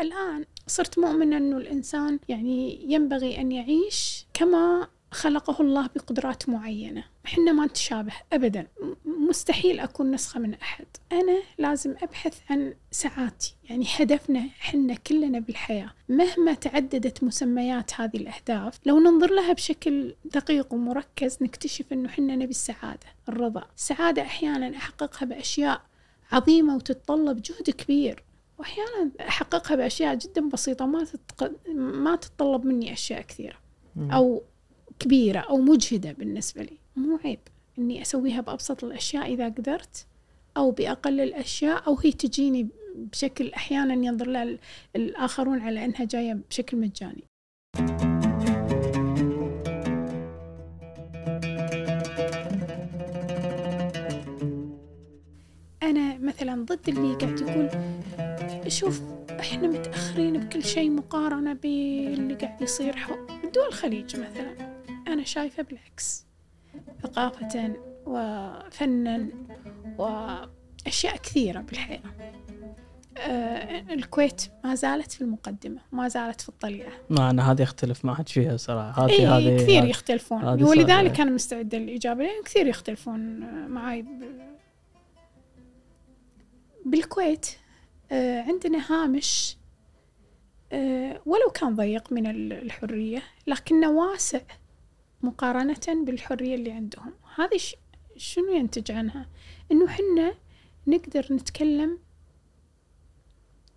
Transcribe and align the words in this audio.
الآن 0.00 0.44
صرت 0.66 0.98
مؤمنة 0.98 1.36
أنه 1.36 1.56
الإنسان 1.56 2.18
يعني 2.28 2.86
ينبغي 2.92 3.40
أن 3.40 3.52
يعيش 3.52 4.26
كما 4.34 4.88
خلقه 5.12 5.62
الله 5.62 5.90
بقدرات 5.96 6.48
معينة. 6.48 7.04
إحنا 7.26 7.52
ما 7.52 7.66
نتشابه 7.66 8.12
أبدا. 8.32 8.66
مستحيل 9.04 9.80
أكون 9.80 10.10
نسخة 10.10 10.40
من 10.40 10.54
أحد. 10.54 10.86
أنا 11.12 11.42
لازم 11.58 11.94
أبحث 12.02 12.38
عن 12.50 12.74
سعادتي. 12.90 13.54
يعني 13.64 13.86
هدفنا 13.96 14.40
إحنا 14.60 14.94
كلنا 14.94 15.38
بالحياة. 15.38 15.90
مهما 16.08 16.54
تعددت 16.54 17.24
مسميات 17.24 18.00
هذه 18.00 18.16
الأهداف 18.16 18.80
لو 18.86 19.00
ننظر 19.00 19.32
لها 19.34 19.52
بشكل 19.52 20.14
دقيق 20.24 20.72
ومركز 20.72 21.38
نكتشف 21.40 21.92
أنه 21.92 22.08
إحنا 22.08 22.36
نبي 22.36 22.50
السعادة 22.50 23.06
الرضا. 23.28 23.64
السعادة 23.76 24.22
أحيانا 24.22 24.76
أحققها 24.76 25.26
بأشياء 25.26 25.82
عظيمة 26.32 26.76
وتتطلب 26.76 27.42
جهد 27.42 27.70
كبير. 27.70 28.24
وأحيانا 28.60 29.10
أحققها 29.20 29.76
بأشياء 29.76 30.14
جدا 30.14 30.48
بسيطة 30.48 30.86
ما 30.86 31.04
تتق... 31.04 31.52
ما 31.74 32.16
تتطلب 32.16 32.64
مني 32.64 32.92
أشياء 32.92 33.20
كثيرة 33.20 33.56
أو 33.98 34.42
كبيرة 34.98 35.38
أو 35.40 35.56
مجهدة 35.56 36.12
بالنسبة 36.12 36.62
لي. 36.62 36.78
مو 36.96 37.18
عيب 37.24 37.38
إني 37.78 38.02
أسويها 38.02 38.40
بأبسط 38.40 38.84
الأشياء 38.84 39.34
إذا 39.34 39.44
قدرت 39.48 40.06
أو 40.56 40.70
بأقل 40.70 41.20
الأشياء 41.20 41.86
أو 41.86 41.98
هي 42.04 42.12
تجيني 42.12 42.68
بشكل 42.96 43.48
أحيانا 43.48 43.94
ينظر 43.94 44.26
لها 44.26 44.58
الآخرون 44.96 45.60
على 45.60 45.84
أنها 45.84 46.04
جاية 46.04 46.38
بشكل 46.50 46.76
مجاني. 46.76 47.24
أنا 55.82 56.18
مثلا 56.18 56.64
ضد 56.64 56.88
اللي 56.88 57.14
قاعد 57.14 57.40
يقول 57.40 57.68
شوف 58.70 59.00
إحنا 59.40 59.68
متأخرين 59.68 60.40
بكل 60.40 60.64
شيء 60.64 60.90
مقارنة 60.90 61.52
باللي 61.52 62.34
قاعد 62.34 62.62
يصير. 62.62 62.96
بدول 63.44 63.66
الخليج 63.68 64.16
مثلا. 64.16 64.74
أنا 65.08 65.24
شايفة 65.24 65.62
بالعكس. 65.62 66.26
ثقافة 67.02 67.76
وفنا 68.06 69.28
وأشياء 69.98 71.16
كثيرة 71.16 71.60
بالحياة. 71.60 72.02
آه 73.18 73.80
الكويت 73.94 74.42
ما 74.64 74.74
زالت 74.74 75.12
في 75.12 75.20
المقدمة 75.20 75.80
ما 75.92 76.08
زالت 76.08 76.40
في 76.40 76.48
الطليعة. 76.48 76.92
ما 77.10 77.30
أنا 77.30 77.52
هذه 77.52 77.62
أختلف 77.62 78.04
معك 78.04 78.28
فيها 78.28 78.56
صراحة. 78.56 79.04
هذه 79.04 79.10
إيه 79.10 79.36
هذه 79.36 79.56
كثير 79.62 79.84
يختلفون. 79.84 80.44
ولذلك 80.44 81.20
أنا 81.20 81.30
مستعدة 81.30 81.78
للإجابة 81.78 82.22
لأن 82.22 82.42
كثير 82.44 82.66
يختلفون 82.66 83.20
معي 83.68 84.04
بالكويت. 86.86 87.46
آه 87.46 87.59
عندنا 88.12 88.92
هامش 88.92 89.56
آه 90.72 91.22
ولو 91.26 91.50
كان 91.54 91.76
ضيق 91.76 92.12
من 92.12 92.52
الحرية 92.52 93.22
لكنه 93.46 93.90
واسع 93.90 94.40
مقارنة 95.22 96.04
بالحرية 96.04 96.54
اللي 96.54 96.72
عندهم. 96.72 97.12
هذه 97.36 97.60
شنو 98.16 98.52
ينتج 98.52 98.92
عنها؟ 98.92 99.28
إنه 99.72 99.88
حنا 99.88 100.34
نقدر 100.86 101.26
نتكلم 101.30 101.98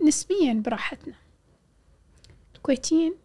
نسبيا 0.02 0.54
براحتنا. 0.66 1.16
الكويتيين 2.56 3.16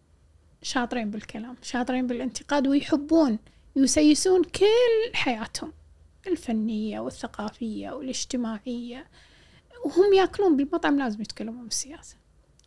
شاطرين 0.61 1.11
بالكلام 1.11 1.55
شاطرين 1.61 2.07
بالانتقاد 2.07 2.67
ويحبون 2.67 3.39
يسيسون 3.75 4.43
كل 4.43 5.13
حياتهم 5.15 5.73
الفنية 6.27 6.99
والثقافية 6.99 7.91
والاجتماعية. 7.91 9.07
وهم 9.85 10.13
ياكلون 10.13 10.57
بالمطعم 10.57 10.99
لازم 10.99 11.21
يتكلمون 11.21 11.63
بالسياسة 11.63 12.17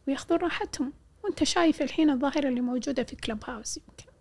وياخذون 0.09 0.39
راحتهم. 0.39 0.93
وانت 1.25 1.45
شايف 1.45 1.83
الحين 1.83 2.11
الظاهرة 2.11 2.49
اللي 2.49 2.61
موجودة 2.61 3.03
في 3.03 3.17
كلب 3.17 3.45
هاوس 3.45 3.77
يمكن. 3.77 4.13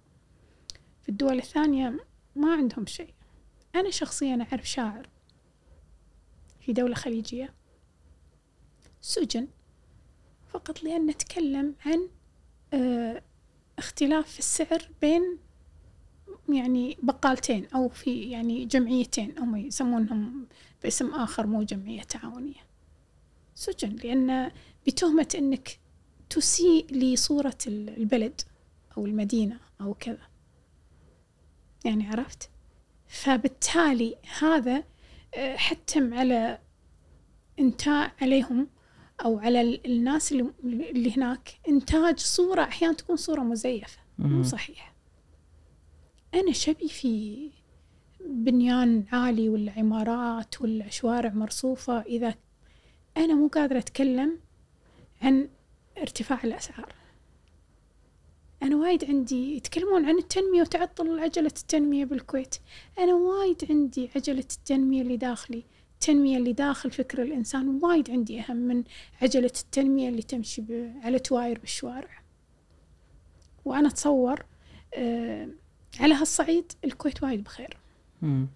في 1.01 1.09
الدول 1.09 1.37
الثانية 1.37 2.05
ما 2.35 2.53
عندهم 2.53 2.85
شيء. 2.85 3.13
أنا 3.75 3.89
شخصيا 3.89 4.47
أعرف 4.51 4.69
شاعر 4.69 5.09
في 6.59 6.73
دولة 6.73 6.95
خليجية. 6.95 7.53
سجن. 9.01 9.47
فقط 10.47 10.83
لأن 10.83 11.05
نتكلم 11.05 11.75
عن 11.85 12.09
آه 12.73 13.23
اختلاف 13.77 14.31
في 14.31 14.39
السعر 14.39 14.89
بين 15.01 15.37
يعني 16.49 16.97
بقالتين 17.03 17.65
أو 17.75 17.89
في 17.89 18.29
يعني 18.29 18.65
جمعيتين 18.65 19.39
هم 19.39 19.55
يسمونهم 19.55 20.47
باسم 20.83 21.13
آخر 21.13 21.47
مو 21.47 21.63
جمعية 21.63 22.01
تعاونية. 22.01 22.71
سجن 23.61 23.95
لأن 23.95 24.51
بتهمة 24.87 25.27
أنك 25.35 25.79
تسيء 26.29 26.93
لصورة 26.93 27.57
البلد 27.67 28.41
أو 28.97 29.05
المدينة 29.05 29.59
أو 29.81 29.93
كذا. 29.93 30.27
يعني 31.85 32.07
عرفت؟ 32.07 32.49
فبالتالي 33.07 34.15
هذا 34.39 34.83
آه، 35.35 35.55
حتم 35.55 36.13
على 36.13 36.59
انتاج 37.59 38.11
عليهم 38.21 38.67
أو 39.25 39.39
على 39.39 39.81
الناس 39.85 40.31
اللي, 40.31 41.17
هناك. 41.17 41.59
إنتاج 41.67 42.19
صورة 42.19 42.63
أحيانا 42.63 42.93
تكون 42.93 43.15
صورة 43.15 43.41
مزيفة 43.41 43.99
مو 44.17 44.43
صحيح 44.43 44.93
أنا 46.33 46.51
شبي 46.51 46.87
في 46.87 47.49
بنيان 48.25 49.05
عالي 49.11 49.49
ولا 49.49 49.71
عمارات 49.71 50.61
ولا 50.61 50.89
شوارع 50.89 51.33
مرصوفة 51.33 52.01
إذا 52.01 52.35
أنا 53.17 53.35
مو 53.35 53.47
قادرة 53.47 53.79
أتكلم 53.79 54.39
عن 55.21 55.49
ارتفاع 55.97 56.39
الأسعار. 56.43 56.93
أنا 58.63 58.75
وايد 58.75 59.05
عندي 59.05 59.55
يتكلمون 59.55 60.05
عن 60.05 60.17
التنمية 60.17 60.61
وتعطل 60.61 61.19
عجلة 61.19 61.47
التنمية 61.47 62.05
بالكويت. 62.05 62.55
أنا 62.99 63.13
وايد 63.13 63.65
عندي 63.69 64.09
عجلة 64.15 64.39
التنمية 64.39 65.01
اللي 65.01 65.17
داخلي 65.17 65.63
التنمية 65.93 66.37
اللي 66.37 66.53
داخل 66.53 66.91
فكر 66.91 67.21
الإنسان 67.21 67.79
وايد 67.83 68.11
عندي 68.11 68.39
أهم 68.41 68.57
من 68.57 68.83
عجلة 69.21 69.51
التنمية 69.61 70.09
اللي 70.09 70.21
تمشي 70.21 70.63
على 71.03 71.19
تواير 71.19 71.59
بالشوارع. 71.59 72.21
وأنا 73.65 73.87
أتصور 73.87 74.45
آه 74.93 75.49
على 75.99 76.13
هالصعيد 76.13 76.71
الكويت 76.85 77.23
وايد 77.23 77.43
بخير. 77.43 77.77
مم. 78.21 78.47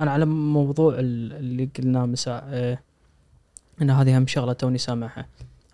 أنا 0.00 0.10
على 0.10 0.24
موضوع 0.26 0.94
اللي 0.98 1.68
قلناه 1.78 2.06
مساء 2.06 2.44
آه 2.48 2.78
أن 3.82 3.90
هذه 3.90 4.16
أهم 4.16 4.26
شغلة 4.26 4.52
توني 4.52 4.78
سامعها. 4.78 5.26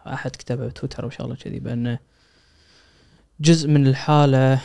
أحد 0.06 0.30
كتبه 0.30 0.66
بتويتر 0.66 1.04
أو 1.04 1.10
شغلة 1.10 1.34
كذي 1.34 1.58
بأنه 1.58 1.98
جزء 3.40 3.68
من 3.68 3.86
الحالة 3.86 4.60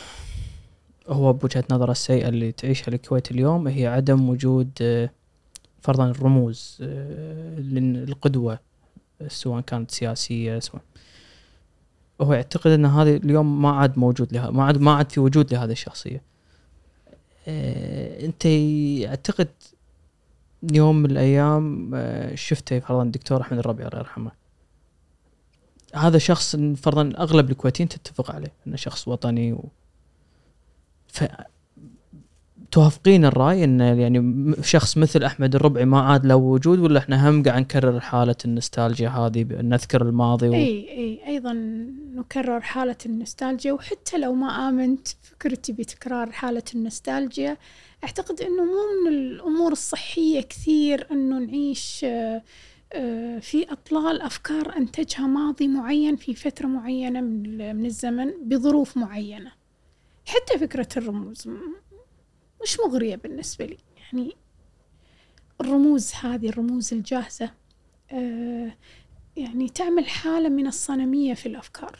هو 1.08 1.32
بوجهة 1.32 1.64
نظر 1.70 1.90
السيئة 1.90 2.28
اللي 2.28 2.52
تعيشها 2.52 2.88
الكويت 2.88 3.30
اليوم 3.30 3.68
هي 3.68 3.86
عدم 3.86 4.28
وجود 4.28 4.70
آه، 4.82 5.10
فرضا 5.80 6.10
الرموز 6.10 6.78
آه، 6.82 7.58
للقدوة 7.58 8.58
سواء 9.28 9.60
كانت 9.60 9.90
سياسية 9.90 10.58
سواء. 10.58 10.82
هو 12.20 12.32
يعتقد 12.32 12.70
أن 12.70 12.86
هذه 12.86 13.16
اليوم 13.16 13.62
ما 13.62 13.70
عاد 13.70 13.98
موجود 13.98 14.32
لها 14.32 14.50
ما 14.50 14.64
عاد 14.64 14.80
ما 14.80 14.92
عاد 14.94 15.12
في 15.12 15.20
وجود 15.20 15.54
لهذه 15.54 15.72
الشخصية. 15.72 16.22
آه، 17.48 18.24
أنت 18.24 18.44
يعتقد 18.44 19.48
يوم 20.72 20.96
من 20.96 21.10
الأيام 21.10 21.90
شفته 22.34 22.78
فرضا 22.78 23.02
الدكتور 23.02 23.40
أحمد 23.40 23.58
الربيع 23.58 23.86
الله 23.86 23.98
يرحمه. 23.98 24.30
هذا 25.94 26.18
شخص 26.18 26.56
فرضا 26.56 27.12
أغلب 27.18 27.50
الكويتيين 27.50 27.88
تتفق 27.88 28.30
عليه 28.30 28.52
إنه 28.66 28.76
شخص 28.76 29.08
وطني 29.08 29.52
و... 29.52 29.64
ف 31.08 31.24
توافقين 32.70 33.24
الرأي 33.24 33.64
إن 33.64 33.80
يعني 33.80 34.52
شخص 34.62 34.98
مثل 34.98 35.24
أحمد 35.24 35.54
الربعي 35.54 35.84
ما 35.84 36.00
عاد 36.00 36.26
له 36.26 36.36
وجود 36.36 36.78
ولا 36.78 36.98
إحنا 36.98 37.30
هم 37.30 37.42
قاعد 37.42 37.60
نكرر 37.60 38.00
حالة 38.00 38.36
النستالجيا 38.44 39.08
هذه 39.08 39.46
نذكر 39.50 40.02
الماضي 40.02 40.48
و... 40.48 40.52
إي 40.52 40.88
إي 40.90 41.26
أيضا 41.26 41.52
نكرر 42.14 42.60
حالة 42.60 42.96
النستالجيا 43.06 43.72
وحتى 43.72 44.18
لو 44.18 44.34
ما 44.34 44.68
آمنت 44.68 45.08
فكرتي 45.08 45.72
بتكرار 45.72 46.32
حالة 46.32 46.62
النستالجيا 46.74 47.56
أعتقد 48.04 48.40
إنه 48.40 48.64
مو 48.64 49.04
من 49.04 49.12
الأمور 49.12 49.72
الصحية 49.72 50.40
كثير 50.40 51.06
إنه 51.10 51.38
نعيش 51.38 52.04
آه 52.04 52.42
آه، 52.94 53.38
في 53.38 53.72
أطلال 53.72 54.20
أفكار 54.20 54.76
أنتجها 54.76 55.26
ماضي 55.26 55.68
معين 55.68 56.16
في 56.16 56.34
فترة 56.34 56.66
معينة 56.66 57.20
من 57.20 57.86
الزمن 57.86 58.32
بظروف 58.48 58.96
معينة. 58.96 59.52
حتى 60.26 60.58
فكرة 60.58 60.88
الرموز 60.96 61.48
مش 62.62 62.80
مغرية 62.86 63.16
بالنسبة 63.16 63.64
لي. 63.66 63.78
يعني 63.96 64.36
الرموز 65.60 66.12
هذه 66.14 66.48
الرموز 66.48 66.94
الجاهزة 66.94 67.50
آه، 68.12 68.76
يعني 69.36 69.68
تعمل 69.68 70.06
حالة 70.06 70.48
من 70.48 70.66
الصنمية 70.66 71.34
في 71.34 71.46
الأفكار. 71.46 71.98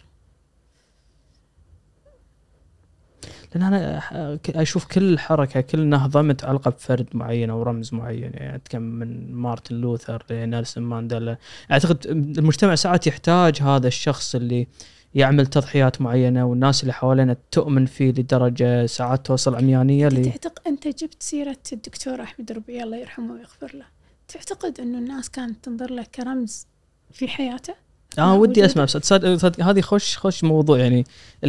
لأن 3.54 3.62
أنا 3.62 4.02
أشوف 4.48 4.84
كل 4.84 5.18
حركة 5.18 5.60
كل 5.60 5.86
نهضة 5.86 6.22
متعلقة 6.22 6.70
بفرد 6.70 7.08
معين 7.14 7.50
أو 7.50 7.62
رمز 7.62 7.94
معين. 7.94 8.32
يعني 8.34 8.54
أتكلم 8.54 8.82
من 8.82 9.34
مارتن 9.34 9.74
لوثر 9.74 10.24
لنيلسون 10.30 10.84
مانديلا. 10.84 11.36
أعتقد 11.70 12.06
المجتمع 12.38 12.74
ساعات 12.74 13.06
يحتاج 13.06 13.62
هذا 13.62 13.88
الشخص 13.88 14.34
اللي 14.34 14.66
يعمل 15.14 15.46
تضحيات 15.46 16.00
معينة 16.00 16.44
والناس 16.44 16.82
اللي 16.82 16.92
حوالينا 16.92 17.36
تؤمن 17.50 17.86
فيه 17.86 18.10
لدرجة 18.10 18.86
ساعات 18.86 19.26
توصل 19.26 19.54
عميانية 19.54 20.08
ل 20.08 20.24
تعتقد 20.24 20.66
أنت 20.66 20.88
جبت 20.88 21.22
سيرة 21.22 21.56
الدكتور 21.72 22.22
أحمد 22.22 22.52
ربيع 22.52 22.84
الله 22.84 22.96
يرحمه 22.96 23.32
ويغفر 23.32 23.76
له. 23.76 23.84
تعتقد 24.28 24.80
أنه 24.80 24.98
الناس 24.98 25.30
كانت 25.30 25.64
تنظر 25.64 25.90
له 25.90 26.06
كرمز 26.14 26.66
في 27.12 27.28
حياته؟ 27.28 27.74
آه 28.18 28.34
ودي؟ 28.36 28.64
أسمع 28.64 28.84
بس 28.84 28.96
صدق 28.96 29.60
هذه 29.64 29.80
خش 29.80 30.18
خش 30.18 30.44
موضوع 30.44 30.78
يعني 30.78 31.04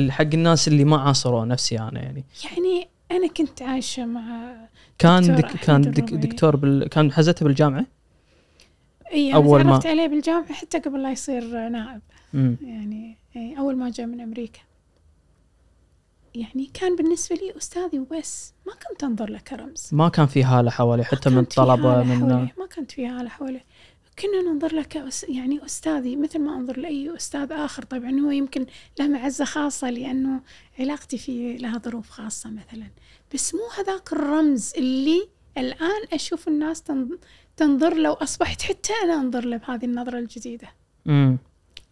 حق 0.09 0.21
الناس 0.33 0.67
اللي 0.67 0.83
ما 0.83 0.97
عاصروا 0.97 1.45
نفسي 1.45 1.79
أنا 1.79 2.01
يعني. 2.01 2.23
يعني 2.43 2.87
أنا 3.11 3.27
كنت 3.27 3.61
عايشة 3.61 4.05
مع 4.05 4.55
كان 4.97 5.35
دك 5.35 5.45
كان 5.47 5.81
دك. 5.81 6.13
دكتور 6.13 6.55
بال 6.55 6.87
كان 6.87 7.11
حزتها 7.11 7.45
بالجامعة؟ 7.45 7.85
إي 9.13 9.33
أول 9.35 9.59
أنا 9.59 9.69
ما- 9.69 9.75
تعرفت 9.77 9.87
عليه 9.87 10.07
بالجامعة 10.07 10.53
حتى 10.53 10.79
قبل 10.79 11.03
لا 11.03 11.11
يصير 11.11 11.69
نائب. 11.69 12.01
امم 12.35 12.57
يعني 12.61 13.17
أول 13.59 13.75
ما 13.77 13.89
جاء 13.89 14.05
من 14.07 14.21
أمريكا. 14.21 14.59
يعني 16.35 16.69
كان 16.73 16.95
بالنسبة 16.95 17.35
لي 17.35 17.57
أستاذي 17.57 17.99
وبس 17.99 18.53
ما 18.67 18.73
كنت 18.73 19.03
أنظر 19.03 19.29
له 19.29 19.39
كرمز. 19.39 19.89
ما 19.91 20.09
كان 20.09 20.25
في 20.27 20.43
هالة 20.43 20.71
حوالي 20.71 21.03
حتى 21.03 21.29
من 21.29 21.45
هالة 21.57 22.03
من 22.03 22.19
ما 22.29 22.65
كانت 22.75 22.91
في 22.91 23.07
هالة 23.07 23.29
حوله 23.29 23.61
كنا 24.19 24.41
ننظر 24.51 24.73
له 24.75 24.83
كأس 24.83 25.23
يعني 25.23 25.65
أستاذي 25.65 26.15
مثل 26.15 26.39
ما 26.39 26.55
أنظر 26.55 26.79
لأي 26.79 27.15
أستاذ 27.15 27.51
آخر. 27.51 27.83
طبعا 27.83 28.19
هو 28.19 28.31
يمكن 28.31 28.65
له 28.99 29.07
معزة 29.07 29.45
خاصة 29.45 29.89
لأنه 29.89 30.41
علاقتي 30.79 31.17
فيه 31.17 31.57
لها 31.57 31.77
ظروف 31.77 32.09
خاصة 32.09 32.49
مثلا. 32.49 32.87
بس 33.33 33.55
مو 33.55 33.61
هذاك 33.77 34.13
الرمز 34.13 34.73
اللي 34.77 35.29
الآن 35.57 36.01
أشوف 36.13 36.47
الناس 36.47 36.81
تن- 36.83 37.17
تنظر 37.57 37.93
له 37.93 38.11
وأصبحت 38.11 38.61
حتى 38.61 38.93
أنا 39.03 39.13
أنظر 39.15 39.45
له 39.45 39.57
بهذه 39.57 39.85
النظرة 39.85 40.17
الجديدة. 40.19 40.67
امم 41.07 41.37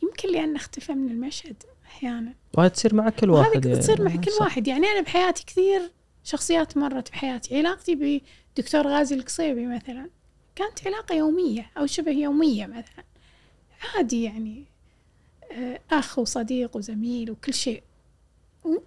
يمكن 0.04 0.30
لأن 0.30 0.56
أختفى 0.56 0.94
من 0.94 1.12
المشهد 1.12 1.64
أحيانا. 1.86 2.34
وهي 2.58 2.70
تصير 2.70 2.96
مع 2.96 3.10
كل 3.10 3.30
واحد 3.30 3.66
وهذه 3.68 3.80
تصير 3.80 4.02
مع 4.02 4.10
يعني. 4.12 4.26
كل 4.26 4.32
صح. 4.32 4.42
واحد. 4.42 4.68
يعني 4.68 4.88
أنا 4.88 5.02
بحياتي 5.02 5.44
كثير 5.48 5.92
شخصيات 6.24 6.78
مرت 6.78 7.12
بحياتي. 7.12 7.58
علاقتي 7.58 7.96
بدكتور 8.58 8.88
غازي 8.88 9.16
القصيبي 9.16 9.66
مثلا. 9.68 10.10
كانت 10.56 10.88
علاقة 10.88 11.16
يومية 11.16 11.66
أو 11.78 11.86
شبه 11.86 12.12
يومية 12.12 12.66
مثلا. 12.66 13.04
عادي 13.96 14.24
يعني 14.24 14.64
آه، 15.52 15.80
أخ 15.92 16.20
وصديق 16.20 16.78
وزميل 16.78 17.32
وكل 17.32 17.54
شيء. 17.54 17.84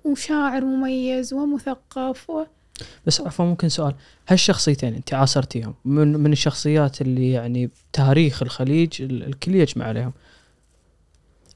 وشاعر 0.04 0.64
مميز 0.64 1.34
ومثقف 1.34 2.30
و... 2.30 2.44
بس 3.06 3.20
عفوا 3.20 3.44
ممكن 3.44 3.68
سؤال. 3.68 3.94
هالشخصيتين 4.28 4.94
أنت 4.94 5.14
عاصرتيهم 5.14 5.74
من 5.84 6.12
من 6.12 6.32
الشخصيات 6.32 7.00
اللي 7.00 7.30
يعني 7.30 7.70
تاريخ 7.92 8.42
الخليج 8.42 9.02
ال- 9.02 9.22
الكل 9.26 9.54
يجمع 9.54 9.84
عليهم. 9.84 10.12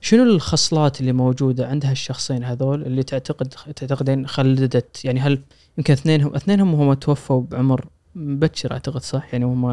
شنو 0.01 0.23
الخصلات 0.23 1.01
اللي 1.01 1.13
موجودة 1.13 1.69
عند 1.69 1.87
هالشخصين 1.87 2.45
هذول 2.45 2.83
اللي 2.83 3.03
تعتقد 3.03 3.49
تعتقدين 3.49 4.27
خلدت؟ 4.27 5.05
يعني 5.05 5.21
هل 5.21 5.43
يمكن 5.79 5.93
اثنينهم 5.93 6.35
اثنينهم 6.35 6.75
هم 6.75 6.95
توفوا 6.95 7.41
بعمر 7.43 7.87
مبكر 8.19 8.73
أعتقد 8.73 9.03
صح؟ 9.03 9.29
يعني 9.33 9.45
هم 9.45 9.71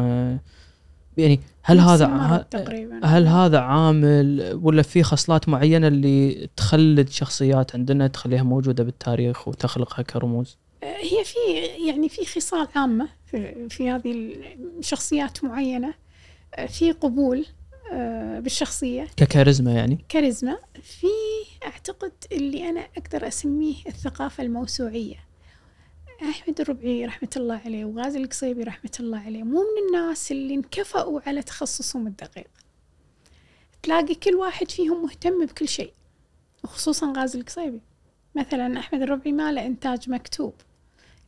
يعني 1.16 1.40
هل 1.62 1.80
هذا 1.80 2.46
تقريبا. 2.50 3.00
هل 3.06 3.26
هذا 3.26 3.58
عامل 3.58 4.58
ولا 4.62 4.82
في 4.82 5.02
خصلات 5.02 5.48
معينة 5.48 5.88
اللي 5.88 6.48
تخلد 6.56 7.08
شخصيات 7.08 7.74
عندنا 7.74 8.06
تخليها 8.06 8.42
موجودة 8.42 8.84
بالتاريخ 8.84 9.48
وتخلقها 9.48 10.02
كرموز؟ 10.02 10.58
آه، 10.82 10.86
هي 10.86 11.24
في 11.24 11.38
يعني 11.86 12.08
في 12.08 12.26
خصال 12.26 12.68
عامة 12.76 13.08
في, 13.26 13.68
في 13.68 13.90
هذه 13.90 14.32
الشخصيات 14.78 15.44
معينة 15.44 15.94
آه، 16.54 16.66
في 16.66 16.92
قبول 16.92 17.46
آه، 17.92 18.40
بالشخصية. 18.40 19.06
ككاريزما 19.16 19.72
يعني؟ 19.72 20.04
كاريزما. 20.08 20.58
في 20.82 21.06
أعتقد 21.66 22.12
اللي 22.32 22.68
أنا 22.68 22.80
أقدر 22.96 23.28
أسميه 23.28 23.74
الثقافة 23.86 24.42
الموسوعية. 24.42 25.25
أحمد 26.22 26.60
الربعي 26.60 27.06
رحمة 27.06 27.28
الله 27.36 27.60
عليه 27.64 27.84
وغازي 27.84 28.18
القصيبي 28.18 28.62
رحمة 28.62 28.90
الله 29.00 29.18
عليه. 29.18 29.42
مو 29.42 29.60
من 29.60 29.86
الناس 29.86 30.32
اللي 30.32 30.54
انكفأوا 30.54 31.20
على 31.26 31.42
تخصصهم 31.42 32.06
الدقيق. 32.06 32.50
تلاقي 33.82 34.14
كل 34.14 34.34
واحد 34.34 34.70
فيهم 34.70 35.02
مهتم 35.02 35.46
بكل 35.46 35.68
شيء 35.68 35.92
وخصوصا 36.64 37.12
غازي 37.16 37.38
القصيبي. 37.38 37.80
مثلا 38.34 38.78
أحمد 38.78 39.02
الربعي 39.02 39.32
ما 39.32 39.52
له 39.52 39.66
إنتاج 39.66 40.10
مكتوب 40.10 40.54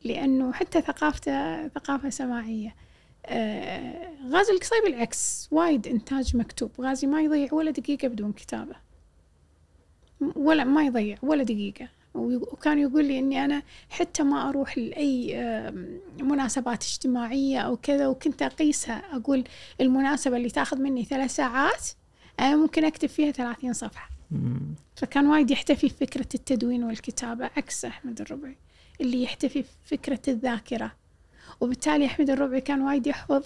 لأنه 0.03 0.51
حتى 0.51 0.81
ثقافته 0.81 1.67
ثقافة 1.67 2.09
سماعية. 2.09 2.75
آه 3.25 4.09
غازي 4.29 4.53
القصيبي 4.53 4.87
العكس 4.87 5.47
وايد 5.51 5.87
إنتاج 5.87 6.37
مكتوب. 6.37 6.71
غازي 6.81 7.07
ما 7.07 7.21
يضيع 7.21 7.53
ولا 7.53 7.71
دقيقة 7.71 8.07
بدون 8.07 8.31
كتابة. 8.31 8.75
ولا 10.35 10.63
ما 10.63 10.85
يضيع 10.85 11.17
ولا 11.23 11.43
دقيقة. 11.43 11.89
وكان 12.13 12.79
يقول 12.79 13.05
لي 13.05 13.19
إني 13.19 13.45
أنا 13.45 13.63
حتى 13.89 14.23
ما 14.23 14.49
أروح 14.49 14.77
لأي 14.77 15.35
آم، 15.39 15.99
مناسبات 16.21 16.83
اجتماعية 16.83 17.59
أو 17.59 17.77
كذا 17.77 18.07
وكنت 18.07 18.41
أقيسها. 18.41 19.15
أقول 19.15 19.43
المناسبة 19.81 20.37
اللي 20.37 20.49
تاخذ 20.49 20.77
مني 20.77 21.05
ثلاث 21.05 21.35
ساعات 21.35 21.87
أنا 22.39 22.55
ممكن 22.55 22.85
أكتب 22.85 23.09
فيها 23.09 23.31
ثلاثين 23.31 23.73
صفحة. 23.73 24.09
مم. 24.31 24.59
فكان 24.95 25.27
وايد 25.27 25.51
يحتفي 25.51 25.87
بفكرة 25.87 26.27
التدوين 26.35 26.83
والكتابة 26.83 27.49
عكس 27.57 27.85
أحمد 27.85 28.21
الربعي 28.21 28.55
اللي 29.01 29.23
يحتفي 29.23 29.63
بفكرة 29.85 30.21
الذاكرة. 30.27 30.91
وبالتالي 31.61 32.05
أحمد 32.05 32.29
الربعي 32.29 32.61
كان 32.61 32.81
وايد 32.81 33.07
يحفظ 33.07 33.43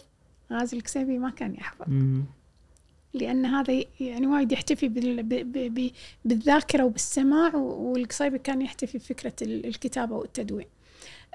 غازي 0.51 0.77
الكسيبي 0.77 1.17
ما 1.17 1.29
كان 1.29 1.53
يحفظ. 1.55 1.85
لأن 3.13 3.45
هذا 3.45 3.83
يعني 3.99 4.27
وايد 4.27 4.51
يحتفي 4.51 4.87
بال- 4.87 5.23
ب- 5.23 5.29
ب- 5.51 5.73
ب- 5.79 5.91
بالذاكرة 6.25 6.83
وبالسماع 6.83 7.55
والقصيبي 7.55 8.37
كان 8.37 8.61
يحتفي 8.61 8.97
بفكرة 8.97 9.33
ال- 9.41 9.65
الكتابة 9.65 10.15
والتدوين. 10.15 10.65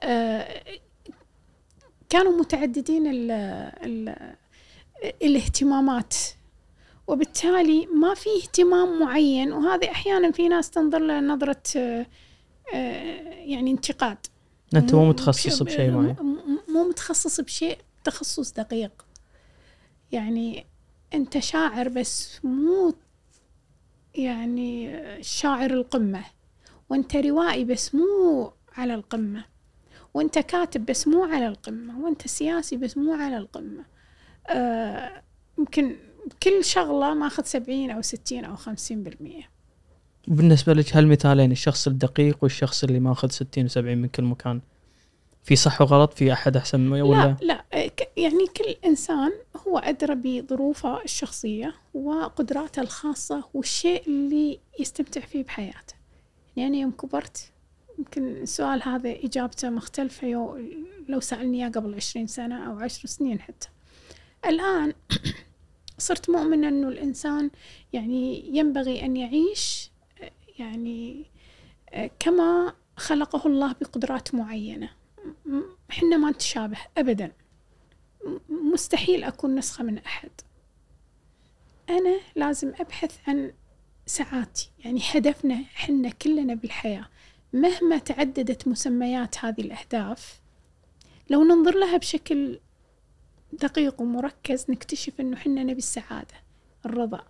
آه، 0.01 0.63
كانوا 2.09 2.39
متعددين 2.39 3.07
ال 3.07 3.31
ال 3.31 4.15
الاهتمامات. 5.23 6.15
وبالتالي 7.07 7.87
ما 7.87 8.15
في 8.15 8.29
اهتمام 8.43 9.01
معين 9.01 9.53
وهذه 9.53 9.91
أحيانا 9.91 10.31
في 10.33 10.49
ناس 10.49 10.71
تنظر 10.71 10.99
له 10.99 11.21
نظرة 11.21 11.63
آه، 11.77 12.07
آه، 12.75 13.35
يعني 13.35 13.71
انتقاد. 13.71 14.19
أنت 14.75 14.95
مو 14.95 15.09
متخصص 15.09 15.63
بشيء 15.63 15.91
معين. 15.91 16.17
مو 16.69 16.89
متخصص 16.89 17.41
بشيء 17.41 17.79
تخصص 18.05 18.53
دقيق. 18.53 19.05
يعني 20.13 20.67
انت 21.15 21.39
شاعر 21.39 21.89
بس 21.89 22.45
مو 22.45 22.95
يعني 24.15 25.01
شاعر 25.23 25.71
القمة 25.71 26.25
وانت 26.91 27.17
روائي 27.17 27.65
بس 27.65 27.95
مو 27.95 28.53
على 28.77 28.95
القمة 28.95 29.45
وانت 30.15 30.39
كاتب 30.39 30.87
بس 30.87 31.09
مو 31.09 31.25
على 31.25 31.49
القمة 31.49 32.05
وانت 32.05 32.27
سياسي 32.27 32.77
بس 32.77 32.97
مو 32.97 33.15
على 33.15 33.37
القمة. 33.37 33.85
آه، 34.51 35.23
يمكن 35.59 35.97
كل 36.43 36.65
شغلة 36.65 37.15
ماخذ 37.15 37.43
سبعين 37.43 37.91
أو 37.91 38.03
ستين 38.03 38.45
أو 38.45 38.57
خمسين 38.57 39.03
بالمية. 39.03 39.43
بالنسبة 40.29 40.73
لك 40.73 40.97
هالمثالين 40.97 41.53
الشخص 41.53 41.87
الدقيق 41.87 42.39
والشخص 42.43 42.85
اللي 42.85 43.01
ماخذ 43.01 43.29
60 43.29 43.69
و70 43.69 43.79
من 43.79 44.09
كل 44.09 44.23
مكان؟ 44.23 44.61
في 45.49 45.57
صح 45.57 45.81
وغلط 45.81 46.15
في 46.15 46.33
أحد 46.33 46.57
أحسن 46.57 46.93
ولا؟ 46.93 47.37
لا 47.43 47.65
لا 47.73 47.87
ك- 47.87 48.11
يعني 48.17 48.47
كل 48.47 48.75
إنسان 48.85 49.33
هو 49.69 49.79
أدرى 49.79 50.15
بظروفه 50.15 51.03
الشخصية 51.03 51.75
وقدراته 51.95 52.83
الخاصة 52.83 53.45
والشيء 53.55 54.07
اللي 54.07 54.59
يستمتع 54.81 55.21
فيه 55.21 55.45
بحياته. 55.45 55.95
يعني 56.57 56.69
أنا 56.69 56.77
يوم 56.83 56.91
كبرت 56.91 57.51
يمكن 57.99 58.29
السؤال 58.29 58.83
هذا 58.89 59.11
إجابته 59.25 59.71
مختلفة 59.71 60.27
يو 60.27 60.59
لو 61.09 61.21
سألني 61.21 61.63
إياه 61.63 61.69
قبل 61.71 61.95
عشرين 61.95 62.27
سنة 62.27 62.67
أو 62.71 62.79
عشر 62.79 63.09
سنين 63.09 63.41
حتى. 63.41 63.69
الآن 64.47 64.93
صرت 65.99 66.31
مؤمنة 66.31 66.69
أنه 66.69 66.89
الإنسان 66.89 67.51
يعني 67.93 68.49
ينبغي 68.57 69.05
أن 69.05 69.17
يعيش 69.17 69.91
يعني 70.59 71.25
آه، 71.91 72.11
كما 72.19 72.73
خلقه 72.97 73.47
الله 73.47 73.75
بقدرات 73.81 74.35
معينة. 74.35 74.87
م- 74.87 74.98
إحنا 75.91 76.17
ما 76.17 76.31
نتشابه 76.31 76.79
ابدا. 76.99 77.33
مستحيل 78.49 79.25
أكون 79.25 79.55
نسخة 79.55 79.85
من 79.85 79.99
أحد. 79.99 80.31
أنا 81.91 82.21
لازم 82.37 82.73
أبحث 82.81 83.29
عن 83.29 83.53
سعادتي. 84.07 84.71
يعني 84.85 85.01
هدفنا 85.15 85.55
إحنا 85.55 86.11
كلنا 86.11 86.55
بالحياة. 86.55 87.09
مهما 87.53 87.99
تعددت 87.99 88.69
مسميات 88.69 89.45
هذه 89.45 89.61
الأهداف 89.61 90.41
لو 91.31 91.45
ننظر 91.45 91.75
لها 91.75 91.97
بشكل 91.97 92.61
دقيق 93.53 94.01
ومركز 94.01 94.67
نكتشف 94.69 95.21
إنه 95.21 95.37
إحنا 95.37 95.63
نبي 95.63 95.79
السعادة 95.79 96.35
الرضا. 96.87 97.25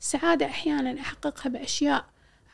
السعاده 0.00 0.46
أحيانا 0.46 1.00
أحققها 1.00 1.50
بأشياء 1.50 2.06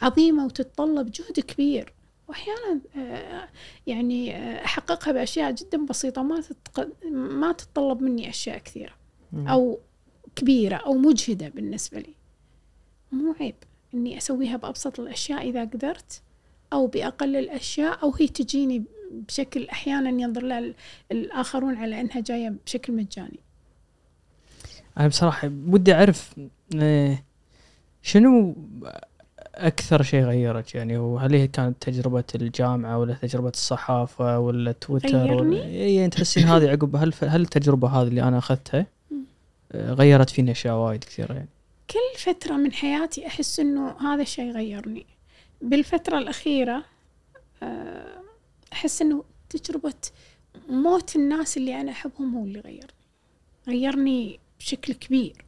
عظيمة 0.03 0.45
وتتطلب 0.45 1.11
جهد 1.11 1.41
كبير. 1.41 1.93
وأحيانا 2.29 2.81
آه، 2.97 3.49
يعني 3.87 4.37
آه، 4.37 4.65
أحققها 4.65 5.13
بأشياء 5.13 5.51
جدا 5.53 5.87
بسيطة 5.87 6.23
ما 6.23 6.41
تتق... 6.41 6.89
ما 7.13 7.53
تتطلب 7.53 8.03
مني 8.03 8.29
أشياء 8.31 8.59
كثيرة. 8.59 8.93
أو 9.35 9.79
كبيرة 10.37 10.77
أو 10.77 10.95
مجهدة 10.95 11.49
بالنسبة 11.49 11.99
لي 12.01 12.15
مو 13.13 13.35
عيب 13.41 13.55
إني 13.95 14.19
أسويها 14.19 14.57
بأبسط 14.57 15.01
الأشياء 15.01 15.49
إذا 15.51 15.61
قدرت 15.65 16.23
أو 16.73 16.87
بأقل 16.87 17.37
الأشياء 17.37 18.03
أو 18.03 18.15
هي 18.21 18.29
تجيني 18.29 18.85
بشكل 19.13 19.65
أحيانا 19.69 20.11
ينظر 20.23 20.43
لها 20.43 20.59
ال- 20.59 20.75
الآخرون 21.13 21.75
على 21.77 22.01
إنها 22.01 22.21
جاية 22.21 22.55
بشكل 22.67 22.93
مجاني 22.93 23.39
أنا 24.99 25.09
بصراحة 25.09 25.51
ودي 25.69 25.95
أعرف 25.95 26.35
آه، 26.77 27.19
شنو 28.03 28.55
أكثر 29.57 30.03
شيء 30.03 30.25
غيرك 30.25 30.75
يعني 30.75 30.99
وهل 30.99 31.35
هي 31.35 31.47
كانت 31.47 31.83
تجربة 31.83 32.25
الجامعة 32.35 32.99
ولا 32.99 33.15
تجربة 33.15 33.49
الصحافة 33.49 34.39
ولا 34.39 34.73
تويتر 34.73 35.09
غيرني؟ 35.09 35.61
ولا 35.61 35.65
يعني 35.65 36.11
تحسين 36.11 36.45
هذه 36.45 36.71
عقب 36.71 36.97
هل 36.97 37.15
هل 37.23 37.41
التجربة 37.41 37.89
هذه 37.89 38.09
اللي 38.09 38.23
أنا 38.23 38.39
أخذتها 38.39 38.87
آه، 39.73 39.93
غيرت 39.93 40.31
فيني 40.31 40.51
أشياء 40.51 40.75
وايد 40.77 41.05
كثيرة 41.05 41.33
يعني؟ 41.33 41.49
كل 41.91 42.19
فترة 42.19 42.57
من 42.57 42.73
حياتي 42.73 43.27
أحس 43.27 43.61
إنه 43.61 43.91
هذا 44.01 44.23
الشيء 44.23 44.53
غيرني. 44.53 45.07
بالفترة 45.63 46.19
الأخيرة 46.19 46.85
آه، 47.63 48.23
أحس 48.73 49.03
إنه 49.03 49.25
تجربة 49.51 49.95
موت 50.71 51.17
الناس 51.17 51.57
اللي 51.57 51.81
أنا 51.81 51.93
أحبهم 51.93 52.37
هو 52.37 52.45
اللي 52.45 52.61
غيرني. 52.61 52.89
غيرني 53.69 54.41
بشكل 54.59 54.93
كبير. 54.93 55.44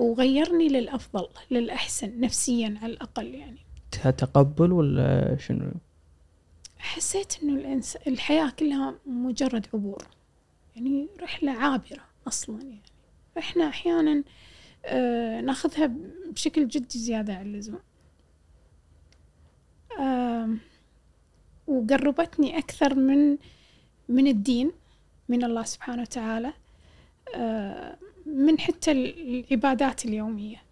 وغيرني 0.00 0.68
للأفضل 0.68 1.28
للأحسن 1.50 2.20
نفسيا 2.20 2.78
على 2.82 2.92
الأقل 2.92 3.34
يعني. 3.34 3.58
تقبل 3.92 4.72
ولا 4.72 5.36
شنو؟ 5.38 5.70
حسيت 6.78 7.42
إنه 7.42 7.54
الإنس... 7.60 7.96
الحياة 7.96 8.50
كلها 8.50 8.94
مجرد 9.06 9.66
عبور 9.74 10.06
يعني 10.76 11.08
رحلة 11.22 11.52
عابرة 11.52 12.04
أصلا 12.28 12.62
يعني. 12.62 12.82
فإحنا 13.34 13.68
أحيانا 13.68 14.24
آه 14.84 15.40
ناخذها 15.40 15.90
بشكل 16.32 16.68
جدي 16.68 16.98
زيادة 16.98 17.34
عن 17.34 17.46
اللزوم. 17.46 17.78
وقربتني 21.66 22.58
أكثر 22.58 22.94
من 22.94 23.38
من 24.08 24.26
الدين 24.26 24.72
من 25.28 25.44
الله 25.44 25.62
سبحانه 25.62 26.02
وتعالى. 26.02 26.52
آه، 27.34 27.96
من 28.30 28.58
حتى 28.58 28.92
العبادات 28.92 30.04
اليومية. 30.04 30.62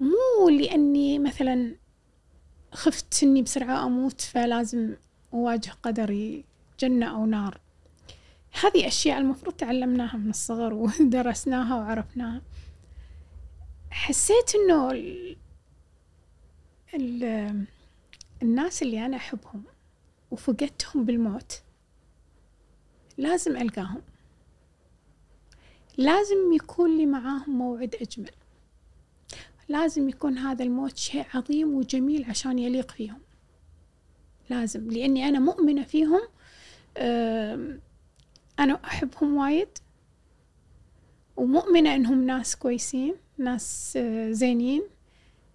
مو 0.00 0.48
لأني 0.48 1.18
مثلا 1.18 1.74
خفت 2.72 3.22
إني 3.22 3.42
بسرعة 3.42 3.86
أموت 3.86 4.20
فلازم 4.20 4.94
أواجه 5.34 5.70
قدري 5.82 6.44
جنة 6.80 7.06
أو 7.06 7.26
نار. 7.26 7.60
هذه 8.62 8.86
أشياء 8.86 9.18
المفروض 9.18 9.54
تعلمناها 9.54 10.16
من 10.16 10.30
الصغر 10.30 10.74
ودرسناها 10.74 11.76
وعرفناها. 11.76 12.42
حسيت 13.90 14.54
ال... 14.54 15.36
ال... 16.94 17.64
الناس 18.42 18.82
اللي 18.82 19.06
أنا 19.06 19.16
أحبهم 19.16 19.62
وفقدتهم 20.30 21.04
بالموت 21.04 21.62
لازم 23.18 23.56
ألقاهم. 23.56 24.02
لازم 25.96 26.52
يكون 26.52 26.96
لي 26.96 27.06
معاهم 27.06 27.58
موعد 27.58 27.94
أجمل. 28.00 28.30
لازم 29.68 30.08
يكون 30.08 30.38
هذا 30.38 30.64
الموت 30.64 30.96
شيء 30.96 31.24
عظيم 31.34 31.74
وجميل 31.74 32.24
عشان 32.24 32.58
يليق 32.58 32.90
فيهم. 32.90 33.20
لازم 34.50 34.90
لأني 34.90 35.28
أنا 35.28 35.38
مؤمنة 35.38 35.82
فيهم 35.82 36.20
أنا 38.58 38.80
أحبهم 38.84 39.36
وايد 39.36 39.68
ومؤمنة 41.36 41.94
إنهم 41.94 42.24
ناس 42.24 42.56
كويسين 42.56 43.14
ناس 43.38 43.94
آه، 43.96 44.30
زينين 44.30 44.82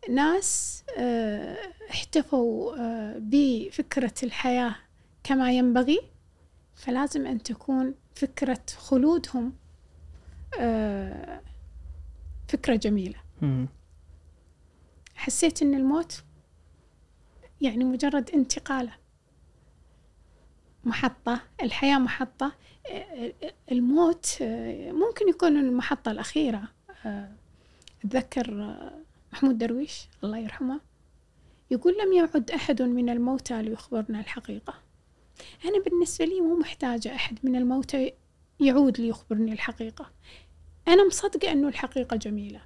ناس 0.09 0.83
آه، 0.97 1.57
احتفوا 1.89 2.75
آه، 2.79 3.15
بفكرة 3.19 4.13
الحياة 4.23 4.75
كما 5.23 5.51
ينبغي. 5.51 5.99
فلازم 6.75 7.25
أن 7.25 7.43
تكون 7.43 7.93
فكرة 8.15 8.63
خلودهم 8.77 9.53
فكرة 12.47 12.75
جميلة. 12.75 13.19
حسيت 15.15 15.61
إن 15.61 15.73
الموت 15.73 16.23
يعني 17.61 17.83
مجرد 17.83 18.29
انتقالة. 18.31 18.93
محطة 20.83 21.41
الحياة 21.63 21.97
محطة. 21.97 22.51
آه، 22.91 23.33
الموت 23.71 24.37
آه، 24.41 24.91
ممكن 24.91 25.29
يكون 25.29 25.57
المحطة 25.57 26.11
الأخيرة. 26.11 26.63
آه، 27.05 27.31
أتذكر 28.05 28.63
آه، 28.63 28.91
محمود 29.33 29.57
درويش 29.57 30.07
الله 30.23 30.37
يرحمه 30.37 30.79
يقول 31.71 31.97
لم 32.05 32.13
يعد 32.13 32.51
أحد 32.51 32.81
من 32.81 33.09
الموتى 33.09 33.61
ليخبرنا 33.61 34.19
الحقيقة. 34.19 34.73
أنا 35.65 35.79
بالنسبة 35.83 36.25
لي 36.25 36.41
مو 36.41 36.55
محتاجة 36.55 37.15
أحد 37.15 37.37
من 37.43 37.55
الموتى 37.55 38.13
يعود 38.59 38.99
ليخبرني 39.01 39.53
الحقيقة. 39.53 40.11
أنا 40.87 41.07
مصدقة 41.07 41.51
أنه 41.51 41.67
الحقيقة 41.67 42.15
جميلة. 42.15 42.61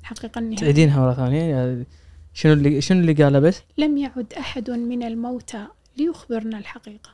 الحقيقة 0.00 0.38
النهائية 0.38 0.60
تعيدينها 0.60 1.00
مرة 1.00 1.14
ثانية. 1.14 1.42
يعني 1.42 1.86
شنو 2.34 2.52
اللي 2.52 2.80
شنو 2.80 3.00
اللي 3.00 3.12
قاله 3.12 3.38
بس؟ 3.38 3.62
لم 3.78 3.96
يعد 3.98 4.32
أحد 4.32 4.70
من 4.70 5.02
الموتى 5.02 5.66
ليخبرنا 5.96 6.58
الحقيقة. 6.58 7.10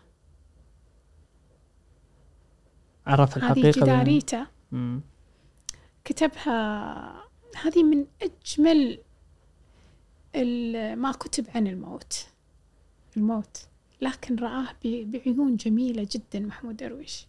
عرف 3.07 3.39
هذه 3.39 3.43
الحقيقة 3.45 3.71
بال- 3.81 3.83
جداريتا. 3.83 4.47
كتبها 6.05 7.25
هذه 7.65 7.83
من 7.85 8.07
أجمل 8.23 8.99
ال- 10.35 10.97
ما 10.99 11.13
كتب 11.13 11.47
عن 11.55 11.67
الموت. 11.67 12.27
الموت. 13.17 13.67
لكن 14.01 14.37
رآه 14.37 14.69
بعيون 14.85 15.57
جميلة 15.57 16.09
جدا 16.13 16.41
محمود 16.47 16.77
درويش. 16.77 17.27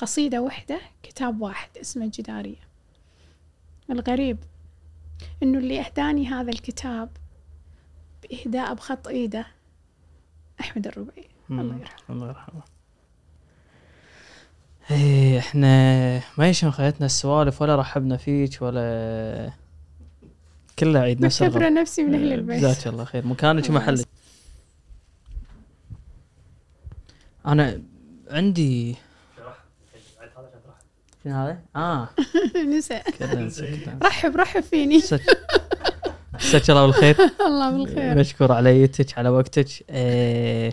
قصيدة 0.00 0.40
واحدة 0.40 0.80
كتاب 1.02 1.40
واحد 1.40 1.68
اسمه 1.80 2.10
جدارية. 2.14 2.70
الغريب 3.90 4.38
إنه 5.42 5.58
اللي 5.58 5.80
أهداني 5.80 6.26
هذا 6.26 6.50
الكتاب 6.50 7.08
بإهداء 8.22 8.74
بخط 8.74 9.08
إيده 9.08 9.46
أحمد 10.60 10.86
الربيعي. 10.86 11.28
الله. 11.50 11.78
يرحمه. 11.78 12.16
الله 12.16 12.28
يرحمه. 12.28 12.62
إيه 14.90 15.38
إحنا 15.38 16.22
ما 16.38 16.48
يشم 16.48 16.70
خيتنا؟ 16.70 17.06
السوالف 17.06 17.62
ولا 17.62 17.76
رحبنا 17.76 18.16
فيك 18.16 18.62
ولا 18.62 19.50
كله 20.78 21.00
عيد 21.00 21.24
نفس 21.24 21.42
الغلط 21.42 21.62
نفسي 21.62 22.02
من 22.02 22.14
أهل 22.14 22.32
البيت. 22.32 22.60
جزاك 22.60 22.86
الله 22.86 23.04
خير. 23.04 23.26
مكانك 23.26 23.70
ومحلك 23.70 24.06
أنا 27.46 27.82
عندي 28.30 28.96
شنو 31.24 31.34
هذا؟ 31.34 31.58
آه. 31.76 32.08
نسى. 32.76 33.00
رحب 34.02 34.36
رحب 34.36 34.60
فيني. 34.60 35.02
مساك 36.34 36.70
الله 36.70 36.86
بالخير. 36.86 37.16
الله 37.46 37.70
بالخير. 37.70 38.18
مشكور 38.18 38.52
على 38.52 38.82
يتك 38.82 39.18
على 39.18 39.28
وقتك. 39.28 39.68
آه، 39.90 40.72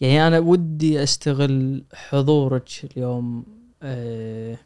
يعني 0.00 0.26
أنا 0.26 0.38
ودي 0.38 1.02
أستغل 1.02 1.84
حضورك 1.94 2.68
اليوم 2.84 3.44
آه، 3.82 4.58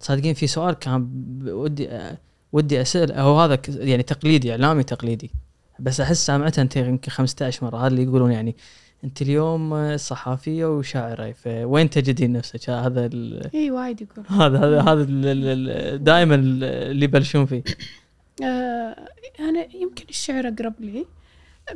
صادقين 0.00 0.34
في 0.34 0.46
سؤال 0.46 0.74
كان 0.74 1.08
ودي 1.46 1.90
آه، 1.90 2.18
ودي 2.52 2.80
أسأل. 2.80 3.12
هو 3.12 3.40
هذا 3.40 3.58
يعني 3.68 4.02
تقليدي 4.02 4.50
إعلامي 4.50 4.82
تقليدي. 4.82 5.30
بس 5.78 6.00
أحس 6.00 6.26
سامعتها 6.26 6.62
أنت 6.62 6.76
يمكن 6.76 7.10
15 7.10 7.64
مرة. 7.64 7.78
هذا 7.78 7.86
اللي 7.86 8.02
يقولون 8.02 8.32
يعني 8.32 8.56
انت 9.04 9.22
اليوم 9.22 9.96
صحافية 9.96 10.76
وشاعرة 10.76 11.32
فوين 11.32 11.90
تجدين 11.90 12.32
نفسك؟ 12.32 12.70
هذا 12.70 13.06
ال- 13.06 13.50
إي 13.54 13.70
وايد 13.70 14.00
يقول. 14.02 14.24
هذا 14.42 14.58
هذا 14.58 14.80
هذا 14.82 15.96
دائما 15.96 16.34
اللي 16.34 17.04
يبلشون 17.04 17.46
فيه. 17.46 17.62
آه 18.44 19.08
أنا 19.40 19.76
يمكن 19.76 20.04
الشعر 20.08 20.48
أقرب 20.48 20.80
لي 20.80 21.06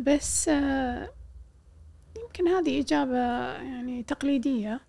بس 0.01 0.49
آه 0.49 1.11
يمكن 2.23 2.49
هذه 2.49 2.81
إجابة 2.81 3.19
يعني 3.53 4.03
تقليدية. 4.03 4.81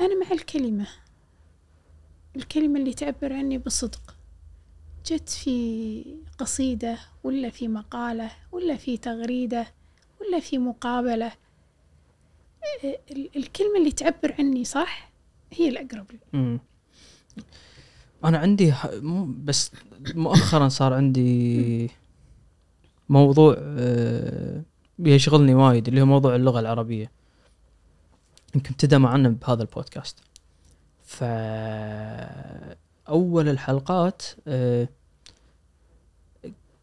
أنا 0.00 0.20
مع 0.24 0.32
الكلمة. 0.32 0.86
الكلمة 2.36 2.80
اللي 2.80 2.94
تعبر 2.94 3.32
عني 3.32 3.58
بصدق. 3.58 4.16
جت 5.06 5.28
في 5.28 6.04
قصيدة 6.38 6.98
ولا 7.24 7.50
في 7.50 7.68
مقالة 7.68 8.30
ولا 8.52 8.76
في 8.76 8.96
تغريدة 8.96 9.66
ولا 10.28 10.40
في 10.40 10.58
مقابلة؟ 10.58 11.26
آه، 12.84 12.98
ال- 13.10 13.30
الكلمة 13.36 13.78
اللي 13.78 13.92
تعبر 13.92 14.34
عني 14.38 14.64
صح؟ 14.64 15.12
هي 15.52 15.68
الأقرب 15.68 16.06
لي. 16.12 16.58
أنا 18.24 18.38
عندي 18.38 18.74
بس 19.44 19.70
مؤخرا 20.14 20.68
صار 20.68 20.92
عندي 20.94 21.90
موضوع 23.08 23.56
آه، 23.58 24.62
يشغلني 24.98 25.54
وايد 25.54 25.88
اللي 25.88 26.00
هو 26.00 26.06
موضوع 26.06 26.34
اللغة 26.36 26.60
العربية. 26.60 27.10
يمكن 28.54 28.70
ابتدى 28.70 28.98
معنا 28.98 29.28
بهذا 29.28 29.62
البودكاست. 29.62 30.18
ف 31.04 31.24
اول 33.08 33.48
الحلقات 33.48 34.22
آه، 34.48 34.88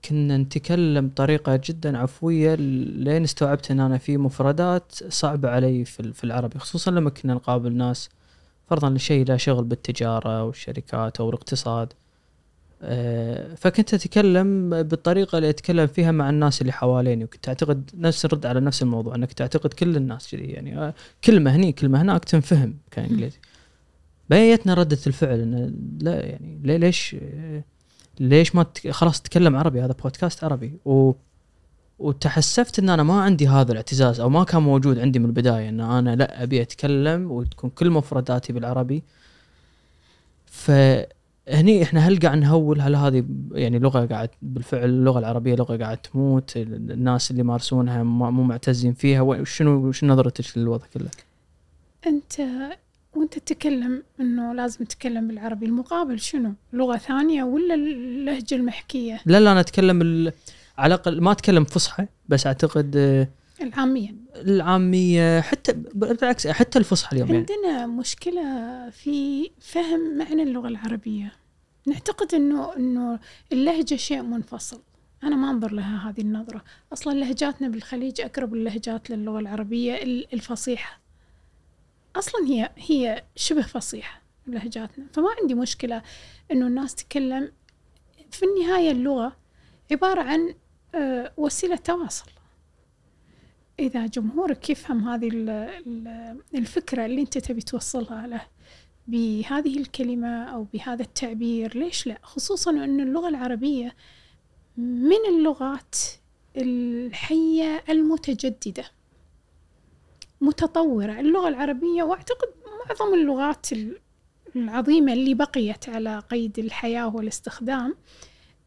كنا 0.05 0.37
نتكلم 0.37 1.07
بطريقة 1.07 1.61
جدا 1.65 1.97
عفوية 1.97 2.55
لين 2.55 3.23
استوعبت 3.23 3.71
إن 3.71 3.79
أنا 3.79 3.97
في 3.97 4.17
مفردات 4.17 4.91
صعبة 5.09 5.49
علي 5.49 5.85
في 5.85 6.23
العربي 6.23 6.59
خصوصا 6.59 6.91
لما 6.91 7.09
كنا 7.09 7.33
نقابل 7.33 7.73
ناس 7.73 8.09
فرضا 8.69 8.97
شيء 8.97 9.25
له 9.25 9.37
شغل 9.37 9.63
بالتجارة 9.63 10.43
والشركات 10.43 11.19
أو 11.19 11.29
الاقتصاد. 11.29 11.93
آه، 12.83 13.55
فكنت 13.55 13.93
أتكلم 13.93 14.69
بالطريقة 14.83 15.37
اللي 15.37 15.49
أتكلم 15.49 15.87
فيها 15.87 16.11
مع 16.11 16.29
الناس 16.29 16.61
اللي 16.61 16.71
حواليني 16.73 17.23
وكنت 17.23 17.47
أعتقد 17.47 17.91
نفس 17.93 18.25
الرد 18.25 18.45
على 18.45 18.59
نفس 18.59 18.81
الموضوع 18.81 19.15
أنك 19.15 19.33
تعتقد 19.33 19.73
كل 19.73 19.95
الناس 19.95 20.31
كذي 20.31 20.43
يعني 20.43 20.77
آه، 20.79 20.93
كلمة 21.23 21.55
هني 21.55 21.71
كلمة 21.71 22.01
هناك 22.01 22.25
تنفهم 22.25 22.73
كانجليزي 22.91 23.37
بيتنا 24.29 24.73
ردة 24.73 24.97
الفعل 25.07 25.39
انه 25.39 25.71
لا 26.01 26.25
يعني 26.25 26.77
ليش 26.77 27.15
ليش 28.21 28.55
ما 28.55 28.63
تك... 28.63 28.91
خلاص 28.91 29.21
تتكلم 29.21 29.55
عربي 29.55 29.81
هذا 29.81 29.95
بودكاست 30.03 30.43
عربي. 30.43 30.73
و 30.85 31.11
وتحسفت 31.99 32.79
إن 32.79 32.89
أنا 32.89 33.03
ما 33.03 33.21
عندي 33.21 33.47
هذا 33.47 33.71
الاعتزاز 33.71 34.19
أو 34.19 34.29
ما 34.29 34.43
كان 34.43 34.61
موجود 34.61 34.99
عندي 34.99 35.19
من 35.19 35.25
البداية 35.25 35.69
إن 35.69 35.79
أنا 35.79 36.15
لأ 36.15 36.43
أبي 36.43 36.61
أتكلم 36.61 37.31
وتكون 37.31 37.69
كل 37.69 37.89
مفرداتي 37.89 38.53
بالعربي. 38.53 39.03
فهني 40.45 41.83
إحنا 41.83 41.99
هل 41.99 42.19
قاعد 42.19 42.37
نهول؟ 42.37 42.81
هل 42.81 42.95
هذه 42.95 43.25
يعني 43.51 43.79
لغة 43.79 44.05
قاعد 44.05 44.29
بالفعل 44.41 44.89
اللغة 44.89 45.19
العربية 45.19 45.55
لغة 45.55 45.77
قاعد 45.77 45.97
تموت؟ 45.97 46.57
الناس 46.57 47.31
اللي 47.31 47.41
يمارسونها 47.41 48.03
مو 48.03 48.43
معتزين 48.43 48.93
فيها؟ 48.93 49.21
وشنو 49.21 49.91
شنو 49.91 50.13
نظرتك 50.13 50.57
للوضع 50.57 50.85
كله؟ 50.93 51.09
أنت 52.07 52.41
وانت 53.15 53.37
تتكلم 53.37 54.03
انه 54.19 54.53
لازم 54.53 54.85
تتكلم 54.85 55.27
بالعربي. 55.27 55.65
المقابل 55.65 56.19
شنو؟ 56.19 56.53
لغة 56.73 56.97
ثانية 56.97 57.43
ولا 57.43 57.73
اللهجة 57.73 58.55
المحكية؟ 58.55 59.19
لا 59.25 59.39
لا 59.39 59.51
أنا 59.51 59.59
أتكلم 59.59 60.01
ال... 60.01 60.33
على 60.77 60.95
الأقل 60.95 61.21
ما 61.21 61.31
أتكلم 61.31 61.63
فصحى 61.63 62.07
بس 62.29 62.47
أعتقد 62.47 62.97
آه، 62.97 63.27
العامية. 63.61 64.15
العامية 64.35 65.41
حتى 65.41 65.73
بالعكس 65.93 66.47
حتى 66.47 66.79
الفصحى 66.79 67.15
اليوم 67.15 67.27
يعني. 67.27 67.39
عندنا 67.39 67.79
يعني. 67.79 67.91
مشكلة 67.91 68.41
في 68.89 69.49
فهم 69.59 70.17
معنى 70.17 70.43
اللغة 70.43 70.67
العربية. 70.67 71.31
نعتقد 71.87 72.35
إنه 72.35 72.75
إنه 72.77 73.19
اللهجة 73.51 73.95
شيء 73.95 74.21
منفصل. 74.21 74.81
أنا 75.23 75.35
ما 75.35 75.49
أنظر 75.49 75.73
لها 75.73 76.09
هذه 76.09 76.21
النظرة. 76.21 76.63
أصلا 76.93 77.13
لهجاتنا 77.13 77.67
بالخليج 77.67 78.21
أقرب 78.21 78.53
اللهجات 78.53 79.09
للغة 79.09 79.39
العربية 79.39 79.95
الفصيحة. 80.33 81.00
أصلا 82.15 82.47
هي 82.47 82.69
هي 82.77 83.23
شبه 83.35 83.61
فصيحة 83.61 84.21
لهجاتنا 84.47 85.05
فما 85.13 85.29
عندي 85.41 85.53
مشكلة 85.53 86.01
إنه 86.51 86.67
الناس 86.67 86.95
تتكلم. 86.95 87.51
في 88.31 88.45
النهاية 88.45 88.91
اللغة 88.91 89.37
عبارة 89.91 90.21
عن 90.21 90.55
آه، 90.95 91.33
وسيلة 91.37 91.75
تواصل. 91.75 92.31
إذا 93.79 94.05
جمهورك 94.05 94.69
يفهم 94.69 95.09
هذه 95.09 95.27
الفكرة 96.55 97.05
اللي 97.05 97.21
أنت 97.21 97.37
تبي 97.37 97.61
توصلها 97.61 98.27
له 98.27 98.41
بهذه 99.07 99.79
الكلمة 99.79 100.43
أو 100.43 100.63
بهذا 100.63 101.01
التعبير 101.01 101.77
ليش 101.77 102.07
لا؟ 102.07 102.17
خصوصا 102.23 102.71
إن 102.71 102.99
اللغة 102.99 103.29
العربية 103.29 103.95
من 104.77 105.25
اللغات 105.29 105.95
الحية 106.57 107.83
المتجددة. 107.89 108.83
متطورة. 110.41 111.19
اللغة 111.19 111.47
العربية 111.47 112.03
وأعتقد 112.03 112.47
معظم 112.89 113.13
اللغات 113.13 113.67
العظيمة 114.55 115.13
اللي 115.13 115.33
بقيت 115.33 115.89
على 115.89 116.19
قيد 116.19 116.59
الحياة 116.59 117.15
والاستخدام 117.15 117.95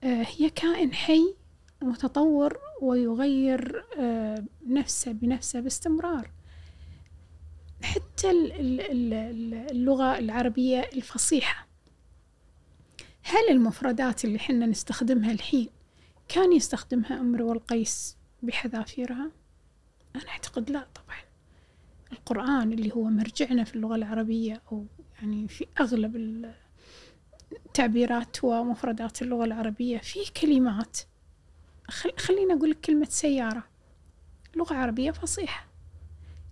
آه، 0.04 0.26
هي 0.36 0.50
كائن 0.50 0.94
حي 0.94 1.34
متطور 1.82 2.58
ويغير 2.82 3.84
آه، 3.98 4.44
نفسه 4.66 5.12
بنفسه 5.12 5.60
باستمرار. 5.60 6.30
حتى 7.82 8.30
اللغة 9.70 10.18
العربية 10.18 10.80
الفصيحة. 10.80 11.66
هل 13.22 13.48
المفردات 13.50 14.24
اللي 14.24 14.38
حنا 14.38 14.66
نستخدمها 14.66 15.32
الحين 15.32 15.68
كان 16.28 16.52
يستخدمها 16.52 17.20
امرؤ 17.20 17.52
القيس 17.52 18.16
بحذافيرها؟ 18.42 19.30
أنا 20.16 20.28
أعتقد 20.28 20.70
لا 20.70 20.86
طبعا. 20.94 21.33
القرآن 22.14 22.72
اللي 22.72 22.92
هو 22.94 23.02
مرجعنا 23.04 23.64
في 23.64 23.76
اللغة 23.76 23.94
العربية 23.94 24.62
أو 24.72 24.86
يعني 25.18 25.48
في 25.48 25.66
أغلب 25.80 26.16
التعبيرات 27.66 28.44
ومفردات 28.44 29.22
اللغة 29.22 29.44
العربية 29.44 29.98
فيه 29.98 30.24
كلمات 30.40 30.98
خل 31.88 32.12
خليني 32.18 32.52
أقول 32.52 32.70
لك 32.70 32.80
كلمة 32.80 33.06
سيارة 33.10 33.64
لغة 34.56 34.74
عربية 34.74 35.10
فصيحة 35.10 35.66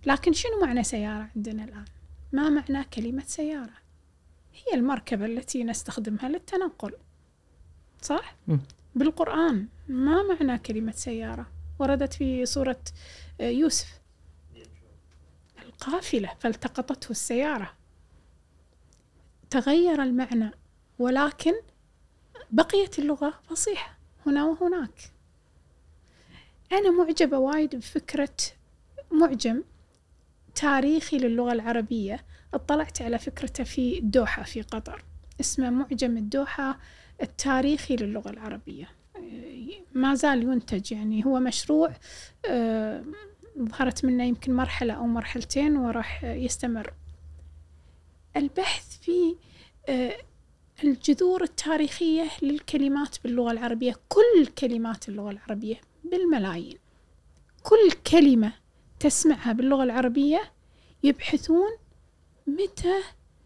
لكن 0.05 0.33
شنو 0.33 0.59
معنى 0.61 0.83
سيارة 0.83 1.29
عندنا 1.35 1.63
الآن؟ 1.63 1.85
ما 2.31 2.49
معنى 2.49 2.83
كلمة 2.83 3.23
سيارة؟ 3.27 3.73
هي 4.53 4.73
المركبة 4.79 5.25
التي 5.25 5.63
نستخدمها 5.63 6.29
للتنقل 6.29 6.93
صح؟ 8.01 8.35
م. 8.47 8.57
بالقرآن 8.95 9.67
ما 9.87 10.23
معنى 10.23 10.59
كلمة 10.59 10.91
سيارة؟ 10.91 11.47
وردت 11.79 12.13
في 12.13 12.45
سورة 12.45 12.79
يوسف 13.39 14.02
قافلة 15.83 16.29
فالتقطته 16.39 17.11
السيارة. 17.11 17.73
تغير 19.49 20.03
المعنى 20.03 20.51
ولكن 20.99 21.53
بقيت 22.51 22.99
اللغة 22.99 23.39
فصيحة 23.49 23.97
هنا 24.25 24.45
وهناك. 24.45 25.11
أنا 26.71 26.91
معجبة 26.91 27.37
وايد 27.37 27.75
بفكرة 27.75 28.35
معجم 29.11 29.63
تاريخي 30.55 31.17
للغة 31.17 31.51
العربية. 31.51 32.25
اطلعت 32.53 33.01
على 33.01 33.19
فكرته 33.19 33.63
في 33.63 33.97
الدوحة 33.97 34.43
في 34.43 34.61
قطر 34.61 35.03
اسمه 35.39 35.69
معجم 35.69 36.17
الدوحة 36.17 36.79
التاريخي 37.21 37.95
للغة 37.95 38.29
العربية. 38.29 38.89
ما 39.93 40.15
زال 40.15 40.43
ينتج 40.43 40.91
يعني 40.91 41.25
هو 41.25 41.39
مشروع 41.39 41.93
آه، 42.45 43.03
ظهرت 43.59 44.05
منه 44.05 44.23
يمكن 44.23 44.55
مرحلة 44.55 44.93
أو 44.93 45.07
مرحلتين 45.07 45.77
وراح 45.77 46.23
يستمر. 46.23 46.93
البحث 48.37 48.97
في 48.97 49.35
آه، 49.89 50.17
الجذور 50.83 51.43
التاريخية 51.43 52.27
للكلمات 52.41 53.17
باللغة 53.23 53.51
العربية 53.51 53.95
كل 54.09 54.45
كلمات 54.57 55.09
اللغة 55.09 55.31
العربية 55.31 55.81
بالملايين. 56.03 56.77
كل 57.63 57.91
كلمة 58.11 58.53
تسمعها 58.99 59.53
باللغة 59.53 59.83
العربية 59.83 60.51
يبحثون 61.03 61.69
متى 62.47 63.01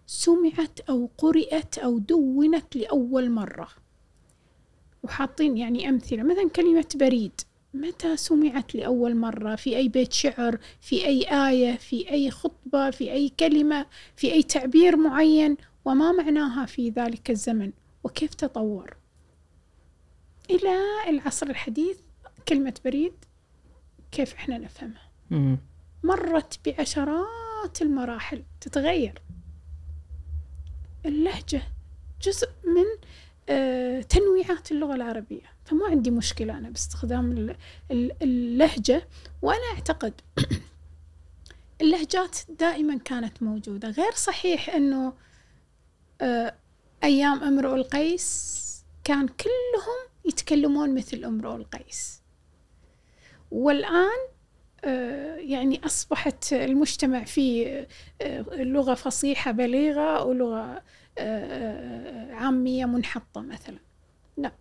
سمعت 0.05 0.79
أو 0.79 1.09
قرئت 1.17 1.77
أو 1.77 1.99
دونت 1.99 2.75
لأول 2.75 3.31
مرة. 3.31 3.69
وحاطين 5.03 5.57
يعني 5.57 5.89
أمثلة 5.89 6.23
مثلا 6.23 6.49
كلمة 6.49 6.87
بريد. 6.95 7.41
متى 7.73 8.17
سمعت 8.17 8.75
لأول 8.75 9.15
مرة؟ 9.15 9.55
في 9.55 9.77
أي 9.77 9.87
بيت 9.89 10.13
شعر؟ 10.13 10.59
في 10.81 11.05
أي 11.05 11.47
آية؟ 11.47 11.75
في 11.77 12.11
أي 12.11 12.31
خطبة؟ 12.31 12.89
في 12.91 13.11
أي 13.11 13.29
كلمة؟ 13.29 13.85
في 14.15 14.33
أي 14.33 14.43
تعبير 14.43 14.97
معين؟ 14.97 15.57
وما 15.85 16.11
معناها 16.11 16.65
في 16.65 16.89
ذلك 16.89 17.29
الزمن؟ 17.31 17.71
وكيف 18.03 18.33
تطور؟ 18.33 18.97
إلى 20.49 20.77
العصر 21.09 21.47
الحديث 21.47 21.97
كلمة 22.47 22.73
بريد 22.85 23.13
كيف 24.11 24.33
إحنا 24.33 24.57
نفهمها؟ 24.57 25.09
مرت 26.03 26.59
بعشرات 26.65 27.81
المراحل 27.81 28.43
تتغير. 28.61 29.21
اللهجة 31.05 31.61
جزء 32.21 32.49
من 32.65 32.85
تنويعات 34.09 34.71
اللغة 34.71 34.95
العربية. 34.95 35.41
فما 35.65 35.85
عندي 35.85 36.11
مشكلة 36.11 36.57
أنا 36.57 36.69
باستخدام 36.69 37.55
اللهجة 38.21 39.07
وأنا 39.41 39.65
أعتقد 39.73 40.13
اللهجات 41.81 42.37
دائما 42.59 42.97
كانت 42.97 43.43
موجودة. 43.43 43.89
غير 43.89 44.11
صحيح 44.11 44.69
أنه 44.69 45.13
آه، 46.21 46.55
أيام 47.03 47.43
امرؤ 47.43 47.75
القيس 47.75 48.57
كان 49.03 49.27
كلهم 49.27 50.07
يتكلمون 50.25 50.95
مثل 50.95 51.23
امرؤ 51.23 51.55
القيس. 51.55 52.21
والآن 53.51 54.27
آه، 54.83 55.35
يعني 55.35 55.85
أصبحت 55.85 56.53
المجتمع 56.53 57.23
فيه 57.23 57.87
لغة 58.51 58.93
فصيحة 58.93 59.51
بليغة 59.51 60.23
ولغة 60.23 60.83
عامية 62.31 62.85
منحطة 62.85 63.41
مثلا. 63.41 63.77
لا. 64.37 64.51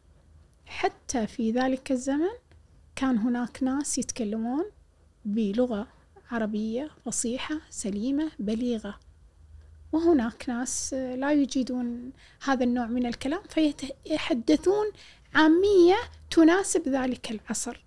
حتى 0.67 1.27
في 1.27 1.51
ذلك 1.51 1.93
الزمن 1.93 2.31
كان 2.97 3.19
هناك 3.19 3.63
ناس 3.63 3.99
يتكلمون 3.99 4.65
بلغة 5.25 5.89
عربية 6.31 6.91
فصيحة 7.05 7.61
سليمة 7.71 8.31
بليغة. 8.39 9.01
وهناك 9.93 10.49
ناس 10.49 10.95
لا 10.95 11.33
يجيدون 11.33 12.13
هذا 12.45 12.65
النوع 12.65 12.87
من 12.87 13.07
الكلام 13.07 13.43
فيتحدثون 13.49 14.87
عامية 15.35 15.97
تناسب 16.31 16.89
ذلك 16.89 17.31
العصر. 17.31 17.85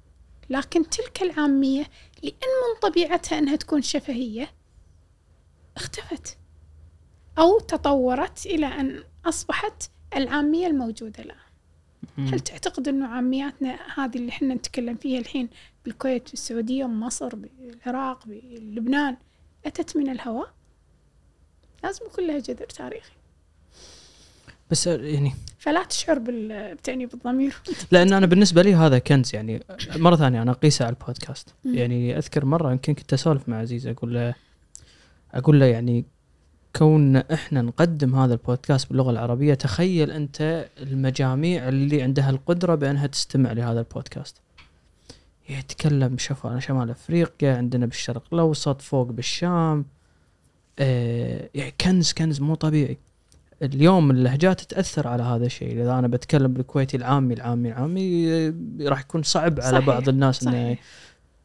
لكن 0.49 0.89
تلك 0.89 1.21
العامية 1.21 1.83
لأن 2.23 2.33
من 2.33 2.89
طبيعتها 2.89 3.39
أنها 3.39 3.55
تكون 3.55 3.81
شفهية 3.81 4.51
اختفت. 5.77 6.37
أو 7.39 7.59
تطورت 7.59 8.45
إلى 8.45 8.65
أن 8.65 9.03
أصبحت 9.25 9.89
العامية 10.15 10.67
الموجودة 10.67 11.23
الآن. 11.23 11.37
هل 12.17 12.39
تعتقد 12.39 12.87
أنه 12.87 13.07
عامياتنا 13.07 13.79
هذه 13.95 14.15
اللي 14.17 14.29
إحنا 14.29 14.53
نتكلم 14.53 14.95
فيها 14.95 15.19
الحين 15.19 15.49
بالكويت 15.85 16.29
بالسعودية 16.29 16.85
بمصر 16.85 17.29
بالعراق 17.35 18.25
بلبنان 18.25 19.17
أتت 19.65 19.97
من 19.97 20.09
الهواء؟ 20.09 20.53
لازم 21.83 22.05
يكون 22.05 22.27
لها 22.27 22.39
جذر 22.39 22.65
تاريخي. 22.65 23.11
بس 24.71 24.87
يعني 24.87 25.33
فلا 25.59 25.83
تشعر 25.83 26.19
بال- 26.19 26.75
بتأنيب 26.75 27.13
الضمير. 27.13 27.55
لأن 27.91 28.13
أنا 28.13 28.25
بالنسبة 28.25 28.61
لي 28.61 28.75
هذا 28.75 28.99
كنز 28.99 29.35
يعني 29.35 29.63
مرة 29.95 30.15
ثانية 30.15 30.41
أنا 30.41 30.51
أقيسه 30.51 30.85
على 30.85 30.95
البودكاست. 30.99 31.55
يعني 31.65 32.17
أذكر 32.17 32.45
مرة 32.45 32.71
يمكن 32.71 32.93
كنت 32.93 33.13
أسولف 33.13 33.49
مع 33.49 33.57
عزيز 33.59 33.87
أقول 33.87 34.13
له 34.13 34.35
أقول 35.33 35.59
له 35.59 35.65
يعني 35.65 36.05
كون 36.75 37.15
إحنا 37.15 37.61
نقدم 37.61 38.15
هذا 38.15 38.33
البودكاست 38.33 38.89
باللغة 38.89 39.11
العربية 39.11 39.53
تخيل 39.53 40.11
أنت 40.11 40.69
المجاميع 40.81 41.69
اللي 41.69 42.01
عندها 42.01 42.29
القدرة 42.29 42.75
بأنها 42.75 43.07
تستمع 43.07 43.51
لهذا 43.51 43.79
البودكاست. 43.79 44.37
يتكلم 45.49 46.17
شوف 46.17 46.47
شمال 46.57 46.89
أفريقيا 46.89 47.57
عندنا 47.57 47.85
بالشرق 47.85 48.23
الأوسط 48.33 48.81
فوق 48.81 49.07
بالشام 49.11 49.85
آه 50.79 51.49
يعني 51.55 51.73
كنز 51.81 52.13
كنز 52.13 52.41
مو 52.41 52.55
طبيعي. 52.55 52.97
اليوم 53.61 54.11
اللهجات 54.11 54.61
تاثر 54.61 55.07
على 55.07 55.23
هذا 55.23 55.45
الشيء. 55.45 55.71
إذا 55.81 55.99
أنا 55.99 56.07
بتكلم 56.07 56.53
بالكويتي 56.53 56.97
العامي 56.97 57.33
العامي 57.33 57.69
العامي 57.69 58.31
آه، 58.33 58.53
راح 58.81 58.99
يكون 58.99 59.23
صعب 59.23 59.59
على 59.59 59.71
صحيح، 59.71 59.87
بعض 59.87 60.09
الناس 60.09 60.47
إنه. 60.47 60.77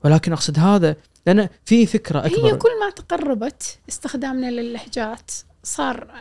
ولكن 0.04 0.32
أقصد 0.32 0.58
هذا 0.58 0.96
لأن 1.26 1.48
في 1.64 1.86
فكرة 1.86 2.26
أكبر. 2.26 2.46
هي 2.46 2.56
كل 2.56 2.80
ما 2.80 2.90
تقربت 2.90 3.78
استخدامنا 3.88 4.50
للهجات 4.50 5.30
صار 5.62 6.14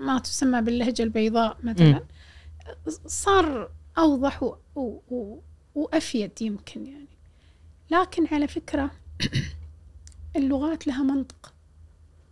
ما 0.00 0.18
تسمى 0.18 0.60
باللهجة 0.60 1.02
البيضاء 1.02 1.56
مثلا 1.62 2.02
صار 3.06 3.70
أوضح 3.98 4.42
و... 4.42 4.56
و... 4.76 4.80
و... 5.10 5.38
وأفيد 5.74 6.42
يمكن 6.42 6.86
يعني. 6.86 7.08
لكن 7.90 8.26
على 8.26 8.48
فكرة 8.48 8.90
اللغات 10.36 10.86
لها 10.86 11.02
منطق 11.02 11.52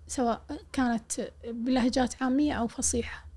سواء 0.09 0.43
كانت 0.73 1.31
بلهجات 1.45 2.23
عامية 2.23 2.53
أو 2.53 2.67
فصيحة. 2.67 3.32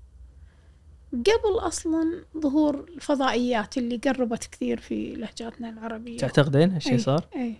قبل 1.12 1.58
أصلا 1.58 2.24
ظهور 2.38 2.80
الفضائيات 2.88 3.78
اللي 3.78 3.96
قربت 3.96 4.44
كثير 4.52 4.80
في 4.80 5.14
لهجاتنا 5.14 5.68
العربية. 5.70 6.18
تعتقدين 6.18 6.70
هالشيء 6.70 6.98
أي- 6.98 7.00
صار؟ 7.00 7.26
أي 7.36 7.54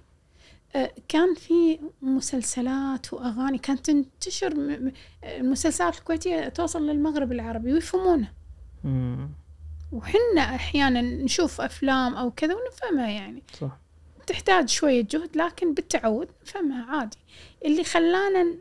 آه، 0.77 0.93
كان 1.09 1.35
في 1.35 1.79
مسلسلات 2.03 3.13
وأغاني 3.13 3.59
كانت 3.59 3.87
تنتشر 3.91 4.81
المسلسلات 5.25 5.99
الكويتية 5.99 6.49
توصل 6.49 6.87
للمغرب 6.87 7.33
العربي 7.33 7.73
ويفهمونها 7.73 8.33
مم. 8.85 9.29
وحنا 9.93 10.41
أحيانا 10.55 11.01
نشوف 11.01 11.61
أفلام 11.61 12.15
أو 12.15 12.31
كذا 12.31 12.55
ونفهمها 12.55 13.09
يعني. 13.11 13.43
صح. 13.61 13.79
تحتاج 14.27 14.69
شوية 14.69 15.07
جهد 15.11 15.37
لكن 15.37 15.75
بالتعود 15.75 16.29
نفهمها 16.43 16.85
عادي. 16.97 17.19
اللي 17.65 17.85
خلانا 17.85 18.55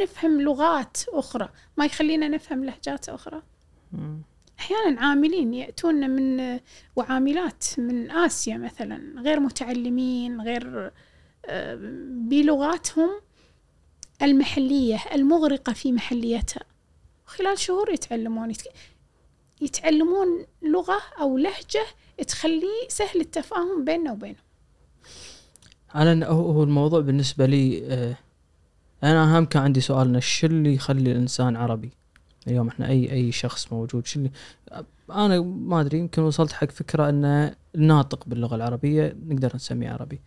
نفهم 0.00 0.40
لغات 0.40 0.96
أخرى. 1.08 1.48
ما 1.76 1.84
يخلينا 1.84 2.28
نفهم 2.28 2.64
لهجات 2.64 3.08
أخرى. 3.08 3.42
أحيانا 4.58 5.00
عاملين 5.00 5.54
يأتون 5.54 6.10
من 6.10 6.58
وعاملات 6.96 7.64
من 7.78 8.10
آسيا 8.10 8.56
مثلا 8.56 9.20
غير 9.20 9.40
متعلمين 9.40 10.40
غير 10.40 10.92
آه، 11.46 11.78
بلغاتهم 12.10 13.10
المحلية 14.22 14.98
المغرقة 15.14 15.72
في 15.72 15.92
محليتها. 15.92 16.62
خلال 17.26 17.58
شهور 17.58 17.92
يتعلمون. 17.92 18.52
يتعلمون 19.60 20.46
لغة 20.62 20.98
أو 21.20 21.38
لهجة 21.38 21.84
تخليه 22.26 22.88
سهل 22.88 23.20
التفاهم 23.20 23.84
بيننا 23.84 24.12
وبينهم. 24.12 24.36
أنا 25.94 26.26
هو 26.26 26.62
الموضوع 26.62 27.00
بالنسبة 27.00 27.46
لي 27.46 27.82
آه، 27.86 28.16
أنا 29.02 29.36
اهم 29.36 29.44
كان 29.44 29.62
عندي 29.62 29.80
سؤال 29.80 30.22
شو 30.22 30.46
اللي 30.46 30.74
يخلي 30.74 31.12
الإنسان 31.12 31.56
عربي؟ 31.56 31.90
اليوم 32.46 32.68
إحنا 32.68 32.88
اي 32.88 33.12
أي 33.12 33.32
شخص 33.32 33.72
موجود 33.72 34.06
شو 34.06 34.18
اللي 34.18 34.30
أنا 35.10 35.40
ما 35.40 35.80
أدري 35.80 35.98
يمكن 35.98 36.22
وصلت 36.22 36.52
حق 36.52 36.70
فكرة 36.70 37.08
ان 37.08 37.54
الناطق 37.74 38.24
باللغة 38.26 38.54
العربية 38.56 39.16
نقدر 39.26 39.52
نسميه 39.54 39.90
عربي. 39.90 40.20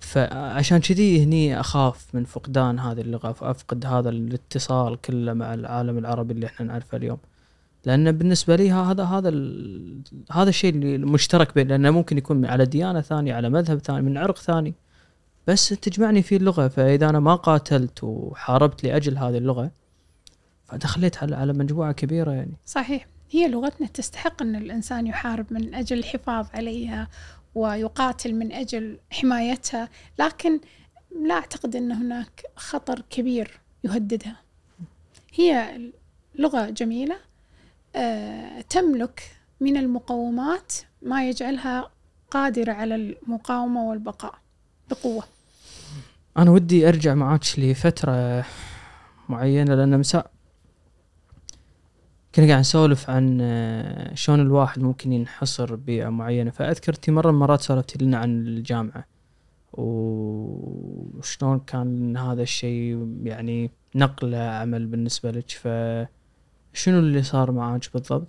فعشان 0.00 0.78
كذي 0.78 1.24
هني 1.24 1.60
أخاف 1.60 2.14
من 2.14 2.24
فقدان 2.24 2.78
هذه 2.78 3.00
اللغة 3.00 3.32
فافقد 3.32 3.86
هذا 3.86 4.10
الاتصال 4.10 5.00
كله 5.00 5.32
مع 5.32 5.54
العالم 5.54 5.98
العربي 5.98 6.34
اللي 6.34 6.46
إحنا 6.46 6.66
نعرفه 6.66 6.96
اليوم. 6.96 7.18
لأن 7.86 8.12
بالنسبة 8.12 8.56
لي 8.56 8.70
هذا 8.72 9.04
هذا 9.04 9.28
هذا 10.32 10.48
الشيء 10.48 10.74
اللي 10.74 10.96
المشترك 10.96 11.54
بين 11.54 11.68
لأنه 11.68 11.90
ممكن 11.90 12.18
يكون 12.18 12.46
على 12.46 12.66
ديانة 12.66 13.00
ثانية 13.00 13.34
على 13.34 13.48
مذهب 13.48 13.78
ثاني 13.78 14.02
من 14.02 14.18
عرق 14.18 14.38
ثاني. 14.38 14.74
بس 15.48 15.68
تجمعني 15.68 16.22
فيه 16.22 16.36
اللغة 16.36 16.68
فإذا 16.68 17.08
أنا 17.08 17.20
ما 17.20 17.34
قاتلت 17.34 18.04
وحاربت 18.04 18.84
لأجل 18.84 19.18
هذه 19.18 19.38
اللغة 19.38 19.70
فدخلت 20.64 21.16
على 21.16 21.36
على 21.36 21.52
مجموعة 21.52 21.92
كبيرة 21.92 22.30
يعني. 22.30 22.52
صحيح. 22.66 23.06
هي 23.30 23.48
لغتنا 23.48 23.86
تستحق 23.86 24.42
أن 24.42 24.56
الإنسان 24.56 25.06
يحارب 25.06 25.46
من 25.50 25.74
أجل 25.74 25.98
الحفاظ 25.98 26.46
عليها 26.54 27.08
ويقاتل 27.54 28.34
من 28.34 28.52
أجل 28.52 28.98
حمايتها 29.10 29.88
لكن 30.18 30.60
لا 31.26 31.34
أعتقد 31.34 31.76
أن 31.76 31.92
هناك 31.92 32.42
خطر 32.56 33.02
كبير 33.10 33.60
يهددها. 33.84 34.36
هي 35.34 35.80
لغة 36.34 36.70
جميلة 36.70 37.16
آه، 37.96 38.60
تملك 38.60 39.22
من 39.60 39.76
المقومات 39.76 40.72
ما 41.02 41.28
يجعلها 41.28 41.90
قادرة 42.30 42.72
على 42.72 42.94
المقاومة 42.94 43.88
والبقاء 43.88 44.34
بقوة. 44.90 45.37
أنا 46.38 46.50
ودي 46.50 46.88
أرجع 46.88 47.14
معاك 47.14 47.42
لفترة 47.58 48.44
معينة 49.28 49.74
لأن 49.74 49.98
مساء 49.98 50.30
كنا 52.34 52.46
قاعد 52.46 52.58
نسولف 52.60 53.10
عن 53.10 53.38
آه، 53.40 54.14
شلون 54.14 54.40
الواحد 54.40 54.82
ممكن 54.82 55.12
ينحصر 55.12 55.74
ببيئه 55.74 56.08
معينة. 56.08 56.50
فأذكر 56.50 56.94
مرة 57.08 57.30
من 57.30 57.34
المرات 57.34 57.60
سولفتي 57.60 58.04
لنا 58.04 58.18
عن 58.18 58.46
الجامعة 58.46 59.04
وشلون 59.72 61.60
كان 61.60 62.16
هذا 62.16 62.42
الشيء 62.42 63.16
يعني 63.22 63.70
نقلة 63.94 64.38
عمل 64.38 64.86
بالنسبة 64.86 65.30
لك. 65.30 65.50
فشنو 65.50 66.98
اللي 66.98 67.22
صار 67.22 67.52
معاك 67.52 67.92
بالضبط؟ 67.94 68.28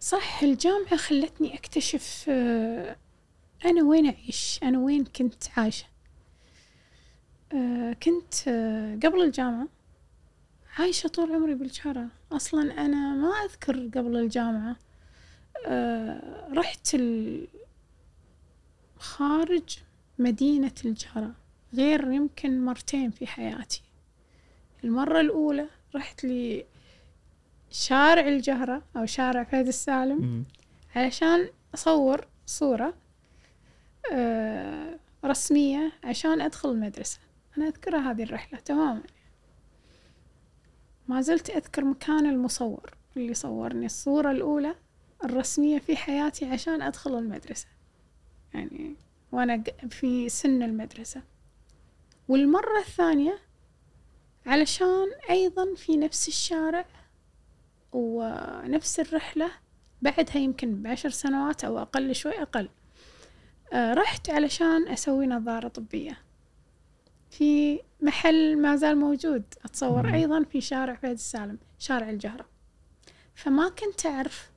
صح 0.00 0.42
الجامعة 0.42 0.96
خلتني 0.96 1.54
أكتشف 1.54 2.26
آه، 2.28 2.96
أنا 3.64 3.84
وين 3.84 4.06
أعيش؟ 4.06 4.60
أنا 4.62 4.78
وين 4.78 5.04
كنت 5.04 5.44
عايشة؟ 5.56 5.95
كنت 8.02 8.48
آه، 8.48 8.94
قبل 8.94 9.22
الجامعة 9.22 9.68
عايشة 10.78 11.08
طول 11.08 11.32
عمري 11.32 11.54
بالشارع. 11.54 12.06
أصلا 12.32 12.86
أنا 12.86 13.14
ما 13.14 13.28
أذكر 13.28 13.88
قبل 13.94 14.16
الجامعة. 14.16 14.76
آه، 15.66 16.48
رحت 16.52 16.96
خارج 18.98 19.78
مدينة 20.18 20.72
الجارة 20.84 21.32
غير 21.74 22.10
يمكن 22.10 22.64
مرتين 22.64 23.10
في 23.10 23.26
حياتي. 23.26 23.82
المرة 24.84 25.20
الأولى 25.20 25.66
رحت 25.94 26.24
لي 26.24 26.64
شارع 27.70 28.28
الجهرة 28.28 28.82
أو 28.96 29.06
شارع 29.06 29.44
فهد 29.44 29.66
السالم. 29.68 30.44
علشان 30.96 31.48
أصور 31.74 32.26
صورة 32.46 32.94
آه، 34.12 34.98
رسمية 35.24 35.92
عشان 36.04 36.40
أدخل 36.40 36.70
المدرسة. 36.70 37.18
أنا 37.58 37.68
أذكرها 37.68 38.10
هذه 38.10 38.22
الرحلة 38.22 38.58
تماما. 38.58 39.02
ما 41.08 41.20
زلت 41.20 41.50
أذكر 41.50 41.84
مكان 41.84 42.26
المصور 42.26 42.94
اللي 43.16 43.34
صورني 43.34 43.86
الصورة 43.86 44.30
الأولى 44.30 44.74
الرسمية 45.24 45.78
في 45.78 45.96
حياتي 45.96 46.44
عشان 46.46 46.82
أدخل 46.82 47.18
المدرسة. 47.18 47.66
يعني 48.54 48.96
وأنا 49.32 49.62
في 49.90 50.28
سن 50.28 50.62
المدرسة. 50.62 51.22
والمرة 52.28 52.78
الثانية 52.78 53.38
علشان 54.46 55.06
أيضا 55.30 55.74
في 55.74 55.96
نفس 55.96 56.28
الشارع 56.28 56.84
ونفس 57.92 59.00
الرحلة 59.00 59.50
بعدها 60.02 60.36
يمكن 60.36 60.82
بعشر 60.82 61.10
سنوات 61.10 61.64
أو 61.64 61.78
أقل 61.78 62.14
شوي 62.14 62.42
أقل 62.42 62.68
آه 63.72 63.94
رحت 63.94 64.30
علشان 64.30 64.88
أسوي 64.88 65.26
نظارة 65.26 65.68
طبية. 65.68 66.25
في 67.30 67.80
محل 68.02 68.62
ما 68.62 68.76
زال 68.76 68.98
موجود 68.98 69.42
أتصور 69.64 70.06
مم. 70.06 70.14
أيضا 70.14 70.42
في 70.44 70.60
شارع 70.60 70.94
فهد 70.94 71.12
السالم 71.12 71.58
شارع 71.78 72.10
الجهرة. 72.10 72.46
فما 73.34 73.68
كنت 73.68 74.06
أعرف 74.06 74.50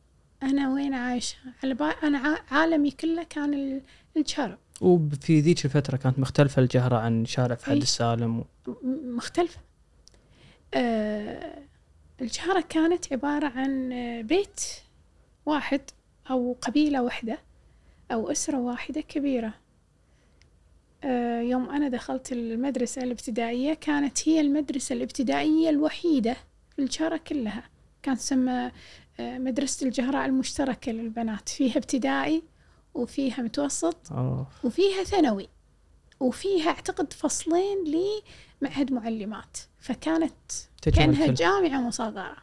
أنا 0.44 0.74
وين 0.74 0.94
عايشة. 0.94 1.36
على 1.64 1.74
با... 1.74 1.86
أنا 1.86 2.18
ع- 2.18 2.56
عالمي 2.56 2.92
كله 2.92 3.24
كان 3.24 3.54
ال- 3.54 3.82
الجهرة. 4.18 4.58
وفي 4.82 5.40
ذيك 5.42 5.66
الفترة 5.66 5.98
كانت 5.98 6.20
مختلفة 6.20 6.62
الجهرة 6.62 6.98
عن 6.98 7.26
شارع 7.26 7.56
فهد. 7.56 7.78
السالم 7.82 8.40
و... 8.40 8.46
مختلفة. 9.16 9.60
آه 10.74 11.60
الجهرة 12.22 12.64
كانت 12.70 13.14
عبارة 13.14 13.48
عن 13.48 13.92
آه، 13.94 14.22
بيت 14.22 14.62
واحد 15.46 15.82
أو 16.30 16.58
قبيلة 16.62 17.02
واحدة 17.04 17.40
أو 18.12 18.32
أسرة 18.32 18.58
واحدة 18.58 19.02
كبيرة. 19.02 19.54
يوم 21.50 21.70
أنا 21.70 21.88
دخلت 21.88 22.32
المدرسة 22.32 23.04
الابتدائية 23.04 23.74
كانت 23.74 24.30
هي 24.30 24.42
المدرسة 24.42 24.94
الابتدائية 24.96 25.70
الوحيدة 25.70 26.34
في 26.76 26.80
الجهرة 26.82 27.18
كلها. 27.18 27.64
كانت 28.04 28.20
تسمى 28.20 28.72
آه، 29.20 29.38
مدرسة 29.38 29.86
الجهراء 29.88 30.26
المشتركة 30.26 30.92
للبنات. 30.92 31.50
فيها 31.50 31.78
ابتدائي 31.78 32.44
وفيها 32.94 33.42
متوسط 33.42 34.12
أوه. 34.12 34.48
وفيها 34.64 35.04
ثانوي 35.04 35.50
وفيها 36.20 36.70
أعتقد 36.70 37.14
فصلين 37.14 37.78
لمعهد 38.62 38.94
معلمات. 38.94 39.58
فكانت 39.80 40.34
كل- 40.84 41.34
جامعة 41.34 41.82
مصغرة. 41.88 42.36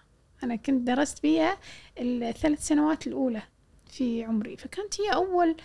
أنا 0.42 0.56
كنت 0.56 0.86
درست 0.86 1.18
فيها 1.18 1.58
الثلاث 1.98 2.66
سنوات 2.66 3.06
الأولى 3.06 3.42
في 3.90 4.24
عمري. 4.24 4.56
فكانت 4.56 5.00
هي 5.00 5.14
أول 5.14 5.56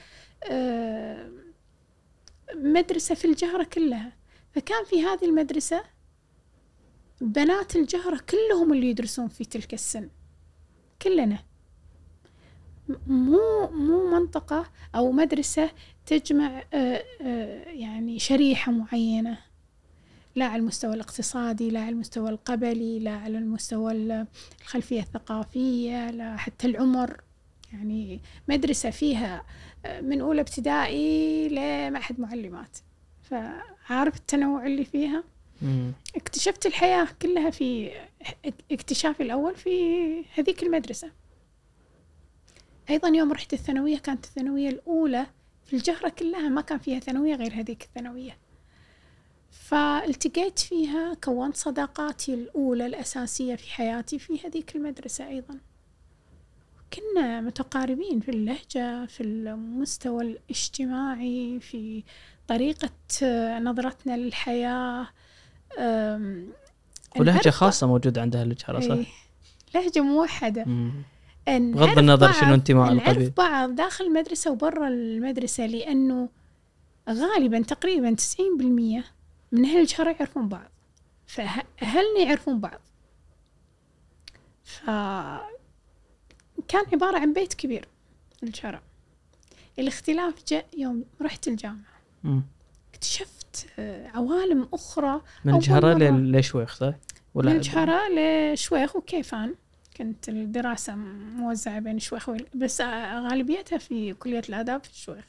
آه، 0.51 1.29
مدرسة 2.55 3.15
في 3.15 3.25
الجهرة 3.25 3.63
كلها. 3.63 4.11
فكان 4.55 4.85
في 4.85 5.03
هذه 5.03 5.25
المدرسة 5.25 5.83
بنات 7.21 7.75
الجهرة 7.75 8.19
كلهم 8.29 8.73
اللي 8.73 8.89
يدرسون 8.89 9.27
في 9.27 9.45
تلك 9.45 9.73
السن. 9.73 10.09
كلنا. 11.01 11.39
مو 13.07 13.67
مو 13.71 14.09
منطقة 14.19 14.65
أو 14.95 15.11
مدرسة 15.11 15.69
تجمع 16.05 16.63
آه، 16.73 17.03
آه، 17.21 17.63
يعني 17.69 18.19
شريحة 18.19 18.71
معينة. 18.71 19.37
لا 20.35 20.45
على 20.45 20.59
المستوى 20.61 20.93
الاقتصادي 20.93 21.69
لا 21.69 21.79
على 21.79 21.89
المستوى 21.89 22.29
القبلي 22.29 22.99
لا 22.99 23.11
على 23.11 23.37
المستوى 23.37 23.91
ال- 23.91 24.27
الخلفية 24.61 24.99
الثقافية 25.01 26.11
لا 26.11 26.37
حتى 26.37 26.67
العمر. 26.67 27.21
يعني 27.73 28.21
مدرسة 28.49 28.89
فيها 28.89 29.45
من 29.85 30.21
أولى 30.21 30.41
ابتدائي 30.41 31.49
لمعهد 31.49 32.19
معلمات. 32.19 32.77
فعارف 33.21 34.15
التنوع 34.15 34.65
اللي 34.65 34.85
فيها؟ 34.85 35.23
مم. 35.61 35.91
اكتشفت 36.15 36.65
الحياة 36.65 37.07
كلها 37.21 37.49
في 37.49 37.91
اكتشافي 38.71 39.23
الأول 39.23 39.55
في 39.55 40.25
هذيك 40.33 40.63
المدرسة. 40.63 41.11
أيضا 42.89 43.07
يوم 43.07 43.31
رحت 43.31 43.53
الثانوية 43.53 43.97
كانت 43.97 44.25
الثانوية 44.25 44.69
الأولى 44.69 45.25
في 45.65 45.75
الجهرة 45.75 46.09
كلها 46.09 46.49
ما 46.49 46.61
كان 46.61 46.79
فيها 46.79 46.99
ثانوية 46.99 47.35
غير 47.35 47.53
هذيك 47.53 47.83
الثانوية. 47.83 48.37
فالتقيت 49.51 50.59
فيها 50.59 51.13
كونت 51.13 51.55
صداقاتي 51.55 52.33
الأولى 52.33 52.85
الأساسية 52.85 53.55
في 53.55 53.71
حياتي 53.71 54.19
في 54.19 54.39
هذيك 54.47 54.75
المدرسة 54.75 55.27
أيضا. 55.27 55.59
كنا 56.93 57.41
متقاربين 57.41 58.19
في 58.19 58.29
اللهجة 58.29 59.05
في 59.05 59.23
المستوى 59.23 60.23
الاجتماعي 60.23 61.59
في 61.59 62.03
طريقة 62.47 62.89
نظرتنا 63.59 64.17
للحياة 64.17 65.07
نعرف 67.19 67.47
خاصة 67.47 67.87
موجودة 67.87 68.21
عند 68.21 68.35
أهل 68.35 68.51
الجهره 68.51 68.79
صح؟ 68.79 68.91
إيه، 68.91 69.05
لهجة 69.75 70.01
موحدة. 70.01 70.65
بغض 71.47 71.97
النظر 71.97 72.31
شنو 72.31 72.53
انتماء 72.53 72.93
نعرف 72.93 73.07
القبيل 73.09 73.29
بعض 73.29 73.75
داخل 73.75 74.05
المدرسة 74.05 74.51
وبرا 74.51 74.87
المدرسة 74.87 75.65
لأنه 75.65 76.29
غالبا 77.09 77.61
تقريبا 77.61 78.15
90% 78.15 79.03
من 79.51 79.65
أهل 79.65 79.77
الجهرة 79.79 80.09
يعرفون 80.19 80.49
بعض. 80.49 80.69
فأهلنا 81.27 82.19
يعرفون 82.19 82.59
بعض. 82.59 82.81
ف 84.63 84.89
كان 86.67 86.83
عبارة 86.93 87.19
عن 87.19 87.33
بيت 87.33 87.53
كبير 87.53 87.85
الجهرة 88.43 88.81
الاختلاف 89.79 90.33
جاء 90.47 90.65
يوم 90.77 91.03
رحت 91.21 91.47
الجامعة 91.47 91.81
مم. 92.23 92.41
اكتشفت 92.93 93.67
آه، 93.79 94.07
عوالم 94.07 94.67
أخرى 94.73 95.21
من. 95.45 95.53
ل- 95.93 96.37
لشويخ 96.39 96.75
صح؟ 96.75 96.93
من 97.35 97.47
الجهرة 97.47 97.99
لشويخ 98.53 98.95
وكيفان 98.95 99.55
كنت 99.97 100.29
الدراسة 100.29 100.95
موزعة 100.95 101.79
بين 101.79 101.99
شويخ 101.99 102.29
وال- 102.29 102.47
بس 102.55 102.81
غالبيتها 102.81 103.77
في 103.77 104.13
كلية 104.13 104.41
الآداب 104.49 104.83
في 104.83 104.99
شويخ 104.99 105.25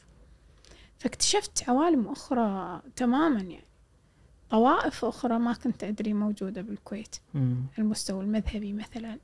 فاكتشفت 0.99 1.69
عوالم 1.69 2.09
أخرى 2.09 2.81
تماما 2.97 3.41
يعني 3.41 3.65
طوائف 4.51 5.05
أخرى 5.05 5.39
ما 5.39 5.53
كنت 5.53 5.85
أدري 5.85 6.13
موجودة 6.13 6.63
بالكويت 6.63 7.17
مم. 7.35 7.57
المستوى 7.79 8.25
المذهبي 8.25 8.73
مثلا 8.73 9.13
آه، 9.13 9.19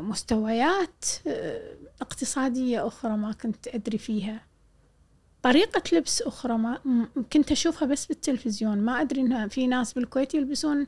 مستويات 0.00 1.04
آه، 1.26 1.74
اقتصادية 2.00 2.86
أخرى 2.86 3.16
ما 3.16 3.32
كنت 3.32 3.68
أدري 3.68 3.98
فيها. 3.98 4.40
طريقة 5.42 5.82
لبس 5.96 6.22
أخرى 6.22 6.58
ما 6.58 6.78
كنت 7.32 7.52
أشوفها 7.52 7.88
بس 7.88 8.06
بالتلفزيون. 8.06 8.78
ما 8.78 9.00
أدري 9.00 9.20
إنها 9.20 9.48
في 9.48 9.66
ناس 9.66 9.92
بالكويت 9.92 10.34
يلبسون 10.34 10.86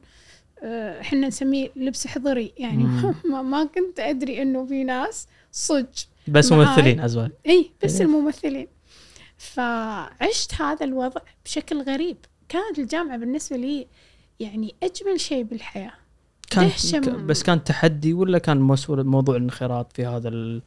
آه، 0.62 1.00
إحنا 1.00 1.26
نسميه 1.26 1.70
لبس 1.76 2.06
حضري. 2.06 2.52
يعني 2.56 2.84
مم. 2.84 3.14
ما, 3.32 3.42
ما 3.42 3.64
كنت 3.64 4.00
أدري 4.00 4.42
إنه 4.42 4.66
في 4.66 4.84
ناس 4.84 5.26
صج 5.52 6.04
بس. 6.28 6.52
ممثلين 6.52 7.00
أزواج. 7.00 7.30
إي 7.46 7.70
بس 7.84 8.00
إيه. 8.00 8.06
الممثلين. 8.06 8.68
فعشت 9.36 10.54
هذا 10.60 10.84
الوضع 10.84 11.20
بشكل 11.44 11.82
غريب. 11.82 12.16
كانت 12.48 12.78
الجامعة 12.78 13.16
بالنسبة 13.16 13.56
لي 13.56 13.86
يعني 14.40 14.74
أجمل 14.82 15.20
شيء 15.20 15.42
بالحياة. 15.42 15.92
كان 16.54 17.26
بس 17.26 17.42
كان 17.42 17.64
تحدي 17.64 18.12
ولا 18.12 18.38
كان 18.38 18.60
مسؤول 18.60 19.04
موضوع 19.04 19.36
الانخراط 19.36 19.92
في 19.92 20.06
هذا 20.06 20.28
ال... 20.28 20.62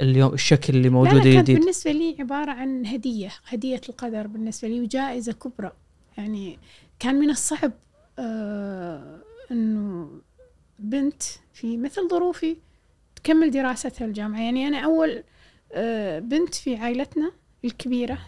اليوم 0.00 0.34
الشكل 0.34 0.76
اللي 0.76 0.88
موجود 0.88 1.14
لا 1.14 1.22
كانت 1.22 1.26
الجديد 1.36 1.60
بالنسبة 1.60 1.92
لي 1.92 2.16
عبارة 2.20 2.50
عن 2.50 2.86
هدية 2.86 3.30
هدية 3.46 3.80
القدر 3.88 4.26
بالنسبة 4.26 4.68
لي 4.68 4.80
وجائزة 4.80 5.32
كبرى. 5.32 5.72
يعني 6.18 6.58
كان 6.98 7.14
من 7.14 7.30
الصعب 7.30 7.72
آه 8.18 9.18
أنه 9.50 10.10
بنت 10.78 11.22
في 11.52 11.76
مثل 11.76 12.08
ظروفي 12.08 12.56
تكمل 13.16 13.50
دراستها 13.50 14.06
الجامعة. 14.06 14.40
يعني 14.40 14.68
أنا 14.68 14.78
أول 14.78 15.24
آه 15.72 16.18
بنت 16.18 16.54
في 16.54 16.76
عائلتنا 16.76 17.32
الكبيرة 17.64 18.18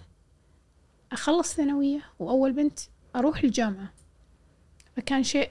أخلص 1.13 1.55
ثانوية 1.55 2.01
وأول 2.19 2.53
بنت 2.53 2.79
أروح 3.17 3.45
الجامعة. 3.45 3.93
فكان 4.97 5.23
شيء 5.23 5.51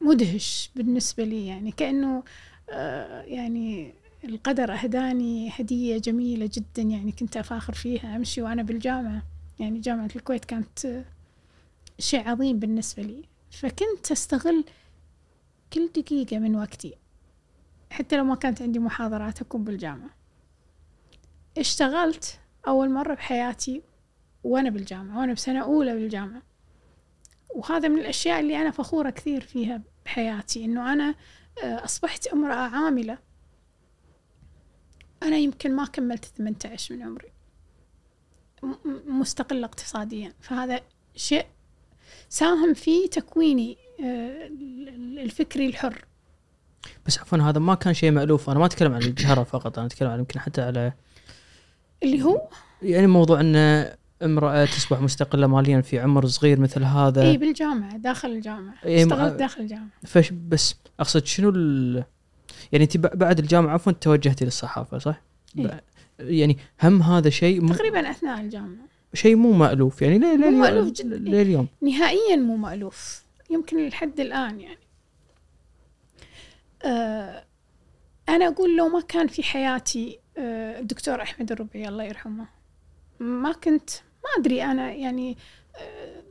مدهش 0.00 0.70
بالنسبة 0.76 1.24
لي 1.24 1.46
يعني 1.46 1.70
كأنه 1.72 2.22
آه 2.70 3.22
يعني 3.22 3.94
القدر 4.24 4.72
أهداني 4.74 5.50
هدية 5.50 5.98
جميلة 5.98 6.50
جدا 6.52 6.82
يعني 6.82 7.12
كنت 7.12 7.36
أفاخر 7.36 7.72
فيها 7.74 8.16
أمشي 8.16 8.42
وأنا 8.42 8.62
بالجامعة. 8.62 9.22
يعني 9.58 9.78
جامعة 9.78 10.08
الكويت 10.16 10.44
كانت 10.44 10.84
آه، 10.86 11.04
شيء 11.98 12.28
عظيم 12.28 12.58
بالنسبة 12.58 13.02
لي. 13.02 13.24
فكنت 13.50 14.10
أستغل 14.12 14.64
كل 15.72 15.88
دقيقة 15.96 16.38
من 16.38 16.56
وقتي 16.56 16.94
حتى 17.90 18.16
لو 18.16 18.24
ما 18.24 18.34
كانت 18.34 18.62
عندي 18.62 18.78
محاضرات 18.78 19.40
أكون 19.40 19.64
بالجامعة. 19.64 20.10
اشتغلت 21.58 22.38
أول 22.68 22.90
مرة 22.90 23.14
بحياتي 23.14 23.82
وأنا 24.44 24.70
بالجامعة 24.70 25.18
وأنا 25.20 25.32
بسنة 25.32 25.62
أولى 25.62 25.94
بالجامعة. 25.94 26.42
وهذا 27.56 27.88
من 27.88 27.98
الأشياء 27.98 28.40
اللي 28.40 28.56
أنا 28.56 28.70
فخورة 28.70 29.10
كثير 29.10 29.40
فيها 29.40 29.82
بحياتي 30.04 30.64
إنه 30.64 30.92
أنا 30.92 31.14
آه، 31.64 31.84
أصبحت 31.84 32.26
امرأة 32.26 32.54
عاملة. 32.54 33.18
أنا 35.22 35.36
يمكن 35.36 35.76
ما 35.76 35.84
كملت 35.86 36.24
18 36.24 36.94
من 36.94 37.02
عمري. 37.02 37.28
مستقلة 39.06 39.64
اقتصاديا. 39.66 40.32
فهذا 40.40 40.80
شيء 41.16 41.46
ساهم 42.28 42.74
في 42.74 43.08
تكويني 43.08 43.76
آه، 44.00 44.46
ال- 44.46 45.18
الفكري 45.18 45.66
الحر. 45.66 46.04
بس 47.06 47.18
عفوا 47.18 47.38
هذا 47.38 47.58
ما 47.58 47.74
كان 47.74 47.94
شيء 47.94 48.10
مألوف. 48.10 48.50
أنا 48.50 48.58
ما 48.58 48.66
أتكلم 48.66 48.92
عن 48.92 49.02
الجهرة 49.02 49.42
فقط 49.42 49.78
أنا 49.78 49.86
أتكلم 49.86 50.08
عن 50.10 50.18
يمكن 50.18 50.40
حتى 50.40 50.62
على 50.62 50.92
اللي 52.02 52.22
هو؟ 52.22 52.48
يعني 52.82 53.06
موضوع 53.06 53.40
ان 53.40 53.54
امرأة 54.22 54.64
تصبح 54.64 55.00
مستقلة 55.00 55.46
ماليا 55.46 55.80
في 55.80 55.98
عمر 55.98 56.26
صغير 56.26 56.60
مثل 56.60 56.82
هذا. 56.82 57.22
اي 57.22 57.36
بالجامعة 57.36 57.96
داخل 57.96 58.28
الجامعة. 58.28 58.74
إيه، 58.84 59.02
اشتغلت 59.02 59.34
داخل 59.34 59.60
الجامعة. 59.62 59.88
فش 60.06 60.30
بس 60.30 60.74
أقصد 61.00 61.26
شنو 61.26 61.48
ال... 61.48 62.04
يعني 62.72 62.84
انت 62.84 62.96
بعد 62.96 63.38
الجامعة 63.38 63.74
عفوا 63.74 63.92
توجهتي 63.92 64.44
للصحافه 64.44 64.98
صح؟ 64.98 65.22
إيه. 65.58 65.80
يعني 66.18 66.58
هم 66.82 67.02
هذا 67.02 67.30
شيء 67.30 67.60
مو 67.60 67.74
تقريبا 67.74 68.10
أثناء 68.10 68.40
الجامعة. 68.40 68.86
شيء 69.14 69.36
مو 69.36 69.52
مألوف 69.52 70.02
يعني 70.02 70.18
ليه 70.18 70.36
ليه 70.36 70.50
مو 70.50 70.60
مألوف 70.60 70.92
جداً. 70.92 71.16
لليوم 71.16 71.68
نهائيا 71.82 72.36
مو 72.36 72.56
مألوف. 72.56 73.24
يمكن 73.50 73.88
لحد 73.88 74.20
الآن 74.20 74.60
يعني. 74.60 74.78
آه 76.84 77.44
أنا 78.28 78.48
أقول 78.48 78.76
لو 78.76 78.88
ما 78.88 79.00
كان 79.00 79.26
في 79.26 79.42
حياتي 79.42 80.18
آه 80.38 80.80
الدكتور 80.80 81.22
أحمد 81.22 81.52
الربيعي 81.52 81.88
الله 81.88 82.04
يرحمه 82.04 82.46
ما 83.20 83.52
كنت 83.52 83.90
ما 84.24 84.30
أدري 84.38 84.64
أنا 84.64 84.92
يعني 84.92 85.36
آه 85.76 86.22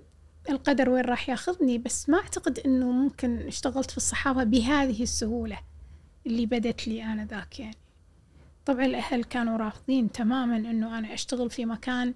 القدر 0.49 0.89
وين 0.89 1.05
راح 1.05 1.29
ياخذني 1.29 1.77
بس 1.77 2.09
ما 2.09 2.17
أعتقد 2.17 2.59
أنه 2.59 2.91
ممكن 2.91 3.37
اشتغلت 3.37 3.91
في 3.91 3.97
الصحافة 3.97 4.43
بهذه 4.43 5.03
السهولة 5.03 5.59
اللي 6.27 6.45
بدت 6.45 6.87
لي 6.87 7.03
أنا 7.03 7.25
ذاك 7.25 7.59
يعني. 7.59 7.77
طبعا 8.65 8.85
الأهل 8.85 9.23
كانوا 9.23 9.57
رافضين 9.57 10.11
تماما 10.11 10.57
أنه 10.57 10.97
أنا 10.97 11.13
أشتغل 11.13 11.49
في 11.49 11.65
مكان 11.65 12.13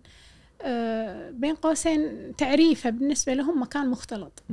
آه، 0.62 1.32
بين 1.32 1.56
قوسين 1.56 2.34
تعريفه 2.36 2.90
بالنسبة 2.90 3.34
لهم 3.34 3.62
مكان 3.62 3.90
مختلط. 3.90 4.44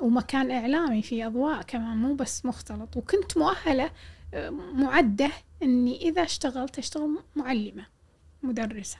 ومكان 0.00 0.50
إعلامي 0.50 1.02
في 1.02 1.26
أضواء 1.26 1.62
كمان 1.62 1.96
مو 1.96 2.14
بس 2.14 2.46
مختلط. 2.46 2.96
وكنت 2.96 3.38
مؤهلة 3.38 3.90
آه، 4.34 4.50
معدة 4.50 5.30
أني 5.62 6.02
إذا 6.08 6.22
اشتغلت 6.22 6.78
أشتغل 6.78 7.18
معلمة 7.36 7.86
مدرسة. 8.42 8.98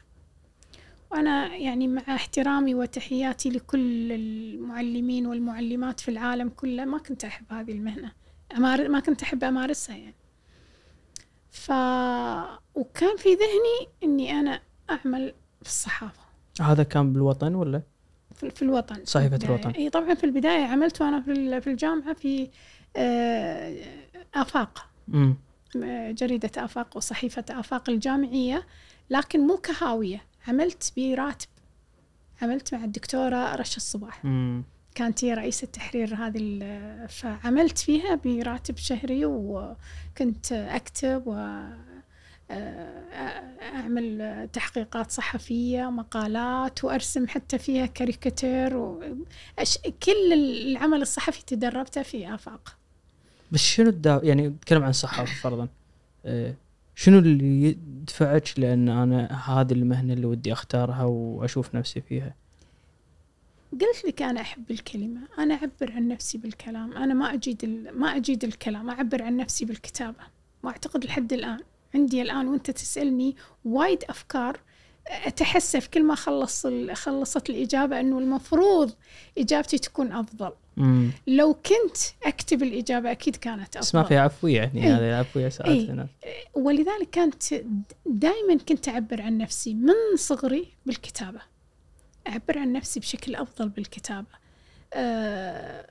وأنا 1.13 1.57
يعني 1.57 1.89
مع 1.89 2.03
احترامي 2.09 2.75
وتحياتي 2.75 3.51
لكل 3.51 4.13
المعلمين 4.13 5.27
والمعلمات 5.27 6.01
في 6.01 6.11
العالم 6.11 6.49
كله 6.49 6.85
ما 6.85 6.99
كنت 6.99 7.25
أحب 7.25 7.45
هذه 7.53 7.73
المهنة. 7.73 8.13
أمار... 8.57 8.89
ما 8.89 9.01
كنت 9.01 9.23
أحب 9.23 9.45
أمارسها 9.45 9.97
يعني. 9.97 10.15
ف 11.51 11.71
وكان 12.75 13.17
في 13.17 13.29
ذهني 13.29 13.89
أني 14.05 14.41
أنا 14.41 14.61
أعمل 14.91 15.35
في 15.63 15.69
الصحافة. 15.69 16.21
هذا 16.61 16.83
كان 16.83 17.13
بالوطن 17.13 17.55
ولا؟ 17.55 17.83
في 18.35 18.51
في 18.51 18.63
الوطن. 18.63 18.95
في 18.95 19.07
صحيفة 19.07 19.37
البداية. 19.37 19.55
الوطن. 19.55 19.71
إي 19.71 19.91
طبعا 19.91 20.15
في 20.15 20.25
البداية 20.25 20.65
عملت 20.65 21.03
وأنا 21.03 21.21
في 21.21 21.33
ال- 21.33 21.63
في 21.63 21.71
الجامعة 21.71 22.13
في 22.15 22.49
آه، 22.97 23.85
آفاق. 24.35 24.87
امم 25.15 25.37
آه، 25.85 26.11
جريدة 26.11 26.51
آفاق 26.65 26.97
وصحيفة 26.97 27.45
آفاق 27.51 27.91
الجامعية 27.91 28.67
لكن 29.11 29.41
مو 29.47 29.57
كهاوية. 29.57 30.25
عملت 30.49 30.93
براتب 30.97 31.49
عملت 32.43 32.75
مع 32.75 32.85
الدكتورة 32.85 33.55
رشا 33.55 33.77
الصباح. 33.77 34.25
امم 34.25 34.65
كانت 34.95 35.25
هي 35.25 35.35
رئيسة 35.35 35.67
تحرير 35.67 36.15
هذه 36.15 36.61
فعملت 37.09 37.79
فيها 37.79 38.15
براتب 38.15 38.77
شهري 38.77 39.25
وكنت 39.25 40.53
أكتب 40.53 41.23
و 41.27 41.63
أعمل 43.63 44.49
تحقيقات 44.53 45.11
صحفية 45.11 45.91
مقالات 45.91 46.85
وأرسم 46.85 47.29
حتى 47.29 47.59
فيها 47.59 47.87
كاريكاتير 47.87 48.77
وأش... 48.77 49.79
كل 49.79 50.33
العمل 50.33 51.03
الصحفي 51.03 51.45
تدربته 51.47 52.03
في 52.03 52.35
آفاق. 52.35 52.77
بس 53.53 53.61
شنو 53.61 53.89
الدا 53.89 54.21
يعني 54.23 54.49
نتكلم 54.49 54.83
عن 54.83 54.91
الصحافة 54.91 55.35
فرضا. 55.35 55.69
آه، 56.25 56.55
شنو 56.95 57.19
اللي 57.19 57.63
يدفعك 57.63 58.59
لأن 58.59 58.89
أنا 58.89 59.39
هذه 59.49 59.73
المهنة 59.73 60.13
اللي 60.13 60.27
ودي 60.27 60.53
أختارها 60.53 61.05
وأشوف 61.05 61.75
نفسي 61.75 62.01
فيها؟ 62.01 62.35
قلت 63.73 64.05
لك 64.07 64.23
أنا 64.23 64.41
أحب 64.41 64.71
الكلمة 64.71 65.21
أنا 65.39 65.55
أعبر 65.55 65.93
عن 65.93 66.09
نفسي 66.09 66.39
بالكلام 66.39 66.93
أنا 66.93 67.15
ما 67.15 67.35
أجيد 67.35 67.65
ال... 67.65 67.99
ما 67.99 68.17
أجيد 68.17 68.45
الكلام 68.45 68.91
أعبر 68.91 69.23
عن 69.23 69.37
نفسي 69.37 69.65
بالكتابة 69.65 70.25
وأعتقد 70.63 71.05
لحد 71.05 71.33
الآن 71.33 71.59
عندي 71.95 72.23
الآن 72.23 72.49
وأنت 72.49 72.71
تسألني 72.71 73.37
وايد 73.65 74.05
أفكار 74.09 74.61
أتحسف 75.07 75.87
كل 75.87 76.03
ما 76.03 76.15
خلص. 76.15 76.67
خلصت 76.93 77.51
الإجابة 77.51 78.01
أنه 78.01 78.19
المفروض 78.19 78.93
إجابتي 79.39 79.79
تكون 79.79 80.13
أفضل 80.13 80.53
امم 80.79 81.11
لو 81.27 81.55
كنت 81.55 81.97
أكتب 82.25 82.63
الإجابة 82.63 83.11
أكيد 83.11 83.37
كانت 83.37 83.77
أفضل 83.77 83.81
بس 83.81 83.95
ما 83.95 84.03
في 84.03 84.17
عفوية 84.17 84.61
يعني 84.61 84.85
إيه. 84.87 84.99
هذه 84.99 85.15
عفوية 85.19 85.49
ساعات 85.49 85.71
إيه. 85.71 85.91
هنا. 85.91 86.07
ولذلك 86.55 87.11
كانت 87.13 87.43
دائما 88.07 88.57
كنت 88.69 88.89
أعبر 88.89 89.23
عن 89.23 89.39
نفسي 89.39 89.75
من 89.75 90.17
صغري 90.17 90.69
بالكتابة. 90.87 91.41
أعبر 92.29 92.59
عن 92.59 92.73
نفسي 92.73 93.01
بشكل 93.01 93.35
أفضل 93.35 93.69
بالكتابة. 93.69 94.27
آه، 94.95 95.87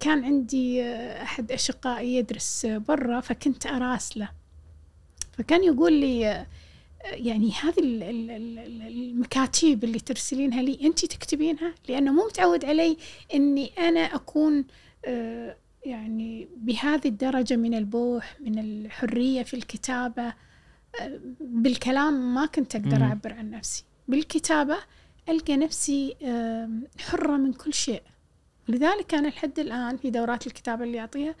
كان 0.00 0.24
عندي 0.24 0.82
آه، 0.82 1.22
أحد 1.22 1.52
أشقائي 1.52 2.16
يدرس 2.16 2.66
برا 2.66 3.20
فكنت 3.20 3.66
أراسله. 3.66 4.28
فكان 5.32 5.64
يقول 5.64 5.92
لي 5.92 6.26
آه، 6.28 6.46
يعني 7.04 7.52
هذه 7.52 7.78
ال- 7.80 8.02
ال- 8.02 8.30
ال- 8.30 8.58
ال- 8.58 8.82
المكاتيب 8.82 9.84
اللي 9.84 9.98
ترسلينها 10.00 10.62
لي 10.62 10.78
أنت 10.82 11.04
تكتبينها؟ 11.04 11.74
لأنه 11.88 12.12
مو 12.12 12.26
متعود 12.26 12.64
علي 12.64 12.96
أني 13.34 13.70
أنا 13.78 14.00
أكون 14.00 14.64
آه، 15.04 15.56
يعني 15.84 16.48
بهذه 16.56 17.08
الدرجة 17.08 17.56
من 17.56 17.74
البوح 17.74 18.36
من 18.40 18.58
الحرية 18.58 19.42
في 19.42 19.54
الكتابة. 19.54 20.26
آه، 21.00 21.20
بالكلام 21.40 22.34
ما 22.34 22.46
كنت 22.46 22.76
أقدر 22.76 22.96
مم. 22.98 23.02
أعبر 23.02 23.32
عن 23.32 23.50
نفسي. 23.50 23.84
بالكتابة 24.08 24.76
ألقى 25.28 25.56
نفسي 25.56 26.16
حرة 27.00 27.36
من 27.36 27.52
كل 27.52 27.74
شيء. 27.74 28.02
لذلك 28.68 29.14
أنا 29.14 29.28
لحد 29.28 29.58
الآن 29.58 29.96
في 29.96 30.10
دورات 30.10 30.46
الكتابة 30.46 30.84
اللي 30.84 31.00
أعطيها 31.00 31.34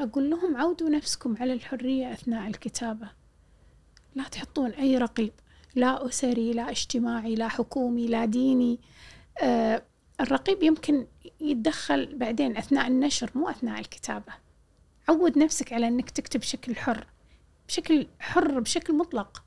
أقول 0.00 0.30
لهم 0.30 0.56
عودوا 0.56 0.88
نفسكم 0.90 1.36
على 1.40 1.52
الحرية 1.52 2.12
أثناء 2.12 2.48
الكتابة. 2.48 3.08
لا 4.16 4.22
تحطون 4.24 4.70
أي 4.70 4.98
رقيب 4.98 5.32
لا 5.74 6.06
أسري 6.08 6.52
لا 6.52 6.70
اجتماعي 6.70 7.34
لا 7.34 7.48
حكومي 7.48 8.06
لا 8.06 8.24
ديني. 8.24 8.78
آه، 9.42 9.82
الرقيب 10.20 10.62
يمكن 10.62 11.06
يتدخل 11.40 12.16
بعدين 12.18 12.56
أثناء 12.56 12.86
النشر 12.86 13.30
مو 13.34 13.48
أثناء 13.48 13.80
الكتابة. 13.80 14.32
عود 15.08 15.38
نفسك 15.38 15.72
على 15.72 15.88
أنك 15.88 16.10
تكتب 16.10 16.40
بشكل 16.40 16.76
حر 16.76 17.06
بشكل 17.68 18.06
حر 18.20 18.60
بشكل 18.60 18.94
مطلق. 18.94 19.44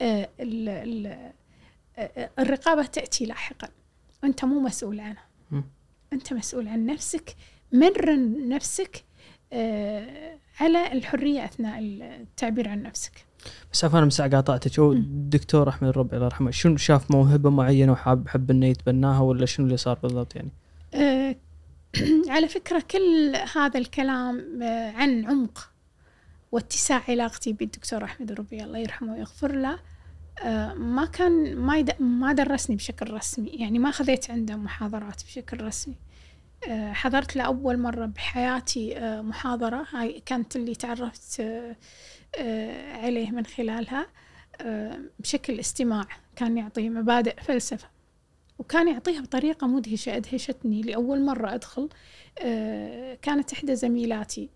آه، 0.00 0.28
ال- 0.40 0.68
ال- 0.68 1.32
آه، 1.98 2.30
الرقابة 2.38 2.82
تأتي 2.86 3.24
لاحقا. 3.26 3.68
وأنت 4.22 4.44
مو 4.44 4.60
مسؤول 4.60 5.00
عنها. 5.00 5.24
أنت 6.12 6.32
مسؤول 6.32 6.68
عن 6.68 6.86
نفسك 6.86 7.36
مرن 7.72 8.48
نفسك 8.48 9.04
آه، 9.52 10.38
على 10.60 10.92
الحرية 10.92 11.44
أثناء 11.44 11.78
التعبير 11.80 12.68
عن 12.68 12.82
نفسك. 12.82 13.26
بس 13.72 13.84
عفوا 13.84 14.00
مساء 14.00 14.28
قاطعتك 14.28 14.78
هو. 14.78 14.92
الدكتور 14.92 15.68
احمد 15.68 15.88
الربيع 15.88 16.14
الله 16.14 16.26
يرحمه 16.26 16.50
شنو 16.50 16.76
شاف 16.76 17.10
موهبة 17.10 17.50
معينة 17.50 17.92
وحاب 17.92 18.28
حب 18.28 18.50
إنه 18.50 18.66
يتبناها 18.66 19.20
ولا 19.20 19.46
شنو 19.46 19.66
اللي 19.66 19.76
صار 19.76 19.98
بالضبط 20.02 20.36
يعني؟ 20.36 20.50
آه، 20.94 21.36
على 22.34 22.48
فكرة 22.48 22.82
كل 22.90 23.36
هذا 23.54 23.78
الكلام 23.80 24.62
آه، 24.62 24.90
عن 24.90 25.26
عمق 25.26 25.70
واتساع 26.52 27.02
علاقتي 27.08 27.52
بالدكتور 27.52 28.04
أحمد 28.04 28.30
الربيع 28.30 28.64
الله 28.64 28.78
يرحمه 28.78 29.12
ويغفر 29.12 29.52
له 29.52 29.78
آه، 30.42 30.74
ما 30.74 31.06
كان 31.06 31.56
ما. 31.56 31.84
ما 32.00 32.32
درسني 32.32 32.76
بشكل 32.76 33.12
رسمي 33.12 33.48
يعني 33.48 33.78
ما 33.78 33.90
خذيت 33.90 34.30
عنده 34.30 34.56
محاضرات 34.56 35.24
بشكل 35.24 35.64
رسمي 35.64 35.94
آه، 36.68 36.92
حضرت 36.92 37.36
له 37.36 37.42
أول 37.44 37.78
مرة 37.78 38.06
بحياتي 38.06 38.94
محاضرة 39.22 39.86
هاي 39.92 40.22
كانت 40.26 40.56
اللي 40.56 40.74
تعرفت 40.74 41.42
عليه 43.02 43.30
من 43.30 43.46
خلالها 43.46 44.06
آه، 44.60 45.00
بشكل 45.18 45.60
استماع 45.60 46.04
كان 46.36 46.58
يعطي 46.58 46.88
مبادئ 46.88 47.40
فلسفة 47.40 47.88
وكان 48.58 48.88
يعطيها 48.88 49.20
بطريقة 49.20 49.66
مدهشة. 49.66 50.16
أدهشتني 50.16 50.82
لأول 50.82 51.24
مرة 51.24 51.54
أدخل 51.54 51.88
آه، 52.38 53.14
كانت 53.14 53.52
إحدى 53.52 53.76
زميلاتي 53.76 54.50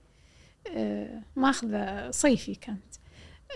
آه، 0.68 1.22
ماخذة 1.36 2.10
صيفي 2.10 2.54
كانت 2.54 2.94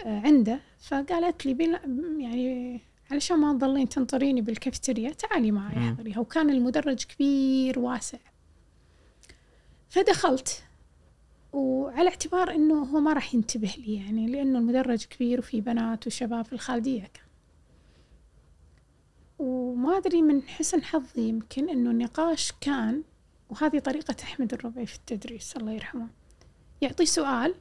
آه، 0.06 0.20
عنده. 0.20 0.60
فقالت 0.80 1.46
لي 1.46 1.54
بلا 1.54 1.80
يعني 2.18 2.80
علشان 3.10 3.36
ما 3.38 3.58
تظلين 3.58 3.88
تنطريني 3.88 4.40
بالكافتيريا 4.40 5.10
تعالي 5.12 5.50
معي. 5.50 5.76
احضريها 5.78 6.18
وكان 6.18 6.50
المدرج 6.50 7.04
كبير 7.04 7.78
واسع. 7.78 8.18
فدخلت. 9.88 10.62
وعلى 11.52 12.08
اعتبار 12.08 12.50
إنه 12.50 12.84
هو 12.84 13.00
ما 13.00 13.12
راح 13.12 13.34
ينتبه 13.34 13.74
لي 13.78 13.94
يعني 13.94 14.26
لأنه 14.26 14.58
المدرج 14.58 15.04
كبير 15.04 15.38
وفي 15.38 15.60
بنات 15.60 16.06
وشباب 16.06 16.44
في 16.44 16.52
الخالدية 16.52 17.00
كان. 17.00 17.24
وما 19.38 19.96
أدري 19.96 20.22
من 20.22 20.42
حسن 20.42 20.84
حظي 20.84 21.28
يمكن 21.28 21.68
إنه 21.68 21.90
النقاش 21.90 22.52
كان 22.60 23.02
وهذه 23.50 23.78
طريقة 23.78 24.16
أحمد 24.22 24.52
الربيع 24.54 24.84
في 24.84 24.96
التدريس 24.96 25.56
الله 25.56 25.72
يرحمه 25.72 26.08
يعطي 26.80 27.06
سؤال 27.06 27.54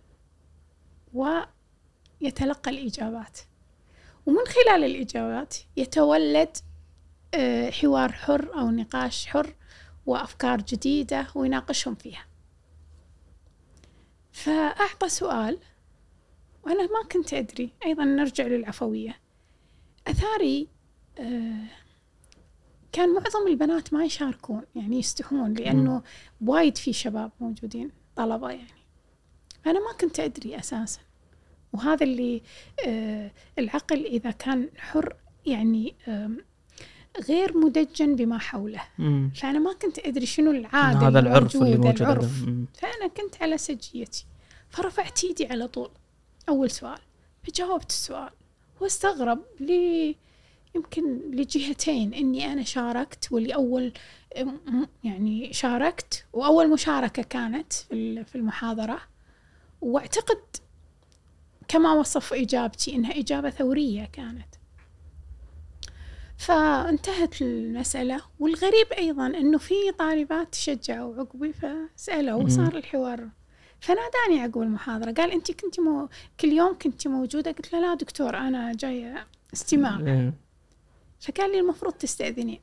ويتلقى 1.13 2.71
الإجابات. 2.71 3.39
ومن 4.25 4.45
خلال 4.45 4.83
الإجابات 4.83 5.55
يتولد 5.77 6.57
آه، 7.33 7.69
حوار 7.69 8.11
حر 8.11 8.59
أو 8.59 8.71
نقاش 8.71 9.25
حر 9.25 9.55
وأفكار 10.05 10.61
جديدة 10.61 11.27
ويناقشهم 11.35 11.95
فيها. 11.95 12.25
فأعطى 14.37 15.09
سؤال 15.09 15.59
وأنا 16.63 16.83
ما 16.83 17.07
كنت 17.11 17.33
أدري. 17.33 17.69
أيضا 17.85 18.03
نرجع 18.03 18.47
للعفوية. 18.47 19.19
أثاري 20.07 20.67
آه 21.19 21.63
كان 22.91 23.13
معظم 23.13 23.47
البنات 23.47 23.93
ما 23.93 24.05
يشاركون 24.05 24.61
يعني 24.75 24.99
يستحون 24.99 25.53
لأنه 25.53 26.03
وايد 26.41 26.77
في 26.77 26.93
شباب 26.93 27.31
موجودين 27.39 27.91
طلبة 28.15 28.49
يعني. 28.49 28.83
أنا 29.67 29.79
ما 29.79 29.97
كنت 30.01 30.19
أدري 30.19 30.59
أساسا. 30.59 30.99
وهذا 31.73 32.03
اللي 32.03 32.41
آه 32.87 33.31
العقل 33.59 34.05
إذا 34.05 34.31
كان 34.31 34.69
حر 34.77 35.15
يعني 35.45 35.95
غير 37.29 37.57
مدجن 37.57 38.15
بما 38.15 38.37
حوله. 38.37 38.81
مم. 38.99 39.31
فأنا 39.35 39.59
ما 39.59 39.73
كنت 39.73 39.99
أدري 39.99 40.25
شنو 40.25 40.51
العادة 40.51 41.07
هذا 41.07 41.19
العرف 41.19 41.55
اللي 41.55 41.77
موجود 41.77 42.01
العرف. 42.01 42.43
مم. 42.47 42.65
فأنا 42.73 43.07
كنت 43.07 43.41
على 43.41 43.57
سجيتي. 43.57 44.25
فرفعت 44.69 45.23
ايدي 45.23 45.45
على 45.47 45.67
طول. 45.67 45.89
أول 46.49 46.71
سؤال. 46.71 46.99
فجاوبت 47.43 47.89
السؤال. 47.89 48.29
واستغرب 48.81 49.39
لي 49.59 50.15
يمكن 50.75 51.19
لجهتين. 51.31 52.13
إني 52.13 52.53
أنا 52.53 52.63
شاركت 52.63 53.31
واللي 53.31 53.55
أول 53.55 53.93
م- 54.37 54.85
يعني 55.03 55.53
شاركت 55.53 56.25
وأول 56.33 56.69
مشاركة 56.69 57.23
كانت 57.23 57.73
في 57.73 57.93
ال- 57.93 58.25
في 58.25 58.35
المحاضرة. 58.35 58.99
وأعتقد 59.81 60.39
كما 61.67 61.93
وصف 61.93 62.33
إجابتي 62.33 62.95
إنها 62.95 63.19
إجابة 63.19 63.49
ثورية 63.49 64.05
كانت. 64.13 64.47
فانتهت 66.37 67.41
المسألة 67.41 68.21
والغريب 68.39 68.87
أيضا 68.97 69.27
أنه 69.27 69.57
في 69.57 69.73
طالبات 69.99 70.51
تشجعوا 70.51 71.15
عقبي 71.15 71.53
فسألوا. 71.53 72.43
وصار 72.43 72.77
الحوار 72.77 73.29
فناداني 73.79 74.41
عقب 74.43 74.61
المحاضرة 74.61 75.11
قال 75.11 75.31
أنت 75.31 75.51
كنت 75.51 75.79
مو 75.79 76.09
كل 76.39 76.47
يوم 76.47 76.77
كنت 76.77 77.07
موجودة 77.07 77.51
قلت 77.51 77.73
له 77.73 77.79
لا 77.79 77.93
دكتور 77.93 78.37
أنا 78.37 78.73
جاية 78.73 79.27
استماع. 79.53 79.97
فقال 81.19 81.51
لي 81.51 81.59
المفروض 81.59 81.93
تستأذنين 81.93 82.59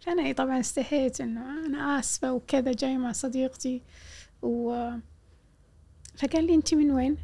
فأنا 0.00 0.32
طبعا 0.32 0.60
استحيت 0.60 1.20
إنه 1.20 1.66
أنا 1.66 1.98
آسفة 1.98 2.32
وكذا 2.32 2.72
جاي 2.72 2.96
مع 2.98 3.12
صديقتي 3.12 3.82
و 4.42 4.90
فقال 6.16 6.44
لي 6.46 6.54
أنت 6.54 6.74
من 6.74 6.90
وين؟ 6.90 7.16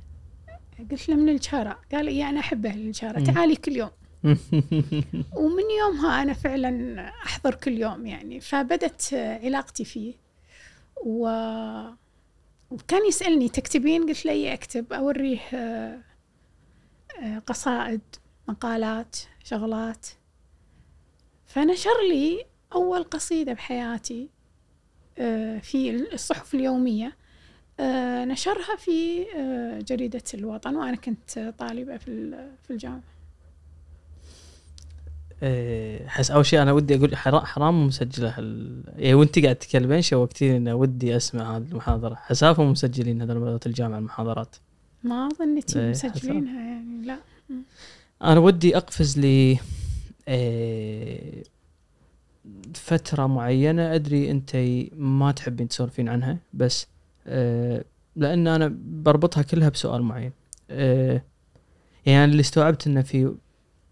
قلت 0.90 1.08
له 1.08 1.14
من 1.16 1.28
الجارة 1.28 1.80
قال 1.92 2.04
لي 2.04 2.28
أنا 2.28 2.40
أحب 2.40 2.66
أهل 2.66 2.80
الجارة. 2.86 3.24
تعالي 3.24 3.56
كل 3.56 3.76
يوم 3.76 3.90
ومن 5.40 5.64
يومها 5.80 6.22
أنا 6.22 6.32
فعلا 6.32 7.00
أحضر 7.08 7.54
كل 7.54 7.72
يوم 7.72 8.06
يعني 8.06 8.40
فبدت 8.40 9.14
علاقتي 9.14 9.84
فيه. 9.84 10.14
و... 11.04 11.28
وكان 12.70 13.06
يسألني 13.08 13.48
تكتبين؟ 13.48 14.06
قلت 14.08 14.26
له 14.26 14.32
إيه 14.32 14.52
أكتب؟ 14.54 14.92
أوريه 14.92 15.38
آه، 15.54 15.98
قصائد 17.46 18.00
مقالات 18.48 19.16
شغلات. 19.44 20.06
فنشر 21.46 22.02
لي 22.10 22.46
أول 22.72 23.02
قصيدة 23.04 23.52
بحياتي 23.52 24.28
آه، 25.18 25.58
في 25.58 25.90
الصحف 26.14 26.54
اليومية. 26.54 27.16
آه، 27.80 28.24
نشرها 28.24 28.76
في 28.76 29.24
جريدة 29.88 30.22
الوطن 30.34 30.76
وأنا 30.76 30.96
كنت 30.96 31.54
طالبة 31.58 31.96
في 31.96 32.08
ال- 32.08 32.50
في 32.62 32.70
الجامعة. 32.70 33.15
حس 36.06 36.30
أول 36.30 36.46
شيء 36.46 36.62
أنا 36.62 36.72
ودي 36.72 36.96
أقول 36.96 37.16
حرام 37.16 37.86
مسجلة 37.86 38.38
هال... 38.38 38.82
يعني 38.96 39.14
وأنت 39.14 39.38
قاعد 39.38 39.56
تتكلمين 39.56 40.02
شوقتيني 40.02 40.56
انه 40.56 40.74
ودي 40.74 41.16
أسمع 41.16 41.56
هذه 41.56 41.64
المحاضرة. 41.70 42.14
حسافه 42.14 42.64
مسجلين 42.64 43.22
هذول 43.22 43.38
مدرسه 43.38 43.60
الجامعة 43.66 43.98
المحاضرات. 43.98 44.56
ما 45.02 45.28
ظنيتي 45.38 45.80
إيه، 45.80 45.90
مسجلينها 45.90 46.60
يعني 46.60 47.06
لا. 47.06 47.18
أنا 48.22 48.40
ودي 48.40 48.76
أقفز 48.76 49.18
ل 49.18 49.56
إيه، 50.28 51.44
فترة 52.74 53.26
معينة 53.26 53.94
أدري 53.94 54.30
أنت 54.30 54.56
ما 54.96 55.32
تحبين 55.32 55.68
تسولفين 55.68 56.08
عنها 56.08 56.38
بس 56.54 56.86
إيه، 57.26 57.84
لأن 58.16 58.48
أنا 58.48 58.76
بربطها 58.84 59.42
كلها 59.42 59.68
بسؤال 59.68 60.02
معين. 60.02 60.32
إيه، 60.70 61.24
يعني 62.06 62.32
اللي 62.32 62.40
استوعبت 62.40 62.86
إنه 62.86 63.02
في 63.02 63.34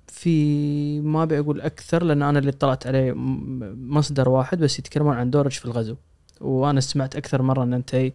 في 0.09 1.01
ما 1.01 1.23
ابي 1.23 1.39
أقول 1.39 1.61
أكثر 1.61 2.03
لأن 2.05 2.23
أنا 2.23 2.39
اللي 2.39 2.51
اطلعت 2.51 2.87
عليه 2.87 3.13
مصدر 3.77 4.29
واحد 4.29 4.59
بس 4.59 4.79
يتكلمون 4.79 5.17
عن 5.17 5.31
دورج 5.31 5.53
في 5.53 5.65
الغزو. 5.65 5.97
وأنا 6.41 6.81
سمعت 6.81 7.17
أكثر 7.17 7.43
مرة 7.43 7.63
إن 7.63 7.75
أنت 7.75 8.11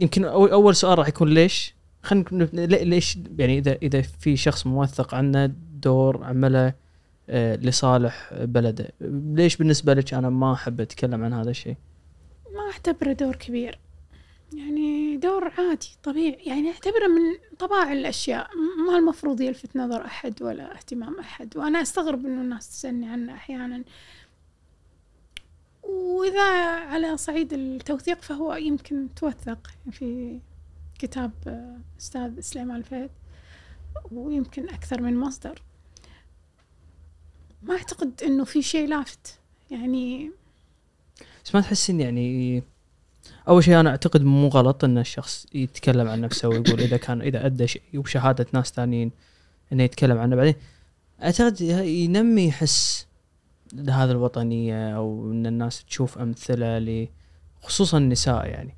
يمكن 0.00 0.22
أو- 0.24 0.26
أول 0.52 0.76
سؤال 0.76 0.98
راح 0.98 1.08
يكون 1.08 1.28
ليش؟ 1.28 1.74
خلينا 2.02 2.44
ليش 2.64 3.18
يعني 3.38 3.58
إذا 3.58 3.72
إذا 3.82 4.00
في 4.02 4.36
شخص 4.36 4.66
موثق 4.66 5.14
عنه 5.14 5.46
دور 5.82 6.24
عمله 6.24 6.74
آه، 7.28 7.56
لصالح 7.56 8.30
بلده 8.34 8.88
ليش 9.00 9.56
بالنسبة 9.56 9.94
لك 9.94 10.14
أنا 10.14 10.30
ما 10.30 10.52
أحب 10.52 10.80
أتكلم 10.80 11.24
عن 11.24 11.32
هذا 11.32 11.50
الشيء؟ 11.50 11.76
ما 12.54 12.60
أعتبره 12.72 13.12
دور 13.12 13.36
كبير. 13.36 13.78
يعني 14.52 15.16
دور 15.16 15.48
عادي 15.58 15.88
طبيعي. 16.02 16.42
يعني 16.46 16.70
أعتبره 16.70 17.06
من 17.06 17.20
طباع 17.58 17.92
الأشياء. 17.92 18.50
م- 18.56 18.86
ما 18.86 18.98
المفروض 18.98 19.40
يلفت 19.40 19.76
نظر 19.76 20.04
أحد 20.04 20.42
ولا 20.42 20.76
اهتمام 20.76 21.18
أحد. 21.20 21.56
وأنا 21.56 21.82
أستغرب 21.82 22.26
إنه 22.26 22.40
الناس 22.42 22.68
تسألني 22.70 23.08
عنه 23.08 23.34
أحيانا. 23.34 23.84
وإذا 25.82 26.42
على 26.76 27.16
صعيد 27.16 27.52
التوثيق 27.52 28.22
فهو 28.22 28.54
يمكن 28.54 29.08
توثق 29.16 29.70
في 29.90 30.40
كتاب 30.98 31.32
أستاذ 32.00 32.40
سليمان 32.40 32.76
الفهد 32.76 33.10
ويمكن 34.12 34.68
أكثر 34.68 35.02
من 35.02 35.16
مصدر. 35.16 35.62
ما 37.62 37.76
أعتقد 37.76 38.22
إنه 38.22 38.44
في 38.44 38.62
شيء 38.62 38.88
لافت. 38.88 39.38
يعني 39.70 40.30
بس 41.44 41.54
ما 41.54 41.60
تحسين 41.60 42.00
يعني 42.00 42.62
أول 43.48 43.64
شيء 43.64 43.80
أنا 43.80 43.90
أعتقد 43.90 44.22
مو 44.22 44.48
غلط 44.48 44.84
إن 44.84 44.98
الشخص 44.98 45.46
يتكلم 45.54 46.08
عن 46.08 46.20
نفسه 46.20 46.48
ويقول 46.48 46.80
إذا 46.80 46.96
كان 46.96 47.22
إذا 47.22 47.46
أدى 47.46 47.66
شيء 47.66 47.82
وبشهادة 47.94 48.46
ناس 48.52 48.70
ثانيين 48.72 49.10
إنه 49.72 49.82
يتكلم 49.82 50.18
عنه 50.18 50.36
بعدين. 50.36 50.54
أعتقد 51.22 51.60
ينمي 51.60 52.52
حس 52.52 53.06
هذا 53.88 54.12
الوطنية 54.12 54.96
أو 54.96 55.32
إن 55.32 55.46
الناس 55.46 55.84
تشوف 55.84 56.18
أمثلة 56.18 56.78
ل 56.78 57.08
خصوصا 57.62 57.98
النساء 57.98 58.46
يعني. 58.46 58.74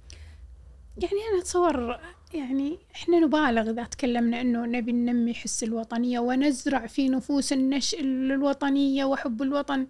يعني 0.99 1.15
أنا 1.33 1.41
أتصور 1.43 1.99
يعني 2.35 2.79
إحنا 2.95 3.19
نبالغ 3.19 3.71
إذا 3.71 3.85
تكلمنا 3.85 4.41
إنه 4.41 4.67
نبي 4.67 4.93
ننمي 4.93 5.35
حس 5.35 5.65
الوطنية 5.65 6.19
ونزرع 6.19 6.87
في 6.87 7.09
نفوس 7.09 7.53
النشء 7.53 8.01
الوطنية 8.01 9.05
وحب 9.05 9.43
الوطن. 9.43 9.87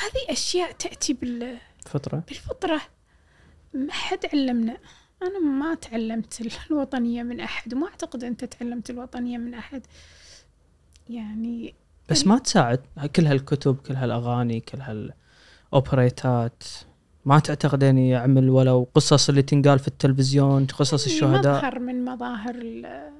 هذه 0.00 0.32
أشياء 0.32 0.72
تأتي 0.72 1.12
بال- 1.12 1.58
فتره 1.86 2.22
بالفطرة. 2.28 2.80
ما 3.74 3.92
حد 3.92 4.18
علمنا. 4.32 4.76
أنا 5.22 5.38
ما 5.38 5.74
تعلمت 5.74 6.42
الوطنية 6.70 7.22
من 7.22 7.40
أحد 7.40 7.74
وما 7.74 7.86
أعتقد 7.86 8.24
أنت 8.24 8.44
تعلمت 8.44 8.90
الوطنية 8.90 9.38
من 9.38 9.54
أحد. 9.54 9.82
يعني 11.08 11.74
بس 12.10 12.26
ما 12.26 12.38
تساعد 12.38 12.80
كل 13.16 13.26
هالكتب 13.26 13.76
كل 13.76 13.94
هالأغاني 13.94 14.60
كل 14.60 14.78
هالأوبريتات. 15.72 16.62
ما 17.24 17.38
تعتقدين 17.38 17.98
يعمل 17.98 18.48
ولو 18.50 18.88
قصص 18.94 19.28
اللي 19.28 19.42
تنقال 19.42 19.78
في 19.78 19.88
التلفزيون 19.88 20.66
قصص 20.66 21.06
يعني 21.06 21.16
الشهداء؟ 21.16 21.58
مظهر 21.58 21.78
من 21.78 22.04
مظاهر 22.04 22.54
ال- 22.54 23.12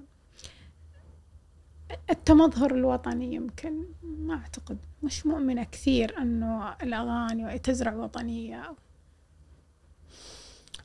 التمظهر 2.11 2.75
الوطني 2.75 3.35
يمكن. 3.35 3.85
ما 4.03 4.35
أعتقد. 4.35 4.79
مش 5.03 5.27
مؤمنة 5.27 5.65
كثير 5.65 6.19
أنه 6.19 6.75
الأغاني 6.83 7.59
تزرع 7.59 7.95
وطنية. 7.95 8.75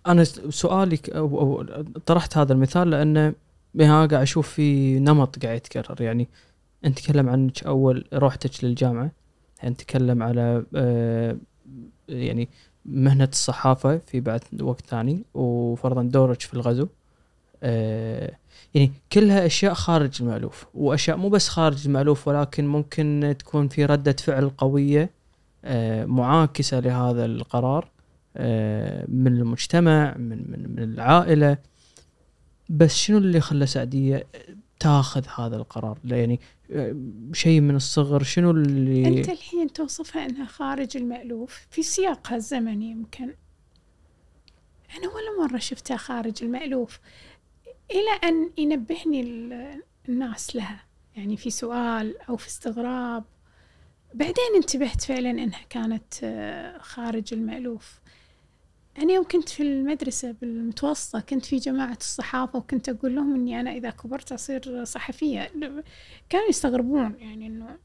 أنا 0.07 0.23
سؤالي 0.49 0.97
ك- 0.97 1.09
أو 1.09 1.63
طرحت 2.05 2.37
هذا 2.37 2.53
المثال 2.53 2.89
لأنه 2.89 3.33
بها 3.73 3.93
قاعد 4.05 4.13
أشوف 4.13 4.49
في 4.49 4.99
نمط 4.99 5.45
قاعد 5.45 5.57
يتكرر. 5.57 6.01
يعني 6.01 6.27
أنت 6.85 6.99
تكلم 6.99 7.29
عنك 7.29 7.63
أول 7.63 8.05
روحتك 8.13 8.63
للجامعة 8.63 9.11
انت 9.63 9.79
تكلم 9.81 10.23
على 10.23 10.65
آه، 10.75 11.37
يعني 12.09 12.49
مهنة 12.85 13.29
الصحافة 13.31 13.97
في 13.97 14.19
بعد 14.19 14.41
وقت 14.61 14.85
ثاني 14.85 15.23
وفرضا 15.33 16.03
دورك 16.03 16.41
في 16.41 16.53
الغزو. 16.53 16.87
آه، 17.63 18.31
يعني 18.73 18.91
كلها 19.13 19.45
أشياء 19.45 19.73
خارج 19.73 20.21
المألوف 20.21 20.65
وأشياء 20.73 21.17
مو 21.17 21.29
بس 21.29 21.49
خارج 21.49 21.85
المألوف 21.87 22.27
ولكن 22.27 22.67
ممكن 22.67 23.35
تكون 23.39 23.67
في 23.67 23.85
ردة 23.85 24.15
فعل 24.23 24.49
قوية 24.49 25.09
آه، 25.65 26.05
معاكسة 26.05 26.79
لهذا 26.79 27.25
القرار. 27.25 27.87
من 29.07 29.27
المجتمع 29.37 30.17
من 30.17 30.51
من 30.51 30.69
من 30.75 30.83
العائلة. 30.83 31.57
بس 32.69 32.95
شنو 32.95 33.17
اللي 33.17 33.41
خلى 33.41 33.65
سعدية 33.65 34.27
تاخذ 34.79 35.25
هذا 35.37 35.55
القرار؟ 35.55 35.99
يعني 36.05 36.39
آه، 36.71 36.95
شيء 37.33 37.61
من 37.61 37.75
الصغر 37.75 38.23
شنو 38.23 38.51
اللي 38.51 39.07
أنت 39.07 39.29
الحين 39.29 39.73
توصفها 39.73 40.25
أنها 40.25 40.45
خارج 40.45 40.97
المألوف 40.97 41.67
في 41.69 41.83
سياقها 41.83 42.35
الزمني 42.35 42.91
يمكن. 42.91 43.23
أنا 44.97 45.07
ولا 45.07 45.47
مرة 45.47 45.57
شفتها 45.57 45.97
خارج 45.97 46.43
المألوف 46.43 46.99
إلى 47.91 48.29
أن 48.29 48.49
ينبهني 48.57 49.21
ال- 49.21 49.81
الناس 50.09 50.55
لها. 50.55 50.83
يعني 51.15 51.37
في 51.37 51.49
سؤال 51.49 52.21
أو 52.29 52.37
في 52.37 52.47
استغراب. 52.47 53.23
بعدين 54.13 54.55
انتبهت 54.55 55.01
فعلا 55.01 55.29
أنها 55.29 55.61
كانت 55.69 56.13
آه، 56.23 56.77
خارج 56.77 57.33
المألوف. 57.33 57.99
أنا 58.97 59.13
يوم 59.13 59.23
كنت 59.23 59.49
في 59.49 59.63
المدرسة 59.63 60.31
بالمتوسطة 60.31 61.19
كنت 61.19 61.45
في 61.45 61.57
جماعة 61.57 61.97
الصحافة 62.01 62.59
وكنت 62.59 62.89
أقول 62.89 63.15
لهم 63.15 63.35
إني 63.35 63.59
أنا 63.59 63.71
إذا 63.71 63.89
كبرت 63.89 64.31
أصير 64.31 64.83
صحفية. 64.83 65.51
كانوا 66.29 66.49
يستغربون 66.49 67.15
يعني 67.19 67.47
إنه 67.47 67.77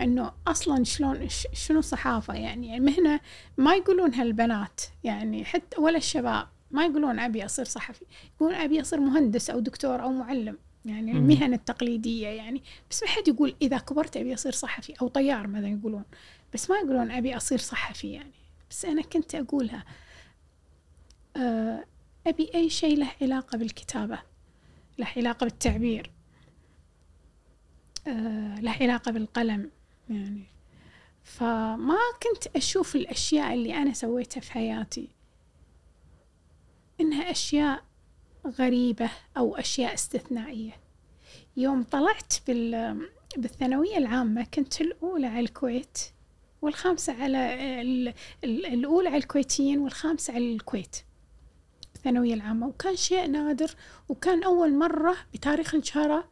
إنه 0.00 0.32
أصلا 0.46 0.84
شلون 0.84 1.28
شنو 1.52 1.80
صحافة 1.80 2.34
يعني, 2.34 2.68
يعني 2.68 2.80
مهنة 2.80 3.20
ما 3.56 3.74
يقولونها 3.74 4.22
البنات 4.22 4.80
يعني 5.04 5.44
حتى 5.44 5.80
ولا 5.80 5.96
الشباب 5.96 6.48
ما 6.70 6.86
يقولون 6.86 7.18
أبي 7.18 7.44
أصير 7.44 7.64
صحفي 7.64 8.04
يقولون 8.36 8.54
أبي 8.54 8.80
أصير 8.80 9.00
مهندس 9.00 9.50
أو 9.50 9.60
دكتور 9.60 10.02
أو 10.02 10.12
معلم 10.12 10.58
يعني. 10.84 11.12
المهن 11.12 11.54
التقليدية 11.54 12.28
يعني. 12.28 12.62
بس 12.90 13.02
ما 13.02 13.08
حد 13.08 13.28
يقول 13.28 13.54
إذا 13.62 13.78
كبرت 13.78 14.16
أبي 14.16 14.34
أصير 14.34 14.52
صحفي 14.52 14.94
أو 15.02 15.08
طيار 15.08 15.46
مثلا 15.46 15.68
يقولون 15.68 16.04
بس 16.54 16.70
ما 16.70 16.76
يقولون 16.76 17.10
أبي 17.10 17.36
أصير 17.36 17.58
صحفي 17.58 18.12
يعني. 18.12 18.45
بس 18.70 18.84
أنا 18.84 19.02
كنت 19.02 19.34
أقولها 19.34 19.84
آه، 21.36 21.84
أبي 22.26 22.50
أي 22.54 22.70
شيء 22.70 22.98
له 22.98 23.10
علاقة 23.22 23.58
بالكتابة 23.58 24.18
له 24.98 25.06
علاقة 25.16 25.44
بالتعبير 25.44 26.10
آه، 28.06 28.60
له 28.60 28.70
علاقة 28.80 29.12
بالقلم 29.12 29.70
يعني. 30.10 30.44
فما 31.24 31.98
كنت 32.22 32.56
أشوف 32.56 32.96
الأشياء 32.96 33.54
اللي 33.54 33.74
أنا 33.74 33.92
سويتها 33.92 34.40
في 34.40 34.52
حياتي 34.52 35.08
إنها 37.00 37.30
أشياء 37.30 37.84
غريبة 38.46 39.10
أو 39.36 39.56
أشياء 39.56 39.94
استثنائية. 39.94 40.72
يوم 41.56 41.82
طلعت 41.82 42.34
بال 42.46 43.00
بالثانوية 43.36 43.96
العامة 43.96 44.44
كنت 44.54 44.80
الأولى 44.80 45.26
على 45.26 45.40
الكويت. 45.40 45.98
والخامسة 46.66 47.22
على 47.22 47.54
ال- 47.82 48.14
الأولى 48.44 49.08
على 49.08 49.16
الكويتيين 49.18 49.78
والخامسة 49.78 50.34
على 50.34 50.52
الكويت 50.52 50.96
الثانوية 51.96 52.34
العامة. 52.34 52.66
وكان 52.66 52.96
شيء 52.96 53.26
نادر 53.26 53.70
وكان 54.08 54.42
أول 54.42 54.74
مرة 54.78 55.16
بتاريخ 55.34 55.74
الشهرة 55.74 56.28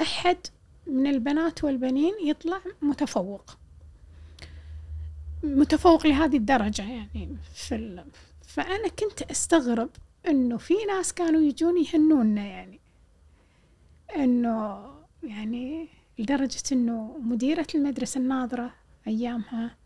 أحد 0.00 0.36
من 0.86 1.06
البنات 1.06 1.64
والبنين 1.64 2.14
يطلع 2.24 2.60
متفوق. 2.82 3.56
متفوق 5.42 6.06
لهذه 6.06 6.36
الدرجة 6.36 6.82
يعني 6.82 7.36
في 7.54 7.74
ال... 7.74 8.04
فأنا 8.46 8.88
كنت 8.88 9.22
أستغرب 9.22 9.90
إنه 10.28 10.56
في 10.56 10.74
ناس 10.88 11.12
كانوا 11.12 11.40
يجون 11.40 11.84
يهنونا 11.84 12.44
يعني. 12.44 12.80
إنه 14.16 14.84
يعني 15.22 15.88
لدرجة 16.18 16.62
إنه 16.72 17.18
مديرة 17.22 17.66
المدرسة 17.74 18.18
الناظرة 18.20 18.74
أيامها 19.06 19.76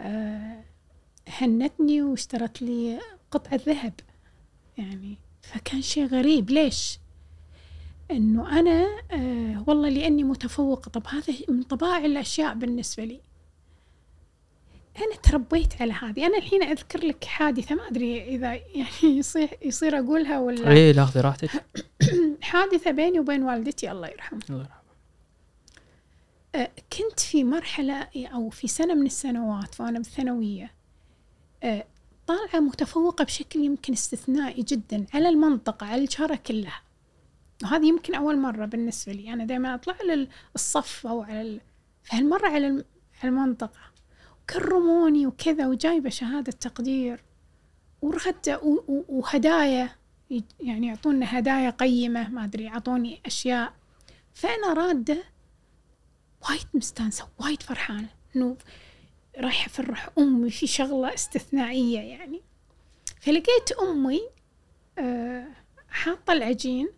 آه، 0.00 0.64
هنتني 1.28 2.02
واشترت 2.02 2.62
لي 2.62 3.00
قطعة 3.30 3.60
ذهب 3.66 3.92
يعني. 4.78 5.18
فكان 5.42 5.82
شيء 5.82 6.06
غريب. 6.06 6.50
ليش؟ 6.50 6.98
إنه 8.10 8.58
أنا 8.58 8.86
آه 9.10 9.64
والله 9.66 9.88
لأني 9.88 10.24
متفوقة. 10.24 10.88
طب 10.88 11.06
هذا 11.06 11.34
من 11.48 11.62
طبائع 11.62 12.04
الأشياء 12.04 12.54
بالنسبة 12.54 13.04
لي. 13.04 13.20
أنا 14.98 15.16
تربيت 15.22 15.82
على 15.82 15.92
هذه. 15.92 16.26
أنا 16.26 16.38
الحين 16.38 16.62
أذكر 16.62 17.06
لك 17.06 17.24
حادثة 17.24 17.74
ما 17.74 17.88
أدري 17.88 18.24
إذا 18.24 18.54
يعني 18.54 19.18
يصير 19.18 19.48
يصير 19.62 19.98
أقولها 19.98 20.40
ولا 20.40 20.70
اي 20.70 20.92
لا 20.92 21.08
راحتك. 21.16 21.50
حادثة 22.40 22.90
بيني 22.90 23.20
وبين 23.20 23.42
والدتي 23.42 23.92
الله 23.92 24.08
يرحمها. 24.08 24.42
الله 24.50 24.60
يرحمه 24.60 24.81
كنت 26.98 27.20
في 27.20 27.44
مرحلة 27.44 28.08
أو 28.16 28.50
في 28.50 28.68
سنة 28.68 28.94
من 28.94 29.06
السنوات 29.06 29.80
وأنا 29.80 29.98
بالثانوية 29.98 30.70
آه، 31.62 31.84
طالعة 32.26 32.60
متفوقة 32.60 33.24
بشكل 33.24 33.60
يمكن 33.60 33.92
استثنائي 33.92 34.62
جدا 34.62 35.06
على 35.14 35.28
المنطقة 35.28 35.86
على 35.86 36.04
الشارع 36.04 36.36
كلها. 36.36 36.82
وهذه 37.62 37.86
يمكن 37.86 38.14
أول 38.14 38.38
مرة 38.38 38.66
بالنسبة 38.66 39.12
لي. 39.12 39.32
أنا 39.32 39.44
دائما 39.44 39.74
أطلع 39.74 39.94
على 40.00 40.28
الصف 40.54 41.06
أو 41.06 41.22
على 41.22 41.40
ال... 41.42 41.60
فهالمرة 42.02 42.48
على 42.48 42.66
الم- 42.66 42.84
على 43.22 43.28
المنطقة. 43.30 43.80
كرموني 44.50 45.26
وكذا 45.26 45.66
وجايبة 45.66 46.10
شهادة 46.10 46.52
تقدير 46.52 47.20
ورغدة 48.02 48.60
وهدايا 49.08 49.90
يعني 50.60 50.86
يعطونا 50.86 51.38
هدايا 51.38 51.70
قيمة 51.70 52.28
ما 52.28 52.44
أدري 52.44 52.64
يعطوني 52.64 53.20
أشياء. 53.26 53.72
فأنا 54.34 54.72
رادة 54.72 55.22
وايد 56.48 56.66
مستانسة 56.74 57.28
وايد 57.38 57.62
فرحانة. 57.62 58.08
إنه 58.36 58.56
رايحة 59.38 59.66
أفرح 59.66 60.10
أمي 60.18 60.50
في 60.50 60.66
شغلة 60.66 61.14
استثنائية 61.14 62.00
يعني. 62.00 62.40
فلقيت 63.20 63.72
أمي 63.82 64.20
آه، 64.98 65.46
حاطة 65.88 66.32
العجين 66.32 66.88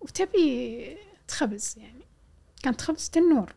وتبي 0.00 0.96
تخبز 1.28 1.74
يعني. 1.78 2.04
كانت 2.62 2.80
خبزة 2.80 3.10
النور. 3.16 3.54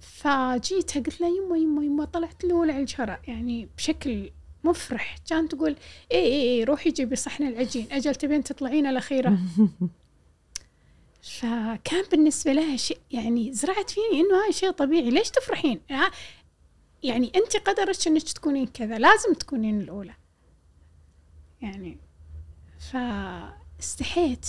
فجيتها 0.00 1.00
قلت 1.02 1.20
لها 1.20 1.28
يمه 1.28 1.58
يمه 1.58 1.84
يمه 1.84 2.04
طلعت 2.04 2.44
الأولى 2.44 2.72
على 2.72 2.82
الشرع 2.82 3.20
يعني 3.28 3.68
بشكل 3.76 4.30
مفرح. 4.64 5.16
كانت 5.30 5.54
تقول 5.54 5.76
اي 6.12 6.18
اي 6.18 6.42
اي 6.42 6.64
روحي 6.64 6.90
جيبي 6.90 7.16
صحن 7.16 7.46
العجين. 7.46 7.88
أجل 7.92 8.14
تبين 8.14 8.44
تطلعين 8.44 8.86
الاخيره 8.86 9.38
فكان 11.26 12.04
بالنسبة 12.10 12.52
لها 12.52 12.76
شيء 12.76 12.98
يعني 13.10 13.52
زرعت 13.52 13.90
فيني 13.90 14.20
إنه 14.20 14.44
هاي 14.44 14.52
شيء 14.52 14.70
طبيعي 14.70 15.10
ليش 15.10 15.30
تفرحين؟ 15.30 15.80
يعني 17.02 17.32
انت 17.36 17.56
قدرك 17.56 18.06
إنك 18.06 18.22
تكونين 18.22 18.66
كذا 18.66 18.98
لازم 18.98 19.34
تكونين 19.34 19.80
الأولى. 19.80 20.14
يعني 21.62 21.98
فاستحيت 22.78 24.46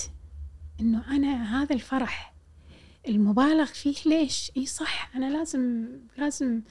إنه 0.79 1.15
أنا 1.15 1.63
هذا 1.63 1.75
الفرح 1.75 2.33
المبالغ 3.07 3.65
فيه 3.65 3.95
ليش؟ 4.05 4.51
إي 4.57 4.65
صح 4.65 5.11
أنا 5.15 5.37
لازم 5.37 5.87
لازم 6.17 6.61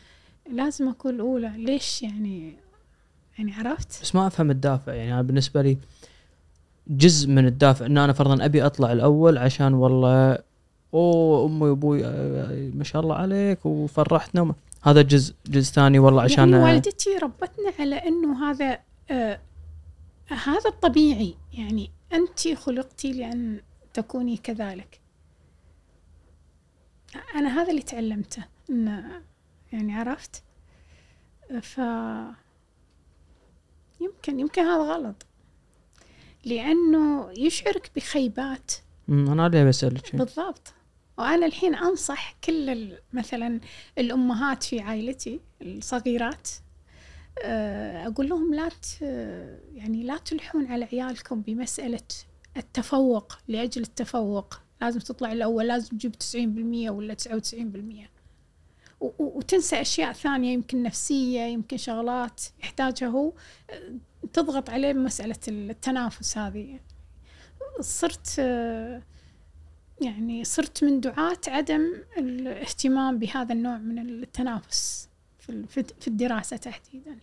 لازم 0.51 0.89
أكون 0.89 1.15
الأولى 1.15 1.53
ليش 1.57 2.03
يعني 2.03 2.57
يعني 3.39 3.53
عرفت؟ 3.53 4.03
بس 4.03 4.15
ما 4.15 4.27
أفهم 4.27 4.51
الدافع 4.51 4.95
يعني 4.95 5.13
أنا 5.13 5.23
بالنسبة 5.23 5.63
لي 5.63 5.79
جزء 6.89 7.29
من 7.29 7.47
الدافع 7.47 7.87
إن 7.87 7.99
أنا 7.99 8.13
فرضا 8.13 8.45
أبي 8.45 8.67
أطلع 8.67 8.93
الأول 8.93 9.39
عشان 9.39 9.75
والله 9.75 10.39
أوه 10.95 11.47
أمي 11.47 11.69
وأبوي 11.69 12.03
ما 12.71 12.85
شاء 12.85 13.03
الله 13.03 13.15
عليك 13.15 13.67
وفرحتنا 13.67 14.43
وما- 14.43 14.55
هذا 14.83 15.03
جزء 15.03 15.35
جزء 15.47 15.73
ثاني 15.73 15.99
والله 15.99 16.23
عشان 16.23 16.53
يعني 16.53 16.65
والدتي 16.65 17.17
ربتنا 17.19 17.73
على 17.81 17.97
إنه 17.97 18.51
هذا 18.51 18.79
آه 19.11 19.41
هذا 20.29 20.67
الطبيعي. 20.71 21.35
يعني 21.53 21.91
أنت 22.13 22.49
خلقتي 22.59 23.13
لأن 23.13 23.61
تكوني 23.95 24.37
كذلك. 24.37 25.01
أنا 27.35 27.63
هذا 27.63 27.71
اللي 27.71 27.83
تعلمته 27.83 28.45
إن 28.71 29.03
يعني 29.73 29.95
عرفت؟ 29.95 30.43
ف 31.63 31.79
يمكن 34.01 34.41
يمكن 34.41 34.63
هذا 34.63 34.83
غلط. 34.95 35.27
لأنه 36.47 37.31
يشعرك 37.39 37.91
بخيبات. 37.97 38.73
أنا 39.09 39.47
اللي 39.47 39.65
بسالك 39.65 40.17
بالضبط. 40.17 40.73
وأنا 41.19 41.47
الحين 41.47 41.75
أنصح 41.75 42.37
كل 42.45 42.93
مثلا 43.13 43.61
الأمهات 43.99 44.63
في 44.63 44.81
عائلتي 44.81 45.41
الصغيرات 45.63 46.49
آه، 47.45 48.07
أقول 48.07 48.29
لهم 48.29 48.55
لا 48.55 48.69
يعني 49.75 50.03
لا 50.03 50.17
تلحون 50.17 50.67
على 50.67 50.85
عيالكم 50.85 51.41
بمسألة 51.41 52.01
التفوق 52.57 53.33
لأجل 53.49 53.83
التفوق. 53.83 54.55
لازم 54.81 55.01
تطلع 55.01 55.33
الأول 55.33 55.67
لازم 55.69 55.89
تجيب 55.97 56.15
90% 56.15 56.91
ولا 56.91 57.15
99% 57.15 58.11
و- 59.01 59.07
و- 59.07 59.13
وتنسى 59.39 59.81
أشياء 59.81 60.13
ثانية 60.13 60.53
يمكن 60.53 60.83
نفسية 60.83 61.41
يمكن 61.41 61.77
شغلات 61.77 62.41
يحتاجها 62.63 63.09
هو. 63.09 63.33
تضغط 64.33 64.71
عليه 64.71 64.93
مسألة 64.93 65.37
التنافس 65.49 66.39
هذه 66.39 66.81
صرت 67.81 68.39
يعني 70.01 70.45
صرت 70.45 70.85
من 70.85 71.01
دعاة 71.01 71.39
عدم 71.49 71.83
الاهتمام 72.19 73.19
بهذا 73.19 73.53
النوع 73.53 73.79
من 73.79 73.99
التنافس 73.99 75.09
في 75.39 75.49
ال- 75.51 75.67
في 75.69 75.85
في 76.01 76.09
الدراسة 76.09 76.57
تحديدا 76.57 77.11
يعني. 77.11 77.21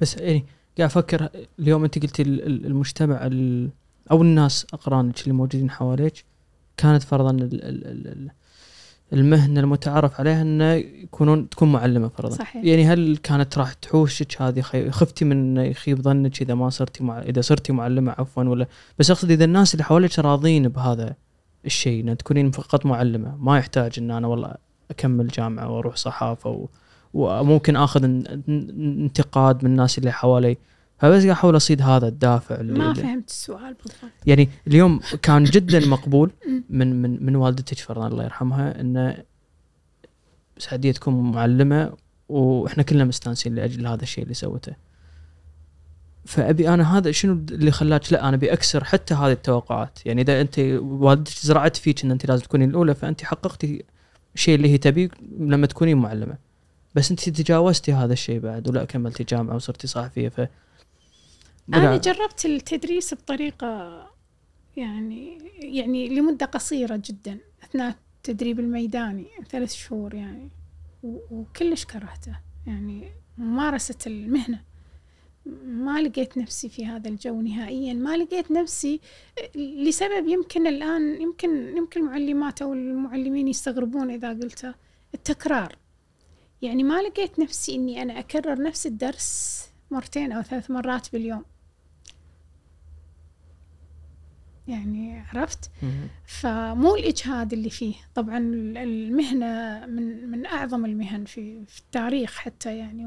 بس 0.00 0.16
يعني 0.16 0.44
قاعد 0.78 0.90
أفكر 0.90 1.28
اليوم 1.58 1.84
أنت 1.84 1.98
قلتي 1.98 2.22
ال- 2.22 2.46
ال- 2.46 2.66
المجتمع 2.66 3.26
ال- 3.26 3.70
أو 4.10 4.22
الناس 4.22 4.66
أقرانك 4.72 5.20
اللي 5.22 5.32
موجودين 5.32 5.70
حواليك 5.70 6.24
كانت 6.76 7.02
فرضا 7.02 7.32
المهنة 9.12 9.60
المتعارف 9.60 10.20
عليها 10.20 10.42
إنه 10.42 10.72
يكونون 10.72 11.48
تكون 11.48 11.72
معلمة 11.72 12.08
فرضا 12.08 12.34
صحيح. 12.36 12.64
يعني 12.64 12.84
هل 12.86 13.16
كانت 13.22 13.58
راح 13.58 13.72
تحوشك 13.72 14.42
هذه 14.42 14.60
خي... 14.60 14.90
خفتي 14.90 15.24
من 15.24 15.56
يخيب 15.56 16.02
ظنك 16.02 16.42
إذا 16.42 16.54
ما 16.54 16.70
صرتي 16.70 17.04
مع... 17.04 17.18
إذا 17.18 17.40
صرتي 17.40 17.72
معلمة 17.72 18.14
عفوا 18.18 18.44
ولا 18.44 18.66
بس 18.98 19.10
أقصد 19.10 19.30
إذا 19.30 19.44
الناس 19.44 19.74
اللي 19.74 19.84
حواليك 19.84 20.18
راضين 20.18 20.68
بهذا 20.68 21.14
الشيء 21.66 22.10
ان 22.10 22.16
تكونين 22.16 22.50
فقط 22.50 22.86
معلمة 22.86 23.36
ما 23.36 23.58
يحتاج 23.58 23.92
إن 23.98 24.10
أنا 24.10 24.26
والله 24.26 24.54
أكمل 24.90 25.28
جامعة 25.28 25.70
وأروح 25.70 25.96
صحافة 25.96 26.50
و... 26.50 26.66
وممكن 27.14 27.76
آخذ 27.76 28.00
إن- 28.00 28.26
إن- 28.28 28.70
إنتقاد 28.78 29.64
من 29.64 29.70
الناس 29.70 29.98
اللي 29.98 30.12
حوالي 30.12 30.56
فبس 31.02 31.14
قاعد 31.22 31.28
أحاول 31.28 31.56
أصيد 31.56 31.82
هذا 31.82 32.08
الدافع 32.08 32.54
اللي 32.54 32.72
ما 32.72 32.90
اللي- 32.90 33.02
فهمت 33.02 33.28
السؤال 33.30 33.74
بالضبط. 33.74 34.12
يعني 34.26 34.48
اليوم 34.66 35.00
كان 35.22 35.44
جدا 35.44 35.86
مقبول 35.96 36.30
من 36.70 37.02
من 37.02 37.26
من 37.26 37.36
والدتك 37.36 37.78
فرضا 37.78 38.06
الله 38.08 38.24
يرحمها 38.24 38.80
انه 38.80 39.16
سعدية 40.58 40.92
تكون 40.92 41.32
معلمة 41.32 41.92
وإحنا 42.28 42.82
كلنا 42.82 43.04
مستانسين 43.04 43.54
لأجل 43.54 43.86
هذا 43.86 44.02
الشيء 44.02 44.24
اللي 44.24 44.34
سوته. 44.34 44.72
فأبي 46.24 46.68
أنا 46.68 46.98
هذا 46.98 47.10
شنو 47.10 47.32
اللي 47.32 47.70
خلاك؟ 47.70 48.12
لا 48.12 48.28
أنا 48.28 48.36
أبي 48.36 48.52
أكسر 48.52 48.84
حتى 48.84 49.14
هذه 49.14 49.32
التوقعات، 49.32 49.98
يعني 50.06 50.22
إذا 50.22 50.40
أنت 50.40 50.58
والدتك 50.82 51.38
زرعت 51.38 51.76
فيك 51.76 52.04
إن 52.04 52.10
أنت 52.10 52.26
لازم 52.26 52.42
تكونين 52.44 52.70
الأولى 52.70 52.94
فأنت 52.94 53.24
حققتي 53.24 53.84
الشيء 54.34 54.54
اللي 54.54 54.68
هي 54.68 54.78
تبيه 54.78 55.08
لما 55.38 55.66
تكونين 55.66 55.96
معلمة. 55.96 56.36
بس 56.94 57.10
أنت 57.10 57.28
تجاوزتي 57.28 57.92
هذا 57.92 58.12
الشيء 58.12 58.38
بعد 58.40 58.68
ولا 58.68 58.84
كملتي 58.84 59.24
جامعة 59.24 59.54
وصرتي 59.54 59.86
صحفية 59.86 60.28
ف 60.28 60.40
أنا 61.68 61.96
جربت 61.96 62.46
التدريس 62.46 63.14
بطريقة 63.14 64.02
يعني 64.76 65.38
يعني 65.58 66.08
لمدة 66.08 66.46
قصيرة 66.46 67.02
جدا 67.04 67.38
أثناء 67.62 67.96
التدريب 68.16 68.60
الميداني 68.60 69.26
ثلاث 69.48 69.72
شهور 69.72 70.14
يعني. 70.14 70.50
وكلش 71.02 71.84
كرهته 71.84 72.38
يعني 72.66 73.08
ممارسة 73.38 73.98
المهنة. 74.06 74.62
ما 75.64 76.00
لقيت 76.00 76.38
نفسي 76.38 76.68
في 76.68 76.86
هذا 76.86 77.08
الجو 77.08 77.40
نهائيا. 77.40 77.94
ما 77.94 78.16
لقيت 78.16 78.50
نفسي 78.50 79.00
لسبب 79.56 80.28
يمكن 80.28 80.66
الآن 80.66 81.22
يمكن 81.22 81.76
يمكن 81.76 82.00
المعلمات 82.00 82.62
أو 82.62 82.72
المعلمين 82.72 83.48
يستغربون 83.48 84.10
إذا 84.10 84.28
قلته 84.28 84.74
التكرار. 85.14 85.76
يعني 86.62 86.82
ما 86.82 87.02
لقيت 87.02 87.38
نفسي 87.38 87.74
إني 87.74 88.02
أنا 88.02 88.18
أكرر 88.18 88.62
نفس 88.62 88.86
الدرس 88.86 89.62
مرتين 89.90 90.32
أو 90.32 90.42
ثلاث 90.42 90.70
مرات 90.70 91.12
باليوم. 91.12 91.44
يعني 94.68 95.20
عرفت. 95.20 95.70
فمو 96.26 96.96
الإجهاد 96.96 97.52
اللي 97.52 97.70
فيه. 97.70 97.94
طبعا 98.14 98.38
المهنة 98.76 99.86
من 99.86 100.30
من 100.30 100.46
أعظم 100.46 100.84
المهن 100.84 101.24
في, 101.24 101.64
في 101.66 101.80
التاريخ 101.80 102.36
حتى 102.36 102.78
يعني 102.78 103.06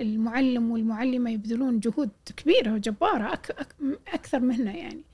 والمعلم 0.00 0.70
والمعلمة 0.70 1.30
يبذلون 1.30 1.80
جهود 1.80 2.10
كبيرة 2.36 2.72
وجبارة 2.72 3.32
أك 3.32 3.50
أك 3.50 3.74
أكثر 4.08 4.40
مهنة 4.40 4.76
يعني. 4.76 5.04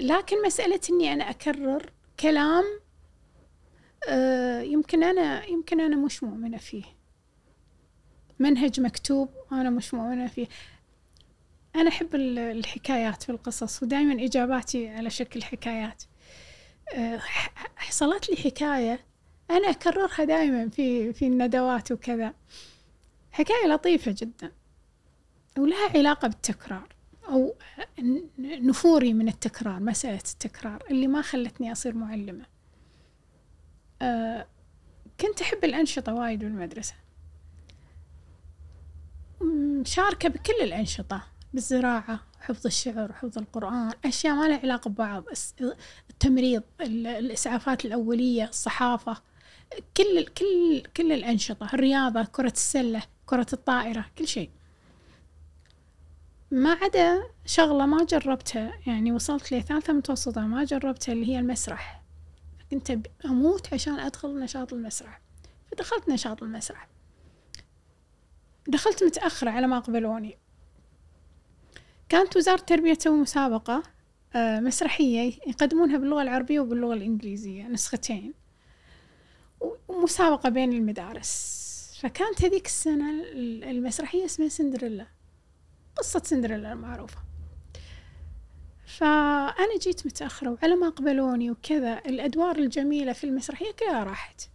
لكن 0.00 0.36
مسألة 0.46 0.80
إني 0.90 1.12
أنا 1.12 1.30
أكرر 1.30 1.90
كلام 2.20 2.64
آه، 4.08 4.60
يمكن 4.60 5.02
أنا 5.02 5.44
يمكن 5.44 5.80
أنا 5.80 5.96
مش 5.96 6.22
مؤمنة 6.22 6.58
فيه. 6.58 6.84
منهج 8.38 8.80
مكتوب 8.80 9.28
أنا 9.52 9.70
مش 9.70 9.94
مؤمنة 9.94 10.26
فيه. 10.26 10.46
أنا 11.76 11.88
أحب 11.88 12.14
ال- 12.14 12.38
الحكايات 12.38 13.22
في 13.22 13.32
القصص 13.32 13.82
ودائما 13.82 14.24
إجاباتي 14.24 14.88
على 14.88 15.10
شكل 15.10 15.42
حكايات 15.42 16.02
أه، 16.94 17.18
حصلت 17.76 18.30
لي 18.30 18.36
حكاية 18.36 19.00
أنا 19.50 19.70
أكررها 19.70 20.24
دائما 20.24 20.68
في 20.68 21.12
في 21.12 21.26
الندوات 21.26 21.92
وكذا. 21.92 22.34
حكاية 23.32 23.66
لطيفة 23.66 24.14
جدا 24.18 24.52
ولها 25.58 25.90
علاقة 25.94 26.28
بالتكرار 26.28 26.88
أو 27.28 27.54
نفوري 28.38 29.14
من 29.14 29.28
التكرار 29.28 29.80
مسألة 29.80 30.14
التكرار 30.16 30.82
اللي 30.90 31.06
ما 31.06 31.22
خلتني 31.22 31.72
أصير 31.72 31.94
معلمة. 31.94 32.44
أه، 34.02 34.46
كنت 35.20 35.40
أحب 35.40 35.64
الأنشطة 35.64 36.14
وايد 36.14 36.38
بالمدرسة. 36.38 36.94
مشاركة 39.80 40.28
بكل 40.28 40.60
الأنشطة. 40.62 41.22
بالزراعة 41.54 42.20
حفظ 42.40 42.66
الشعر 42.66 43.12
حفظ 43.12 43.38
القرآن 43.38 43.90
أشياء 44.04 44.34
ما 44.34 44.48
لها 44.48 44.58
علاقة 44.58 44.90
ببعض 44.90 45.24
التمريض 46.10 46.62
ال- 46.80 47.06
الإسعافات 47.06 47.84
الأولية 47.84 48.44
الصحافة 48.48 49.16
كل 49.96 50.24
كل 50.26 50.82
كل 50.96 51.12
الأنشطة 51.12 51.68
الرياضة 51.74 52.22
كرة 52.24 52.52
السلة 52.52 53.02
كرة 53.26 53.46
الطائرة 53.52 54.06
كل 54.18 54.26
شيء. 54.28 54.50
ما 56.50 56.72
عدا 56.72 57.22
شغلة 57.46 57.86
ما 57.86 58.04
جربتها 58.04 58.72
يعني 58.86 59.12
وصلت 59.12 59.54
لثالثة 59.54 59.92
متوسطة 59.92 60.40
ما 60.40 60.64
جربتها 60.64 61.12
اللي 61.12 61.28
هي 61.28 61.38
المسرح. 61.38 62.02
كنت 62.70 62.92
أموت 63.24 63.74
عشان 63.74 63.98
أدخل 64.00 64.38
نشاط 64.40 64.72
المسرح. 64.72 65.20
فدخلت 65.72 66.08
نشاط 66.08 66.42
المسرح. 66.42 66.88
دخلت 68.68 69.04
متأخرة 69.04 69.50
على 69.50 69.66
ما 69.66 69.78
قبلوني. 69.78 70.38
كانت 72.10 72.36
وزارة 72.36 72.60
التربية 72.60 72.94
تسوي 72.94 73.16
مسابقة 73.18 73.82
آه، 74.34 74.60
مسرحية 74.60 75.32
يقدمونها 75.46 75.98
باللغة 75.98 76.22
العربية 76.22 76.60
وباللغة 76.60 76.94
الإنجليزية 76.94 77.62
نسختين. 77.68 78.34
ومسابقة 79.88 80.48
بين 80.48 80.72
المدارس. 80.72 81.60
فكانت 82.00 82.44
هذيك 82.44 82.66
السنة 82.66 83.10
ال- 83.10 83.64
المسرحية 83.64 84.24
اسمها 84.24 84.48
سندريلا. 84.48 85.06
قصة 85.96 86.22
سندريلا 86.24 86.72
المعروفة 86.72 87.18
فأنا 88.86 89.78
جيت 89.80 90.06
متأخرة 90.06 90.50
وعلى 90.50 90.74
ما 90.76 90.88
قبلوني 90.88 91.50
وكذا 91.50 91.98
الأدوار 91.98 92.58
الجميلة 92.58 93.12
في 93.12 93.24
المسرحية 93.24 93.70
كلها 93.72 94.04
راحت. 94.04 94.48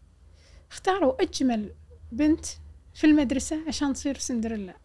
اختاروا 0.72 1.22
أجمل 1.22 1.74
بنت 2.12 2.46
في 2.94 3.04
المدرسة 3.08 3.68
عشان 3.68 3.94
تصير 3.94 4.18
سندريلا. 4.18 4.76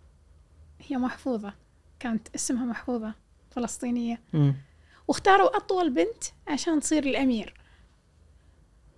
هي 0.89 0.97
محفوظة. 0.97 1.55
كانت 2.01 2.29
اسمها 2.35 2.65
محفوظة 2.65 3.15
فلسطينية. 3.51 4.21
مم. 4.33 4.55
واختاروا 5.09 5.57
أطول 5.57 5.91
بنت 5.91 6.25
عشان 6.49 6.81
تصير 6.81 7.03
الأمير. 7.05 7.55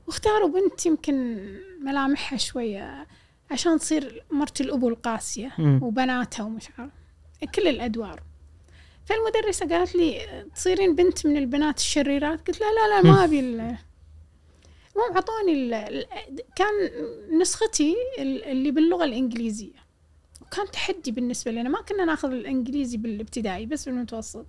واختاروا 0.07 0.49
بنت 0.49 0.87
يمكن 0.87 1.47
ملامحها 1.81 2.39
شوية 2.39 3.07
عشان 3.51 3.79
تصير 3.79 4.25
مرت 4.31 4.61
الأبو 4.61 4.89
القاسية 4.89 5.53
مم. 5.59 5.81
وبناتها 5.83 6.45
ومش 6.45 6.69
عارف 6.79 6.93
كل 7.55 7.69
الأدوار. 7.69 8.23
فالمدرسة 9.07 9.69
قالت 9.69 9.95
لي 9.95 10.21
تصيرين 10.55 10.95
بنت 10.95 11.27
من 11.27 11.37
البنات 11.37 11.79
الشريرات؟ 11.79 12.47
قلت 12.49 12.61
لا 12.61 12.67
لا 12.67 12.89
لا 13.03 13.11
ما 13.13 13.25
أبي 13.25 13.41
ال- 13.41 13.77
المهم 14.97 15.17
عطوني 15.17 15.71
كان 16.57 16.91
نسختي 17.41 17.95
ال- 18.19 18.45
اللي 18.45 18.71
باللغة 18.71 19.05
الإنجليزية. 19.05 19.82
وكان 20.53 20.71
تحدي 20.71 21.11
بالنسبة 21.13 21.51
لنا. 21.51 21.69
ما 21.69 21.83
كنا 21.83 22.05
ناخذ 22.05 22.33
الإنجليزي 22.33 22.97
بالابتدائي 22.97 23.67
بس 23.67 23.89
بالمتوسط. 23.89 24.47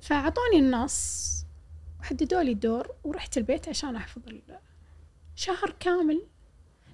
فأعطوني 0.00 0.58
النص 0.58 1.26
وحددوا 2.00 2.42
لي 2.42 2.52
الدور 2.52 2.88
ورحت 3.04 3.38
البيت 3.38 3.68
عشان 3.68 3.96
أحفظ 3.96 4.22
شهر 5.36 5.74
كامل 5.80 6.22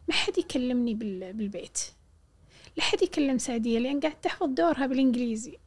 ما 0.09 0.15
حد 0.15 0.39
يكلمني 0.39 0.95
بال- 0.95 1.33
بالبيت. 1.33 1.79
لا 2.77 2.83
حد 2.83 3.03
يكلم 3.03 3.39
سعدية 3.39 3.79
لأن 3.79 4.01
قاعد 4.01 4.21
تحفظ 4.21 4.47
دورها 4.47 4.87
بالإنجليزي. 4.87 5.59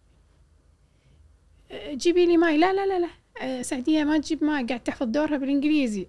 أه، 1.71 1.93
جيبي 1.93 2.25
لي 2.25 2.37
ماي. 2.37 2.57
لا 2.57 2.73
لا 2.73 2.85
لا 2.85 2.99
لا. 2.99 3.09
أه، 3.41 3.61
سعدية 3.61 4.03
ما 4.03 4.17
تجيب 4.17 4.43
ماي 4.43 4.63
قاعد 4.65 4.83
تحفظ 4.83 5.07
دورها 5.07 5.37
بالإنجليزي. 5.37 6.07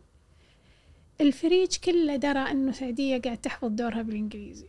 الفريج 1.21 1.77
كله 1.77 2.17
درى 2.17 2.39
أنه 2.39 2.73
سعدية 2.73 3.21
قاعد 3.21 3.39
تحفظ 3.39 3.69
دورها 3.69 4.03
بالإنجليزي. 4.03 4.67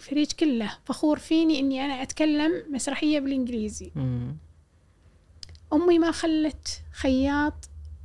الفريج 0.00 0.32
كله. 0.32 0.78
فخور 0.84 1.18
فيني 1.18 1.58
إني 1.58 1.84
أنا 1.84 2.02
أتكلم 2.02 2.64
مسرحية 2.70 3.20
بالإنجليزي. 3.20 3.90
مم. 3.94 4.36
أمي 5.72 5.98
ما 5.98 6.10
خلت 6.10 6.82
خياط 6.92 7.54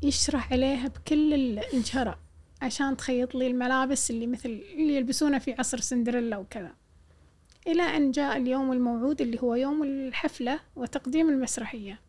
يشرح 0.04 0.52
عليها 0.54 0.88
بكل 0.88 1.34
ال- 1.34 1.74
الجرى 1.74 2.16
عشان 2.62 2.98
تخيط 2.98 3.36
لي 3.36 3.48
الملابس 3.48 4.12
اللي 4.12 4.28
مثل 4.28 4.50
اللي 4.50 4.96
يلبسونها 4.96 5.40
في 5.40 5.54
عصر 5.54 5.80
سندريلا 5.80 6.38
وكذا. 6.38 6.72
إلى 7.68 7.82
أن 7.84 8.12
جاء 8.12 8.38
اليوم 8.38 8.72
الموعود 8.72 9.22
اللي 9.22 9.42
هو 9.42 9.56
يوم 9.56 9.84
الحفلة 9.84 10.60
وتقديم 10.76 11.30
المسرحية. 11.30 12.00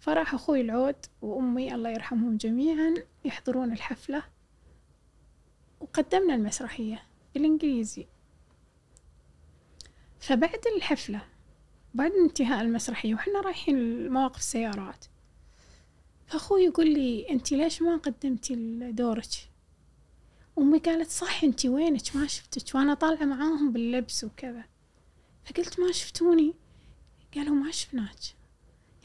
فراح 0.00 0.34
أخوي 0.34 0.60
العود 0.60 0.96
وأمي 1.22 1.74
الله 1.74 1.90
يرحمهم 1.90 2.36
جميعا 2.36 2.94
يحضرون 3.24 3.72
الحفلة. 3.72 4.22
وقدمنا 5.80 6.34
المسرحية 6.34 7.02
بالإنجليزي. 7.34 8.06
فبعد 10.20 10.60
الحفلة 10.76 11.20
بعد 11.94 12.12
انتهاء 12.12 12.62
المسرحية 12.62 13.14
وحنا 13.14 13.40
رايحين 13.40 14.06
لمواقف 14.06 14.38
السيارات 14.38 15.04
فأخوي 16.26 16.62
يقول 16.62 16.94
لي 16.94 17.30
أنت 17.30 17.52
ليش 17.52 17.82
ما 17.82 17.96
قدمتي 17.96 18.54
دورك؟ 18.92 19.50
أمي 20.58 20.78
قالت 20.78 21.10
صح 21.10 21.44
أنت 21.44 21.66
وينك؟ 21.66 22.16
ما 22.16 22.26
شفتك 22.26 22.74
وأنا 22.74 22.94
طالعة 22.94 23.24
معاهم 23.24 23.72
باللبس 23.72 24.24
وكذا. 24.24 24.64
فقلت 25.44 25.80
ما 25.80 25.92
شفتوني؟ 25.92 26.54
قالوا 27.34 27.54
ما 27.54 27.70
شفناك. 27.70 28.18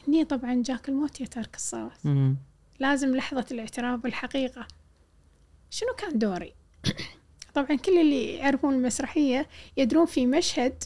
هني 0.08 0.24
طبعا 0.24 0.62
جاك 0.62 0.88
الموت 0.88 1.20
يا 1.20 1.26
تارك 1.26 1.56
الصلاة 1.56 1.92
مم. 2.04 2.36
لازم 2.78 3.16
لحظة 3.16 3.46
الاعتراف 3.50 4.00
بالحقيقة. 4.00 4.66
شنو 5.70 5.92
كان 5.98 6.18
دوري؟ 6.18 6.54
طبعا 7.54 7.76
كل 7.76 7.98
اللي 7.98 8.34
يعرفون 8.34 8.74
المسرحية 8.74 9.48
يدرون 9.76 10.06
في 10.06 10.26
مشهد 10.26 10.84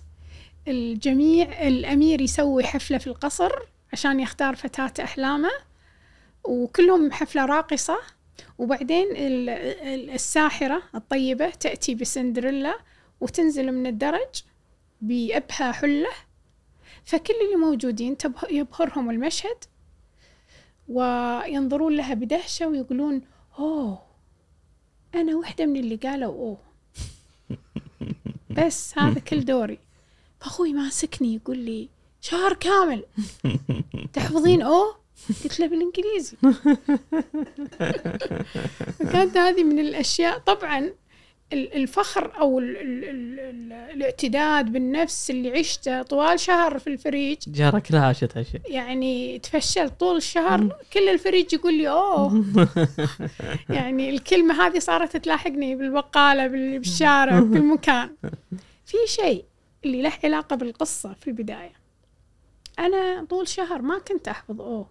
الجميع 0.68 1.68
الأمير 1.68 2.20
يسوي 2.20 2.64
حفلة 2.64 2.98
في 2.98 3.06
القصر 3.06 3.50
عشان 3.92 4.20
يختار 4.20 4.56
فتاة 4.56 5.04
أحلامه 5.04 5.50
وكلهم 6.44 7.12
حفلة 7.12 7.44
راقصة. 7.46 7.98
وبعدين 8.58 9.06
ال- 9.16 9.48
ال- 9.48 10.10
الساحرة 10.10 10.82
الطيبة 10.94 11.50
تأتي 11.50 11.94
بسندريلا 11.94 12.74
وتنزل 13.20 13.72
من 13.72 13.86
الدرج 13.86 14.42
بأبهى 15.00 15.72
حلة. 15.72 16.10
فكل 17.04 17.34
اللي 17.44 17.56
موجودين 17.56 18.16
يبهرهم 18.50 19.10
المشهد 19.10 19.64
وينظرون 20.88 21.96
لها 21.96 22.14
بدهشة 22.14 22.66
ويقولون 22.68 23.22
أوه 23.58 24.02
أنا 25.14 25.36
وحدة 25.36 25.66
من 25.66 25.76
اللي 25.76 25.96
قالوا 25.96 26.32
أوه. 26.34 26.58
بس 28.66 28.98
هذا 28.98 29.20
كل 29.20 29.44
دوري. 29.44 29.78
فأخوي 30.40 30.72
ماسكني 30.72 31.34
يقول 31.34 31.58
لي 31.58 31.88
شهر 32.20 32.52
كامل. 32.52 33.04
تحفظين 34.14 34.62
أوه 34.62 34.96
قلت 35.44 35.60
له 35.60 35.66
بالإنجليزي. 35.66 36.36
فكانت 38.98 39.36
هذه 39.36 39.64
من 39.64 39.78
الأشياء. 39.78 40.38
طبعا 40.38 40.90
ال- 41.52 41.74
الفخر 41.74 42.32
أو 42.40 42.58
ال 42.58 42.76
ال 42.76 43.04
ال 43.04 43.40
ال 43.40 43.72
الاعتداد 43.72 44.72
بالنفس 44.72 45.30
اللي 45.30 45.58
عشته 45.58 46.02
طوال 46.02 46.40
شهر 46.40 46.78
في 46.78 46.86
الفريج. 46.86 47.38
جارة 47.46 47.78
كلها 47.78 48.06
عاشت 48.06 48.36
هالشيء. 48.36 48.60
يعني 48.66 49.38
تفشلت 49.38 49.92
طول 50.00 50.16
الشهر. 50.16 50.76
كل 50.92 51.08
الفريج 51.08 51.52
يقول 51.54 51.74
لي 51.74 51.88
أوه. 51.88 52.44
يعني 53.70 54.10
الكلمة 54.10 54.66
هذه 54.66 54.78
صارت 54.78 55.16
تلاحقني 55.16 55.74
بالبقالة 55.76 56.46
بال- 56.46 56.78
بالشارع 56.78 57.40
في 57.40 57.46
مكان. 57.46 58.10
في 58.86 58.96
شيء 59.06 59.44
اللي 59.84 60.02
له 60.02 60.12
علاقة 60.24 60.56
بالقصة 60.56 61.12
في 61.12 61.28
البداية. 61.28 61.72
أنا 62.78 63.24
طول 63.24 63.48
شهر 63.48 63.82
ما 63.82 63.98
كنت 63.98 64.28
أحفظ 64.28 64.60
أوه 64.60 64.90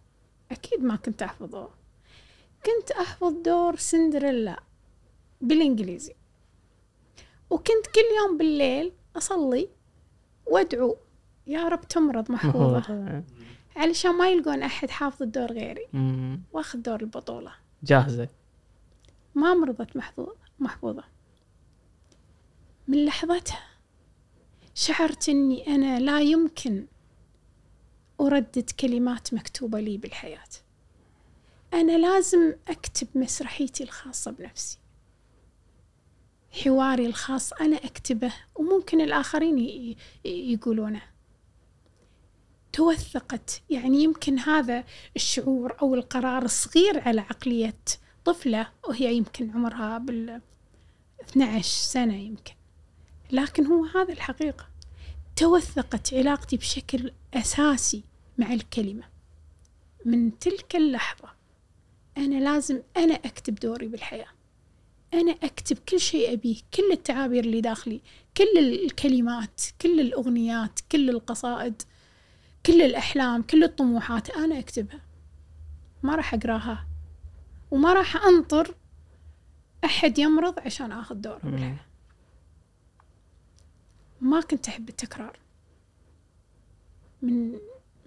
أكيد 0.52 0.84
ما 0.84 0.96
كنت 0.96 1.22
أحفظ 1.22 1.56
أوه 1.56 1.74
كنت 2.66 2.92
أحفظ 2.92 3.34
دور 3.34 3.76
سندريلا 3.76 4.60
بالإنجليزي. 5.42 6.14
وكنت 7.50 7.88
كل 7.96 8.02
يوم 8.18 8.38
بالليل 8.38 8.92
أصلي 9.16 9.70
وأدعو 10.46 10.98
يا 11.48 11.68
رب 11.68 11.82
تمرض 11.82 12.32
محفوظة. 12.32 12.84
علشان 13.76 14.12
ما 14.12 14.30
يلقون 14.30 14.64
أحد 14.64 14.90
حافظ 14.90 15.24
الدور 15.24 15.52
غيري. 15.52 15.88
مم. 15.94 16.42
وأخذ 16.54 16.80
دور 16.80 17.02
البطولة. 17.02 17.52
جاهزة. 17.84 18.28
ما 19.36 19.54
مرضت 19.54 19.96
محفوظة 19.98 20.36
محفوظة. 20.60 21.04
من 22.88 23.06
لحظتها 23.06 23.69
شعرت 24.80 25.30
أني 25.30 25.68
أنا 25.68 26.00
لا 26.00 26.22
يمكن 26.22 26.86
أردد 28.22 28.70
كلمات 28.80 29.34
مكتوبة 29.34 29.80
لي 29.80 29.98
بالحياة. 29.98 30.50
أنا 31.74 31.98
لازم 31.98 32.54
أكتب 32.68 33.08
مسرحيتي 33.16 33.84
الخاصة 33.84 34.32
بنفسي. 34.32 34.78
حواري 36.64 37.06
الخاص 37.06 37.54
أنا 37.54 37.78
أكتبه 37.78 38.34
وممكن 38.56 39.02
الآخرين 39.02 39.96
يقولونه. 40.26 41.02
توثقت 42.74 43.62
يعني 43.70 44.04
يمكن 44.04 44.40
هذا 44.40 44.84
الشعور 45.16 45.78
أو 45.82 45.96
القرار 45.96 46.46
الصغير 46.46 47.00
على 47.00 47.22
عقلية 47.22 47.80
طفلة 48.26 48.72
وهي 48.88 49.16
يمكن 49.16 49.52
عمرها 49.52 49.98
بال 49.98 50.42
12 51.22 51.64
سنة 51.64 52.16
يمكن. 52.16 52.59
لكن 53.32 53.66
هو 53.66 53.86
هذا 53.86 54.14
الحقيقة. 54.14 54.68
توثقت 55.36 56.14
علاقتي 56.14 56.58
بشكل 56.58 57.12
أساسي 57.34 58.04
مع 58.38 58.54
الكلمة. 58.54 59.04
من 60.06 60.40
تلك 60.40 60.76
اللحظة 60.76 61.30
أنا 62.18 62.36
لازم 62.36 62.82
أنا 62.98 63.14
أكتب 63.14 63.56
دوري 63.56 63.88
بالحياة. 63.88 64.28
أنا 65.14 65.32
أكتب 65.32 65.78
كل 65.90 66.00
شيء 66.00 66.34
أبيه 66.34 66.58
كل 66.74 66.92
التعابير 66.92 67.44
اللي 67.44 67.62
داخلي 67.62 68.02
كل 68.38 68.58
الكلمات 68.58 69.62
كل 69.82 70.00
الأغنيات 70.00 70.80
كل 70.92 71.10
القصائد 71.10 71.82
كل 72.66 72.82
الأحلام 72.82 73.42
كل 73.42 73.64
الطموحات 73.64 74.30
أنا 74.30 74.60
أكتبها. 74.60 75.02
ما 76.04 76.16
راح 76.16 76.34
أقراها. 76.34 76.88
وما 77.72 77.94
راح 77.94 78.26
أنطر 78.26 78.76
أحد 79.86 80.20
يمرض 80.20 80.60
عشان 80.60 80.92
آخذ 80.92 81.16
دوره. 81.16 81.40
بالحياة. 81.44 81.89
ما 84.22 84.42
كنت 84.42 84.68
أحب 84.68 84.90
التكرار. 84.90 85.40
من 87.22 87.52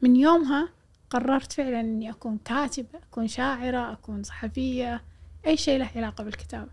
من 0.03 0.17
يومها 0.17 0.69
قررت 1.11 1.53
فعلا 1.53 1.81
إني 1.81 2.11
أكون 2.11 2.39
كاتبة 2.45 2.99
أكون 3.11 3.29
شاعرة 3.29 3.93
أكون 3.93 4.23
صحفية 4.23 5.03
أي 5.47 5.57
شيء 5.57 5.79
له 5.79 5.91
علاقة 5.97 6.25
بالكتابة. 6.25 6.71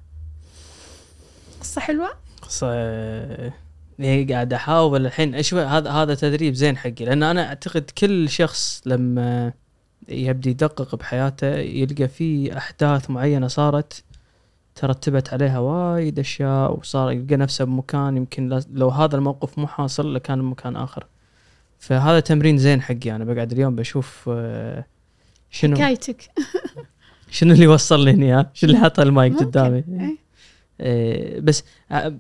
قصة 1.61 1.81
حلوة؟ 1.81 2.09
قصة 2.41 2.73
يعني 3.99 4.33
قاعد 4.33 4.53
أحاول 4.53 5.05
الحين. 5.05 5.35
أشوف 5.35 5.59
هذا 5.59 5.91
هذا 5.91 6.15
تدريب 6.15 6.53
زين 6.53 6.77
حقي. 6.77 7.05
لأن 7.05 7.23
أنا 7.23 7.47
أعتقد 7.47 7.91
كل 7.97 8.29
شخص 8.29 8.81
لما 8.85 9.53
يبدي 10.07 10.49
يدقق 10.49 10.95
بحياته 10.95 11.55
يلقى 11.55 12.07
في 12.07 12.57
أحداث 12.57 13.09
معينة 13.09 13.47
صارت 13.47 14.03
ترتبت 14.79 15.33
عليها 15.33 15.59
وايد 15.59 16.19
أشياء 16.19 16.77
وصار 16.79 17.11
يلقى 17.11 17.35
نفسه 17.35 17.65
بمكان 17.65 18.17
يمكن 18.17 18.61
لو 18.73 18.89
هذا 18.89 19.15
الموقف 19.15 19.59
مو 19.59 19.67
حاصل 19.67 20.13
لكان 20.15 20.41
بمكان 20.41 20.75
آخر. 20.75 21.05
فهذا 21.79 22.19
تمرين 22.19 22.57
زين 22.57 22.81
حقي 22.81 23.11
أنا 23.15 23.23
بقعد 23.25 23.51
اليوم 23.51 23.75
بشوف 23.75 24.29
آه، 24.33 24.85
شنو 25.49 25.75
حكايتك. 25.75 26.29
شنو 27.31 27.53
اللي 27.53 27.67
وصل 27.67 28.05
لي 28.05 28.31
ها؟ 28.31 28.49
شنو 28.53 28.69
اللي 28.69 28.81
حط 28.83 28.99
المايك. 28.99 29.35
قدامي؟ 29.37 29.83
إيه. 29.89 30.17
إيه، 30.81 31.39
بس 31.39 31.63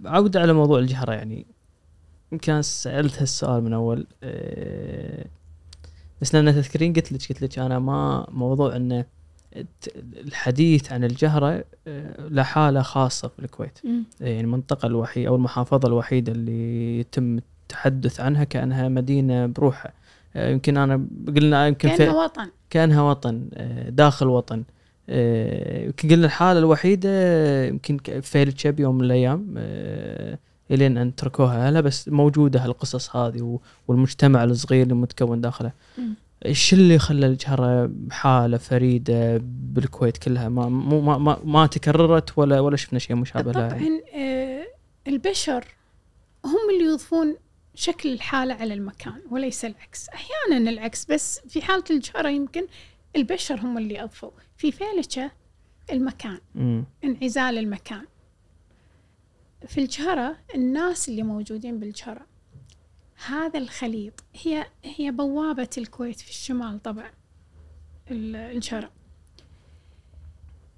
عودة 0.05 0.41
على 0.41 0.53
موضوع 0.53 0.79
الجهرة 0.79 1.13
يعني. 1.13 1.45
يمكن 2.31 2.61
سألت 2.61 3.19
هالسؤال 3.21 3.63
من 3.63 3.73
أول 3.73 4.07
إيه، 4.23 5.25
بس 6.21 6.35
لأن 6.35 6.53
تذكرين 6.53 6.93
قلت 6.93 7.11
لك 7.11 7.21
قلت 7.29 7.41
لك 7.41 7.59
أنا 7.59 7.79
ما 7.79 8.27
موضوع 8.31 8.75
الت- 8.75 9.07
الحديث 9.95 10.91
عن 10.91 11.03
الجهرة 11.03 11.63
إيه، 11.87 12.15
له 12.29 12.43
حالة 12.43 12.81
خاصة 12.81 13.27
في 13.27 13.39
الكويت. 13.39 13.79
مم. 13.83 14.03
يعني 14.21 14.41
المنطقة 14.41 14.85
الوحيدة 14.85 15.29
أو 15.29 15.35
المحافظة 15.35 15.87
الوحيدة 15.87 16.31
اللي 16.31 16.99
يتم 16.99 17.37
التحدث 17.37 18.19
عنها 18.19 18.43
كأنها 18.43 18.89
مدينة 18.89 19.45
بروحها 19.45 19.93
إيه، 20.35 20.51
يمكن 20.51 20.77
أنا 20.77 21.07
قلنا 21.27 21.67
يمكن 21.67 21.89
في 21.89 21.97
كأنه 21.97 22.17
وطن. 22.17 22.47
كأنها 22.69 23.01
وطن 23.01 23.49
آه، 23.53 23.89
داخل 23.89 24.27
وطن. 24.27 24.63
آه، 25.09 25.85
يمكن 25.85 26.09
قلنا 26.09 26.25
الحالة 26.25 26.59
الوحيدة 26.59 27.09
آه، 27.11 27.67
يمكن 27.67 27.97
فيل 28.21 28.51
تشيب 28.51 28.79
يوم 28.79 28.95
من 28.95 29.03
الأيام 29.03 29.55
آه، 29.57 30.39
إلين 30.71 30.97
أن 30.97 31.15
تركوها 31.15 31.69
هلا 31.69 31.81
بس 31.81 32.09
موجودة 32.09 32.65
هالقصص 32.65 33.15
هذه 33.15 33.59
والمجتمع 33.87 34.43
الصغير 34.43 34.83
اللي 34.83 34.93
متكون 34.93 35.41
داخله. 35.41 35.71
إيش 36.45 36.73
اللي 36.73 36.99
خلى 36.99 37.25
الجهرة 37.25 37.91
حاله 38.11 38.57
فريدة 38.57 39.37
بالكويت 39.43 40.17
كلها 40.17 40.49
ما 40.49 40.69
مو 40.69 41.01
ما, 41.01 41.17
ما, 41.17 41.39
ما 41.43 41.67
تكررت 41.67 42.37
ولا 42.37 42.59
ولا 42.59 42.77
شفنا 42.77 42.99
شيء 42.99 43.15
مشابه 43.15 43.51
لها. 43.51 43.69
طبعا 43.69 44.01
آه، 44.15 44.67
البشر 45.07 45.65
هم 46.45 46.69
اللي 46.73 46.85
يضيفون 46.85 47.35
شكل 47.75 48.13
الحالة 48.13 48.53
على 48.53 48.73
المكان 48.73 49.21
وليس 49.31 49.65
العكس 49.65 50.09
أحيانا 50.09 50.69
العكس 50.69 51.05
بس 51.05 51.39
في 51.47 51.61
حالة 51.61 51.83
الجهرة 51.89 52.29
يمكن 52.29 52.67
البشر 53.15 53.59
هم 53.59 53.77
اللي 53.77 54.03
أضفوا 54.03 54.31
في 54.57 54.71
فيلتشة 54.71 55.31
المكان 55.91 56.39
مم. 56.55 56.85
انعزال 57.03 57.57
المكان 57.57 58.05
في 59.67 59.81
الجهرة 59.81 60.37
الناس 60.55 61.09
اللي 61.09 61.23
موجودين 61.23 61.79
بالجهرة 61.79 62.28
هذا 63.25 63.59
الخليط 63.59 64.23
هي 64.43 64.65
هي 64.83 65.11
بوابة 65.11 65.69
الكويت 65.77 66.19
في 66.19 66.29
الشمال 66.29 66.81
طبعا 66.81 67.11
ال- 68.11 68.35
الجهرة 68.35 68.91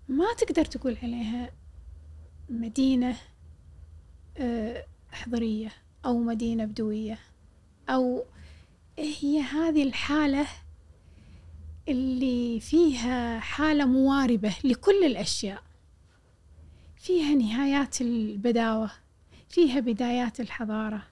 ما 0.07 0.33
تقدر 0.37 0.65
تقول 0.65 0.97
عليها 1.03 1.51
مدينة 2.49 3.17
آه، 4.37 4.85
حضرية 5.11 5.71
أو 6.05 6.19
مدينة 6.19 6.65
بدوية. 6.65 7.19
أو 7.89 8.25
هي 8.99 9.39
هذه 9.41 9.83
الحالة 9.83 10.47
اللي 11.87 12.59
فيها 12.59 13.39
حالة 13.39 13.85
مواربة 13.85 14.55
لكل 14.63 15.03
الأشياء. 15.05 15.63
فيها 16.95 17.35
نهايات 17.35 18.01
البداوة 18.01 18.91
فيها 19.49 19.79
بدايات 19.79 20.39
الحضارة. 20.39 21.03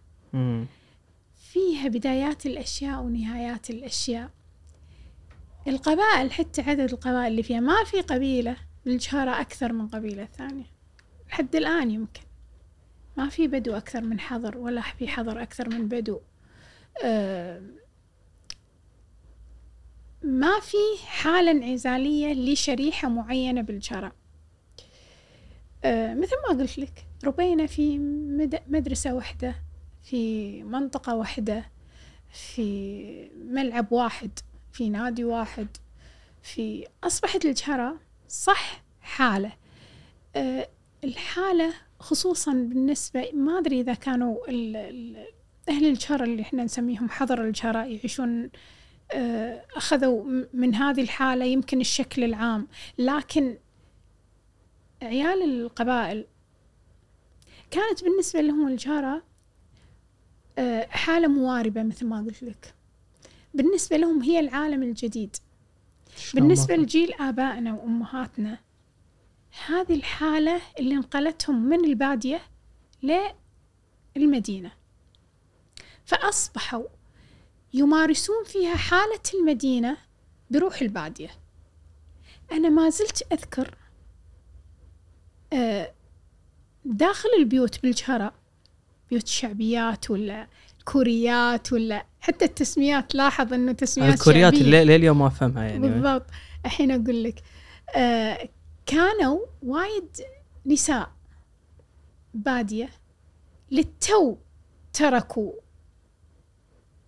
فيها 1.53 1.87
بدايات 1.87 2.45
الأشياء 2.45 3.01
ونهايات 3.01 3.69
الأشياء. 3.69 4.29
القبائل 5.67 6.31
حتى 6.31 6.61
عدد 6.61 6.79
القبائل 6.93 7.27
اللي 7.31 7.43
فيها 7.43 7.59
ما 7.59 7.83
في 7.83 8.01
قبيلة 8.01 8.55
بالجهرة 8.85 9.41
أكثر 9.41 9.73
من 9.73 9.87
قبيلة 9.87 10.25
ثانية. 10.25 10.65
لحد 11.27 11.55
الآن 11.55 11.91
يمكن. 11.91 12.21
ما 13.17 13.29
في 13.29 13.47
بدو 13.47 13.73
أكثر 13.77 14.01
من 14.01 14.19
حضر 14.19 14.57
ولا 14.57 14.81
في 14.81 15.07
حضر 15.07 15.41
أكثر 15.41 15.69
من 15.69 15.87
بدو. 15.87 16.19
ما 20.23 20.59
في 20.61 20.77
حالة 21.05 21.51
انعزالية 21.51 22.33
لشريحة 22.33 23.09
معينة 23.09 23.61
بالجهرة. 23.61 24.11
مثل 25.85 26.35
ما 26.49 26.59
قلت 26.59 26.77
لك 26.79 27.05
ربينا 27.23 27.65
في 27.65 27.99
مد- 27.99 28.63
مدرسة 28.67 29.13
واحدة 29.13 29.55
في 30.03 30.63
منطقة 30.63 31.15
واحدة 31.15 31.65
في 32.31 33.29
ملعب 33.45 33.91
واحد 33.91 34.39
في 34.71 34.89
نادي 34.89 35.23
واحد 35.23 35.67
في 36.41 36.87
أصبحت 37.03 37.45
الجهرة 37.45 37.99
صح 38.27 38.83
حالة. 39.01 39.51
أه 40.35 40.69
الحالة 41.03 41.73
خصوصا 41.99 42.53
بالنسبة 42.53 43.31
ما 43.33 43.59
أدري 43.59 43.79
إذا 43.81 43.93
كانوا 43.93 44.49
ال- 44.49 44.75
ال- 44.75 45.27
أهل 45.69 45.85
الجهرة 45.85 46.23
اللي 46.23 46.41
إحنا 46.41 46.63
نسميهم 46.63 47.09
حضر 47.09 47.43
الجهرة 47.43 47.77
يعيشون 47.85 48.49
أه 49.11 49.65
أخذوا 49.75 50.23
من 50.53 50.75
هذه 50.75 51.01
الحالة 51.01 51.45
يمكن 51.45 51.81
الشكل 51.81 52.23
العام. 52.23 52.67
لكن 52.97 53.57
عيال 55.01 55.43
القبائل 55.43 56.25
كانت 57.71 58.03
بالنسبة 58.03 58.41
لهم 58.41 58.67
الجهرة 58.67 59.23
حالة 60.89 61.27
مواربة 61.27 61.83
مثل 61.83 62.05
ما 62.05 62.17
قلت 62.21 62.43
لك. 62.43 62.73
بالنسبة 63.53 63.97
لهم 63.97 64.21
هي 64.21 64.39
العالم 64.39 64.83
الجديد. 64.83 65.35
بالنسبة 66.33 66.75
لجيل 66.75 67.13
آبائنا 67.13 67.73
وأمهاتنا 67.73 68.59
هذه 69.67 69.95
الحالة 69.95 70.61
اللي 70.79 70.95
انقلتهم 70.95 71.69
من 71.69 71.85
البادية 71.85 72.41
للمدينة. 74.15 74.71
فأصبحوا 76.05 76.83
يمارسون 77.73 78.43
فيها 78.45 78.75
حالة 78.75 79.21
المدينة 79.33 79.97
بروح 80.51 80.81
البادية. 80.81 81.29
أنا 82.51 82.69
ما 82.69 82.89
زلت 82.89 83.33
أذكر 83.33 83.75
آه، 85.53 85.93
داخل 86.85 87.29
البيوت 87.39 87.81
بالجهرة 87.81 88.33
بيوت 89.09 89.23
الشعبيات 89.23 90.11
ولا 90.11 90.47
الكوريات 90.79 91.73
ولا 91.73 92.05
حتى 92.19 92.45
التسميات 92.45 93.15
لاحظ 93.15 93.53
إنه 93.53 93.71
تسميات 93.71 94.13
الكوريات 94.13 94.53
شعبية. 94.53 94.65
اللي 94.65 94.97
لليوم 94.97 95.19
ما 95.19 95.27
أفهمها 95.27 95.63
يعني. 95.63 95.89
بالضبط. 95.89 96.25
الحين 96.65 96.91
أقول 96.91 97.23
لك 97.23 97.43
آه 97.95 98.49
كانوا 98.85 99.39
وايد 99.63 100.09
نساء 100.65 101.11
بادية 102.33 102.89
للتو 103.71 104.37
تركوا 104.93 105.51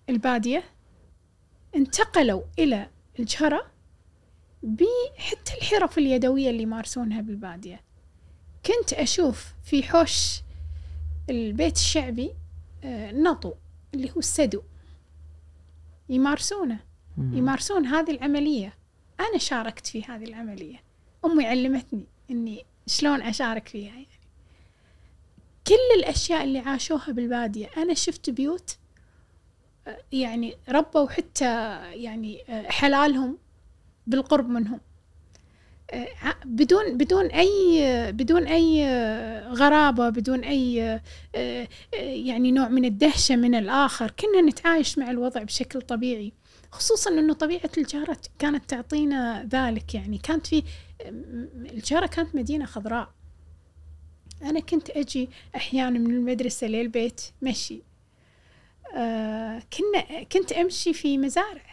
البادية 0.10 0.64
انتقلوا 1.76 2.42
إلى 2.60 2.90
الجهره 3.20 3.66
بحتى 4.64 5.54
الحرف 5.58 5.98
اليدوية 5.98 6.50
اللي 6.50 6.64
يمارسونها 6.64 7.22
بالبادية. 7.22 7.82
كنت 8.66 8.94
أشوف 8.94 9.54
في 9.64 9.84
حوش 9.84 10.42
البيت 11.32 11.76
الشعبي 11.76 12.34
آه 12.84 13.12
نطو 13.12 13.54
اللي 13.94 14.12
هو 14.12 14.20
السدو. 14.20 14.62
يمارسونه. 16.10 16.80
يمارسون 17.18 17.86
هذه 17.86 18.12
العملية. 18.12 18.74
أنا 19.20 19.38
شاركت 19.38 19.88
في 19.88 20.04
هذه 20.04 20.24
العملية. 20.24 20.84
أمي 21.26 21.46
علمتني 21.46 22.06
إني 22.32 22.66
شلون 22.88 23.22
أشارك 23.22 23.68
فيها 23.68 23.90
يعني. 23.90 24.08
كل 25.68 26.00
الأشياء 26.00 26.44
اللي 26.44 26.60
عاشوها 26.60 27.12
بالبادية 27.12 27.70
أنا 27.78 27.94
شفت 27.94 28.30
بيوت 28.30 28.78
آه، 29.88 29.98
يعني 30.12 30.58
ربوا 30.70 31.10
حتى 31.10 31.46
يعني 31.94 32.44
آه، 32.50 32.70
حلالهم 32.70 33.38
بالقرب 34.08 34.50
منهم. 34.50 34.80
بدون 36.46 36.98
بدون 36.98 37.26
أي 37.26 38.12
بدون 38.12 38.48
أي 38.48 38.86
آه، 38.86 39.50
غرابة 39.54 40.10
بدون 40.10 40.44
آه، 41.36 41.68
يعني 42.02 42.52
نوع 42.52 42.68
من 42.68 42.86
الدهشة 42.86 43.36
من 43.36 43.56
الآخر 43.56 44.12
كنا 44.12 44.42
نتعايش 44.42 44.98
مع 44.98 45.12
الوضع 45.12 45.44
بشكل 45.44 45.82
طبيعي 45.82 46.34
خصوصا 46.72 47.10
إنه 47.10 47.34
طبيعة 47.34 47.70
الجارة 47.78 48.18
كانت 48.40 48.70
تعطينا 48.70 49.48
ذلك 49.52 49.96
يعني 49.96 50.18
كانت 50.18 50.48
في 50.48 50.64
الجارة 51.56 52.06
كانت 52.06 52.36
مدينة 52.36 52.66
خضراء. 52.66 53.10
أنا 54.44 54.60
كنت 54.60 54.90
أجي 54.90 55.30
أحيانا 55.56 56.00
من 56.00 56.12
المدرسة 56.12 56.68
للبيت 56.68 57.22
مشي. 57.42 57.82
كنا 59.74 60.24
كنت 60.32 60.52
أمشي 60.52 60.94
في 60.94 61.18
مزارع. 61.18 61.71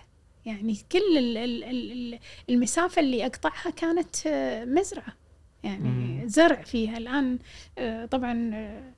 يعني 0.49 0.77
كل 0.93 1.19
ال- 1.19 1.37
ال- 1.37 1.65
ال- 1.65 2.19
المسافة 2.51 3.01
اللي 3.01 3.27
أقطعها 3.27 3.71
كانت 3.71 4.27
آه، 4.27 4.65
مزرعة. 4.65 5.17
يعني. 5.65 6.29
زرع 6.29 6.63
فيها. 6.63 6.99
الآن 6.99 7.39
آه، 7.79 8.05
طبعا 8.07 8.51
آه، 8.55 8.93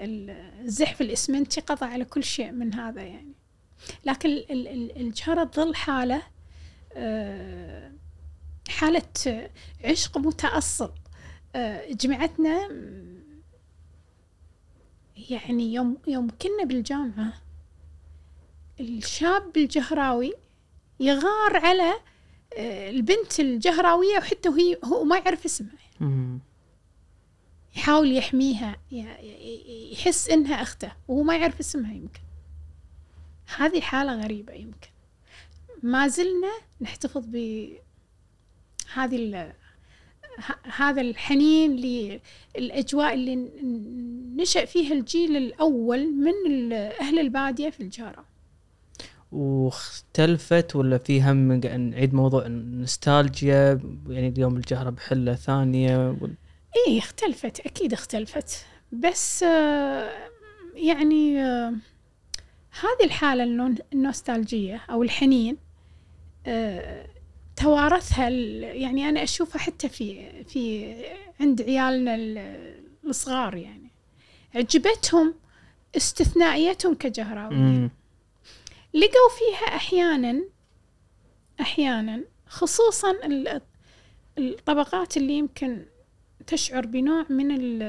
الزحف 0.00 1.00
الإسمنتي 1.00 1.60
قضى 1.60 1.86
على 1.86 2.04
كل 2.04 2.24
شيء 2.24 2.52
من 2.52 2.74
هذا 2.74 3.02
يعني. 3.02 3.32
لكن 4.04 4.28
ال- 4.28 4.50
ال- 4.52 4.68
ال- 4.68 4.96
الجهرة 4.96 5.44
تظل 5.44 5.74
حالة 5.74 6.22
حالة 8.68 9.02
عشق 9.84 10.18
متأصل. 10.18 10.92
جمعتنا 11.90 12.68
يعني 15.30 15.74
يوم 15.74 15.98
يوم 16.06 16.28
كنا 16.42 16.64
بالجامعة 16.64 17.32
الشاب 18.80 19.56
الجهراوي 19.56 20.32
يغار 21.00 21.56
على 21.56 21.94
آه، 22.56 22.90
البنت 22.90 23.40
الجهراوية 23.40 24.18
وحتى 24.18 24.48
وهي 24.48 24.76
هو 24.84 25.04
ما 25.04 25.16
يعرف 25.18 25.44
اسمها. 25.44 25.70
يحاول 27.76 28.16
يحميها 28.16 28.76
يحس 29.92 30.28
إنها 30.30 30.62
أخته 30.62 30.92
وهو 31.08 31.22
ما 31.22 31.36
يعرف 31.36 31.60
اسمها 31.60 31.92
يمكن. 31.94 32.20
هذه 33.56 33.80
حالة 33.80 34.22
غريبة 34.24 34.52
يمكن. 34.52 34.88
ما 35.82 36.08
زلنا 36.08 36.50
نحتفظ 36.80 37.36
ه- 40.38 40.58
هذا 40.76 41.00
الحنين 41.00 41.76
للأجواء 42.56 43.14
اللي 43.14 43.36
نشأ 44.36 44.64
فيها 44.64 44.92
الجيل 44.92 45.36
الأول 45.36 46.12
من 46.12 46.32
ال- 46.46 46.72
أهل 47.00 47.18
البادية 47.18 47.70
في 47.70 47.80
الجارة. 47.82 48.24
واختلفت 49.32 50.76
ولا 50.76 50.98
في 50.98 51.22
هم 51.22 51.52
نعيد 51.52 52.14
موضوع 52.14 52.46
النوستالجيا؟ 52.46 53.80
يعني 54.08 54.28
اليوم 54.28 54.56
الجهرة 54.56 54.90
بحلة 54.90 55.34
ثانية 55.34 56.08
وال- 56.20 56.34
إيه 56.86 56.98
اختلفت 56.98 57.60
أكيد 57.60 57.92
اختلفت. 57.92 58.64
بس 58.92 59.42
آه، 59.42 60.10
يعني 60.74 61.44
آه، 61.44 61.68
هذه 62.80 63.04
الحالة 63.04 63.44
النوستالجية 63.92 64.80
أو 64.90 65.02
الحنين 65.02 65.56
آه، 66.46 67.06
توارثها 67.56 68.28
يعني 68.60 69.08
أنا 69.08 69.22
أشوفها 69.22 69.58
حتى 69.58 69.88
في 69.88 70.30
في 70.44 70.94
عند 71.40 71.62
عيالنا 71.62 72.14
ال- 72.14 72.74
الصغار 73.06 73.54
يعني. 73.54 73.90
عجبتهم 74.54 75.34
استثنائيتهم 75.96 76.94
كجهراويين. 76.94 77.90
لقوا 78.94 79.28
فيها 79.38 79.76
أحيانا 79.76 80.44
أحيانا 81.60 82.24
خصوصا 82.46 83.10
ال- 83.10 83.60
الطبقات 84.38 85.16
اللي 85.16 85.32
يمكن 85.32 85.86
تشعر 86.46 86.86
بنوع 86.86 87.26
من 87.30 87.50
ال 87.60 87.82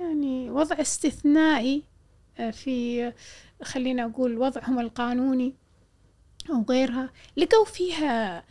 يعني 0.00 0.50
وضع 0.50 0.76
استثنائي 0.80 1.82
آه، 2.38 2.50
في 2.50 3.12
خلينا 3.62 4.04
أقول 4.04 4.38
وضعهم 4.38 4.78
القانوني 4.80 5.54
أو 6.50 6.62
غيرها. 6.68 7.10
لقوا 7.36 7.64
فيها 7.64 8.44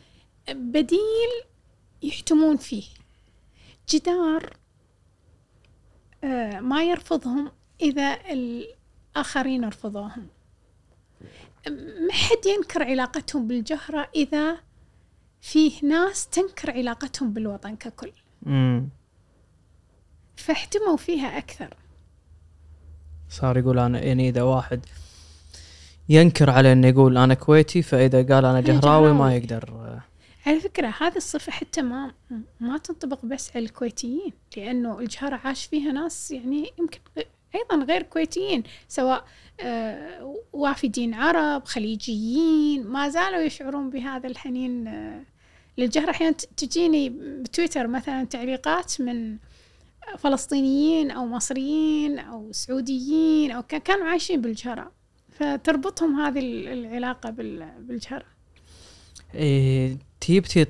بديل 0.49 1.29
يحتمون 2.03 2.57
فيه. 2.57 2.83
جدار 3.89 4.57
آه، 6.23 6.59
ما 6.59 6.83
يرفضهم 6.83 7.51
إذا 7.81 8.31
الآخرين 9.19 9.65
رفضوهم 9.65 10.27
ما 12.07 12.13
حد 12.13 12.45
ينكر 12.45 12.83
علاقتهم 12.83 13.47
بالجهرة 13.47 14.09
إذا 14.15 14.57
فيه 15.41 15.85
ناس 15.85 16.27
تنكر 16.27 16.71
علاقتهم 16.71 17.33
بالوطن 17.33 17.75
ككل. 17.75 18.11
فاحتموا 20.35 20.97
فيها 20.97 21.37
أكثر. 21.37 21.73
صار 23.29 23.57
يقول 23.57 23.79
أنا 23.79 23.99
يعني 24.03 24.29
إذا 24.29 24.41
واحد 24.41 24.85
ينكر 26.09 26.49
على 26.49 26.71
إنه 26.71 26.87
يقول 26.87 27.17
أنا 27.17 27.33
كويتي 27.33 27.81
فإذا 27.81 28.35
قال 28.35 28.45
أنا 28.45 28.61
جهراوي 28.61 29.13
ما. 29.13 29.35
يقدر. 29.35 29.99
على 30.45 30.59
فكرة 30.59 30.93
هذه 31.01 31.17
الصفة 31.17 31.51
حتى 31.51 31.81
ما 31.81 32.11
ما 32.59 32.77
تنطبق 32.77 33.25
بس 33.25 33.55
على 33.55 33.65
الكويتيين 33.65 34.33
لأنه 34.57 34.99
الجهرة 34.99 35.35
عاش 35.43 35.65
فيها 35.65 35.91
ناس 35.91 36.31
يعني 36.31 36.71
يمكن 36.79 36.99
أيضا 37.55 37.83
غير 37.85 38.01
كويتيين 38.01 38.63
سواء 38.87 39.25
آه، 39.61 40.35
وافدين 40.53 41.13
عرب 41.13 41.65
خليجيين 41.65 42.87
ما 42.87 43.09
زالوا 43.09 43.39
يشعرون 43.41 43.89
بهذا 43.89 44.27
الحنين 44.27 44.87
آه، 44.87 45.21
للجهرة 45.77 46.09
أحيانا 46.11 46.35
تجيني 46.57 47.09
بتويتر 47.09 47.87
مثلا 47.87 48.23
تعليقات 48.23 49.01
من 49.01 49.37
فلسطينيين 50.17 51.11
أو 51.11 51.25
مصريين 51.25 52.19
أو 52.19 52.51
سعوديين 52.51 53.51
أو 53.51 53.63
كا- 53.63 53.77
كانوا 53.77 54.07
عايشين 54.07 54.41
بالجهرة 54.41 54.91
فتربطهم 55.31 56.19
هذه 56.19 56.39
ال- 56.39 56.67
العلاقة 56.67 57.29
بال- 57.29 57.71
بالجهرة 57.79 58.25
إيه 59.35 59.97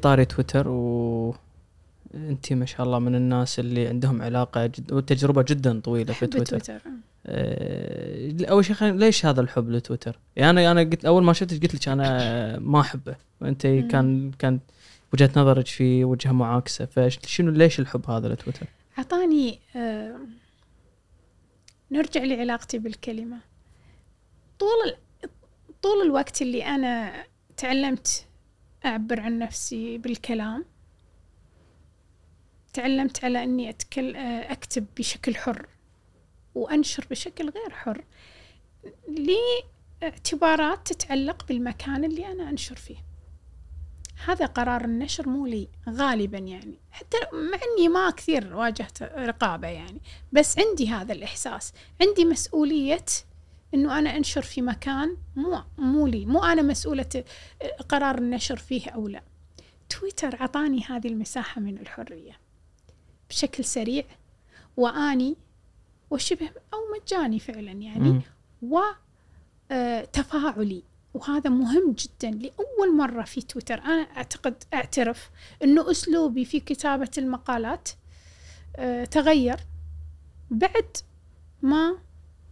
طاري 0.01 0.25
تويتر 0.25 0.67
و 0.67 1.35
انت 2.13 2.53
ما 2.53 2.65
شاء 2.65 2.85
الله 2.85 2.99
من 2.99 3.15
الناس 3.15 3.59
اللي 3.59 3.87
عندهم 3.87 4.21
علاقة 4.21 4.65
جد 4.65 4.91
وتجربة 4.93 5.41
جدا 5.47 5.79
طويلة 5.79 6.13
في 6.13 6.27
تويتر 6.27 6.59
تويتر 6.59 6.81
إيه 7.27 8.45
أول 8.47 8.65
شيء 8.65 8.75
خلينا- 8.75 8.99
ليش 8.99 9.25
هذا 9.25 9.41
الحب 9.41 9.69
لتويتر؟ 9.69 10.19
يعني 10.35 10.71
أنا 10.71 10.71
أنا 10.81 10.89
قلت 10.89 11.05
أول 11.05 11.23
ما 11.23 11.33
شفتك 11.33 11.61
قلت 11.61 11.75
لك 11.75 11.87
أنا 11.87 12.59
ما 12.59 12.79
أحبه 12.81 13.15
وأنت. 13.41 13.61
كان 13.67 14.31
كان 14.39 14.59
وجهة 15.13 15.29
نظرك 15.35 15.67
فيه 15.67 16.05
وجهة 16.05 16.31
معاكسة 16.31 16.85
فشنو 16.85 17.51
ليش 17.51 17.79
الحب 17.79 18.09
هذا 18.11 18.27
لتويتر؟ 18.27 18.67
أعطاني 18.97 19.59
آه، 19.75 20.15
نرجع 21.91 22.23
لعلاقتي 22.23 22.77
بالكلمة 22.79 23.37
طول 24.59 24.69
ال- 24.85 25.29
طول 25.81 26.05
الوقت 26.05 26.41
اللي 26.41 26.65
أنا 26.65 27.13
تعلمت 27.57 28.25
أعبر 28.85 29.19
عن 29.19 29.39
نفسي 29.39 29.97
بالكلام 29.97 30.65
تعلمت 32.79 33.25
على 33.25 33.43
أني 33.43 33.69
أتكل 33.69 34.15
آه، 34.15 34.51
أكتب 34.51 34.85
بشكل 34.97 35.35
حر 35.35 35.67
وأنشر 36.55 37.05
بشكل 37.11 37.49
غير 37.49 37.69
حر 37.69 38.03
لي 39.07 39.63
اعتبارات 40.03 40.91
تتعلق 40.91 41.47
بالمكان 41.47 42.05
اللي 42.05 42.31
أنا 42.31 42.49
أنشر 42.49 42.75
فيه. 42.75 42.97
هذا 44.25 44.45
قرار 44.45 44.85
النشر 44.85 45.29
مو 45.29 45.45
لي 45.45 45.67
غالبا 45.89 46.37
يعني. 46.37 46.79
حتى 46.91 47.17
مع 47.33 47.59
إني 47.77 47.89
ما 47.89 48.09
كثير 48.09 48.55
واجهت 48.55 49.03
رقابة 49.03 49.67
يعني 49.67 50.01
بس 50.31 50.59
عندي 50.59 50.89
هذا 50.89 51.13
الإحساس. 51.13 51.73
عندي 52.01 52.25
مسؤولية 52.25 53.05
إنه 53.73 53.99
أنا 53.99 54.17
أنشر 54.17 54.41
في 54.41 54.61
مكان 54.61 55.17
مو 55.35 55.63
مو 55.77 56.07
لي. 56.07 56.25
مو 56.25 56.43
أنا 56.43 56.61
مسؤولة 56.61 57.23
قرار 57.89 58.17
النشر 58.17 58.57
فيه 58.57 58.89
أو 58.89 59.07
لا. 59.07 59.23
تويتر 59.89 60.43
عطاني 60.43 60.83
هذه 60.83 61.07
المساحة 61.07 61.61
من 61.61 61.77
الحرية. 61.77 62.48
بشكل 63.29 63.65
سريع. 63.65 64.03
وآني 64.77 65.35
وشبه 66.09 66.49
أو 66.73 66.79
مجاني 66.95 67.39
فعلا 67.39 67.71
يعني. 67.71 68.21
وتفاعلي 69.71 70.83
وهذا 71.13 71.49
مهم 71.49 71.91
جدا 71.91 72.31
لأول 72.31 72.97
مرة 72.97 73.23
في 73.23 73.41
تويتر. 73.41 73.79
أنا 73.79 74.01
أعتقد 74.01 74.63
أعترف 74.73 75.29
أنه 75.63 75.91
أسلوبي 75.91 76.45
في 76.45 76.59
كتابة 76.59 77.11
المقالات 77.17 77.89
آه، 78.75 79.05
تغير 79.05 79.59
بعد 80.51 80.97
ما 81.61 81.97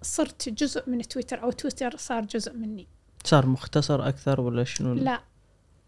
صرت 0.01 0.49
جزء 0.49 0.89
من 0.89 1.01
تويتر 1.01 1.43
أو 1.43 1.51
تويتر 1.51 1.97
صار 1.97 2.25
جزء 2.25 2.53
مني. 2.53 2.87
صار 3.23 3.45
مختصر 3.45 4.07
أكثر 4.07 4.41
ولا 4.41 4.63
شنو؟ 4.63 4.93
لا 4.93 5.23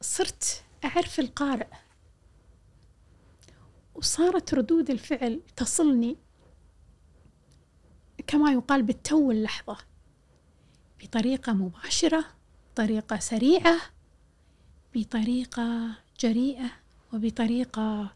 صرت 0.02 0.64
أعرف 0.86 1.20
القارئ. 1.20 1.68
وصارت 4.00 4.54
ردود 4.54 4.90
الفعل 4.90 5.42
تصلني 5.56 6.18
كما 8.28 8.52
يقال 8.52 8.84
بالتو 8.84 9.32
اللحظة 9.32 9.78
بطريقة 11.04 11.54
مباشرة 11.54 12.26
بطريقة 12.72 13.20
سريعة 13.20 13.78
بطريقة 14.96 15.96
جريئة 16.20 16.72
وبطريقة 17.14 18.12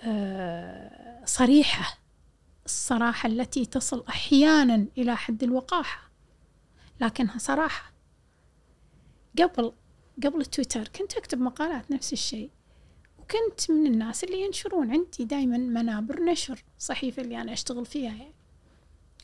آه، 0.00 1.24
صريحة 1.24 1.98
الصراحة 2.64 3.26
التي 3.26 3.66
تصل 3.66 4.04
أحيانا 4.08 4.86
إلى 4.98 5.16
حد 5.16 5.42
الوقاحة 5.42 6.10
لكنها 7.00 7.38
صراحة. 7.38 7.92
قبل 9.38 9.72
قبل 10.24 10.44
تويتر 10.44 10.88
كنت 10.88 11.16
أكتب 11.16 11.40
مقالات 11.40 11.90
نفس 11.90 12.12
الشيء. 12.12 12.50
وكنت 13.32 13.70
من 13.70 13.86
الناس 13.86 14.24
اللي 14.24 14.40
ينشرون 14.40 14.90
عندي 14.90 15.24
دايما 15.24 15.56
منابر 15.58 16.20
نشر 16.22 16.64
صحيفة 16.78 17.22
اللي 17.22 17.40
أنا 17.40 17.52
أشتغل 17.52 17.86
فيها 17.86 18.10
يعني. 18.10 18.32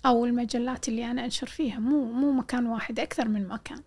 أو 0.07 0.25
المجلات 0.25 0.89
اللي 0.89 1.11
أنا 1.11 1.25
أنشر 1.25 1.47
فيها 1.47 1.79
مو 1.79 2.05
مو 2.05 2.33
مكان 2.33 2.67
واحد 2.67 3.01
أكثر 3.01 3.29
من 3.29 3.49
مكان. 3.49 3.83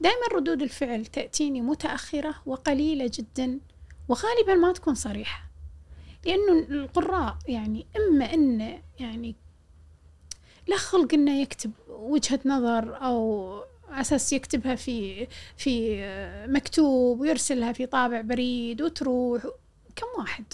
دائما 0.00 0.26
ردود 0.32 0.62
الفعل 0.62 1.06
تأتيني 1.06 1.60
متأخرة 1.60 2.34
وقليلة 2.46 3.10
جدا 3.14 3.60
وغالبا 4.08 4.54
ما 4.54 4.72
تكون 4.72 4.94
صريحة. 4.94 5.50
لأنه 6.26 6.66
القراء 6.70 7.38
يعني 7.48 7.86
إما 7.96 8.34
إنه 8.34 8.82
يعني 9.00 9.36
له 10.68 10.76
خلق 10.76 11.14
إنه 11.14 11.40
يكتب 11.40 11.72
وجهة 11.88 12.40
نظر 12.44 12.96
أو 13.04 13.64
أساس 14.00 14.32
يكتبها 14.32 14.74
في 14.74 15.26
في 15.56 16.00
مكتوب 16.48 17.20
ويرسلها 17.20 17.72
في 17.72 17.86
طابع 17.86 18.20
بريد 18.20 18.82
وتروح. 18.82 19.42
كم 19.96 20.06
واحد؟ 20.18 20.44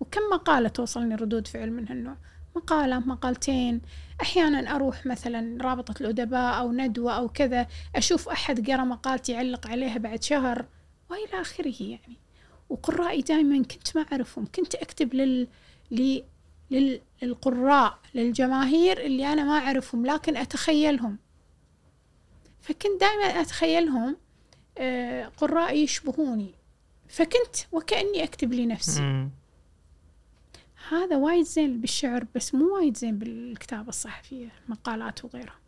وكم 0.00 0.20
مقالة 0.32 0.68
توصلني 0.68 1.14
ردود 1.14 1.46
فعل 1.46 1.70
من 1.70 1.88
هالنوع؟ 1.88 2.16
مقالة 2.56 2.98
مقالتين. 2.98 3.80
أحيانا 4.22 4.76
أروح 4.76 5.06
مثلا 5.06 5.62
رابطة 5.62 5.94
الأدباء 6.00 6.58
أو 6.60 6.72
ندوة 6.72 7.12
أو 7.12 7.28
كذا 7.28 7.66
أشوف 7.96 8.28
أحد 8.28 8.70
قرأ 8.70 8.84
مقالتي 8.84 9.32
يعلق 9.32 9.66
عليها 9.66 9.98
بعد 9.98 10.22
شهر. 10.22 10.64
وإلى 11.10 11.40
آخره 11.40 11.74
يعني. 11.80 12.16
وقرائي 12.68 13.22
دائما 13.22 13.62
كنت 13.62 13.96
ما 13.96 14.06
أعرفهم. 14.12 14.46
كنت 14.54 14.74
أكتب 14.74 15.14
لل... 15.14 15.48
لل... 15.90 17.00
للقراء 17.22 17.98
للجماهير 18.14 19.00
اللي 19.00 19.32
أنا 19.32 19.44
ما 19.44 19.58
أعرفهم 19.58 20.06
لكن 20.06 20.36
أتخيلهم. 20.36 21.18
فكنت 22.64 23.00
دائما 23.00 23.24
أتخيلهم 23.24 24.16
آه، 24.78 25.24
قرائي 25.26 25.82
يشبهوني. 25.82 26.54
فكنت 27.08 27.56
وكأني 27.72 28.24
أكتب 28.24 28.52
لنفسي. 28.52 29.00
مم. 29.02 29.30
هذا 30.90 31.16
وايد 31.16 31.44
زين 31.44 31.80
بالشعر 31.80 32.26
بس 32.34 32.54
مو 32.54 32.74
وايد 32.74 32.96
زين 32.96 33.18
بالكتابة 33.18 33.88
الصحفية 33.88 34.48
مقالات 34.68 35.24
وغيرها. 35.24 35.58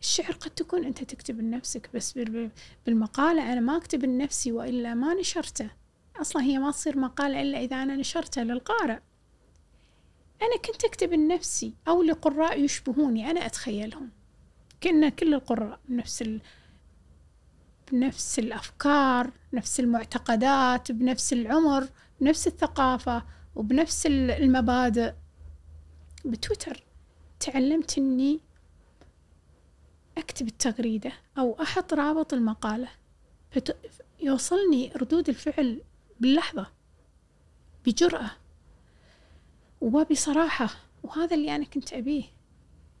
الشعر 0.00 0.32
قد 0.32 0.50
تكون 0.50 0.84
أنت 0.84 1.04
تكتب 1.04 1.40
لنفسك 1.40 1.90
بس 1.94 2.12
بال- 2.12 2.50
بالمقالة 2.86 3.52
أنا 3.52 3.60
ما 3.60 3.76
أكتب 3.76 4.04
لنفسي 4.04 4.52
وإلا 4.52 4.94
ما 4.94 5.14
نشرته. 5.14 5.70
أصلا 6.20 6.42
هي 6.42 6.58
ما 6.58 6.70
تصير 6.70 6.98
مقالة 6.98 7.40
إلا 7.42 7.58
إذا 7.58 7.82
أنا 7.82 7.96
نشرتها 7.96 8.44
للقارئ. 8.44 8.98
أنا 10.42 10.56
كنت 10.64 10.84
أكتب 10.84 11.12
لنفسي 11.12 11.74
أو 11.88 12.02
لقراء 12.02 12.60
يشبهوني 12.60 13.30
أنا 13.30 13.46
أتخيلهم. 13.46 14.10
كأن 14.84 15.08
كل 15.08 15.34
القراء 15.34 15.80
نفس 15.88 16.22
ال... 16.22 16.40
بنفس 17.92 18.38
الأفكار 18.38 19.30
نفس 19.52 19.80
المعتقدات 19.80 20.92
بنفس 20.92 21.32
العمر 21.32 21.88
بنفس 22.20 22.46
الثقافة 22.46 23.22
وبنفس 23.56 24.06
ال- 24.06 24.30
المبادئ. 24.30 25.12
بتويتر 26.24 26.82
تعلمت 27.40 27.98
إني 27.98 28.40
أكتب 30.18 30.48
التغريدة 30.48 31.12
أو 31.38 31.62
أحط 31.62 31.94
رابط 31.94 32.32
المقالة. 32.34 32.88
فت... 33.50 33.76
يوصلني 34.20 34.92
ردود 34.96 35.28
الفعل 35.28 35.80
باللحظة 36.20 36.66
بجرأة 37.86 38.30
وبصراحة 39.80 40.68
وهذا 41.02 41.36
اللي 41.36 41.56
أنا 41.56 41.64
كنت 41.64 41.92
أبيه. 41.92 42.24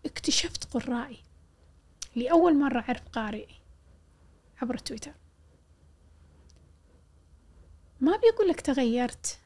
اكتشفت 0.06 0.64
قرائي. 0.74 1.23
لأول 2.16 2.58
مرة 2.58 2.80
أعرف 2.80 3.08
قارئي 3.12 3.54
عبر 4.62 4.78
تويتر. 4.78 5.12
ما 8.00 8.16
بيقول 8.16 8.48
لك 8.48 8.60
تغيرت 8.60 9.38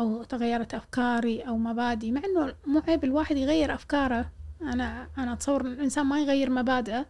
أو 0.00 0.22
تغيرت 0.22 0.74
أفكاري 0.74 1.40
أو 1.40 1.56
مبادئي 1.56 2.12
مع 2.12 2.20
إنه 2.24 2.54
مو 2.66 2.82
عيب 2.88 3.04
الواحد 3.04 3.36
يغير 3.36 3.74
أفكاره. 3.74 4.32
أنا 4.62 5.08
أنا 5.18 5.32
أتصور 5.32 5.60
إن 5.60 5.66
الإنسان 5.66 6.06
ما 6.06 6.20
يغير 6.20 6.50
مبادئه 6.50 7.06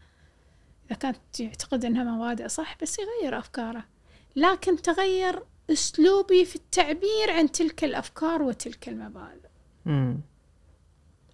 إذا 0.86 0.96
كانت 0.98 1.40
يعتقد 1.40 1.84
إنها 1.84 2.04
مبادئ 2.04 2.48
صح 2.48 2.76
بس 2.82 2.98
يغير 2.98 3.38
أفكاره. 3.38 3.84
لكن 4.36 4.82
تغير 4.82 5.42
أسلوبي 5.70 6.44
في 6.44 6.56
التعبير 6.56 7.30
عن 7.30 7.52
تلك 7.52 7.84
الأفكار 7.84 8.42
وتلك 8.42 8.88
المبادئ. 8.88 9.48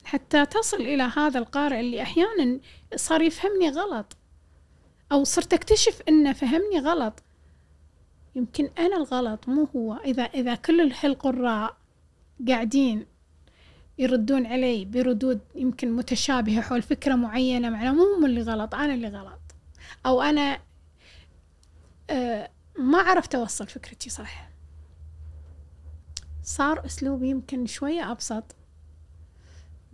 حتى 0.06 0.46
تصل 0.46 0.76
إلى 0.76 1.02
هذا 1.02 1.38
القارئ 1.38 1.80
اللي 1.80 2.02
أحيانا 2.02 2.60
صار 2.96 3.22
يفهمني 3.22 3.70
غلط 3.70 4.16
أو 5.12 5.24
صرت 5.24 5.54
أكتشف 5.54 6.02
إنه 6.08 6.32
فهمني 6.32 6.78
غلط. 6.78 7.22
يمكن 8.34 8.70
أنا 8.78 8.96
الغلط 8.96 9.48
مو 9.48 9.68
هو. 9.76 9.94
إذا 9.94 10.22
إذا 10.22 10.54
كل 10.54 10.92
هالقراء 11.02 11.76
قاعدين 12.48 13.06
يردون 13.98 14.46
علي 14.46 14.84
بردود 14.84 15.40
يمكن 15.54 15.92
متشابهة 15.92 16.60
حول 16.60 16.82
فكرة 16.82 17.14
معينة 17.14 17.70
معناه 17.70 17.92
مو 17.92 18.02
هم 18.02 18.24
اللي 18.24 18.42
غلط 18.42 18.74
أنا 18.74 18.94
اللي 18.94 19.08
غلط. 19.08 19.40
أو 20.06 20.22
أنا 20.22 20.58
آه 22.10 22.50
ما 22.78 22.98
عرفت 22.98 23.34
أوصل 23.34 23.66
فكرتي 23.66 24.10
صح 24.10 24.48
صار 26.42 26.86
أسلوبي 26.86 27.28
يمكن 27.28 27.66
شوية 27.66 28.12
أبسط. 28.12 28.56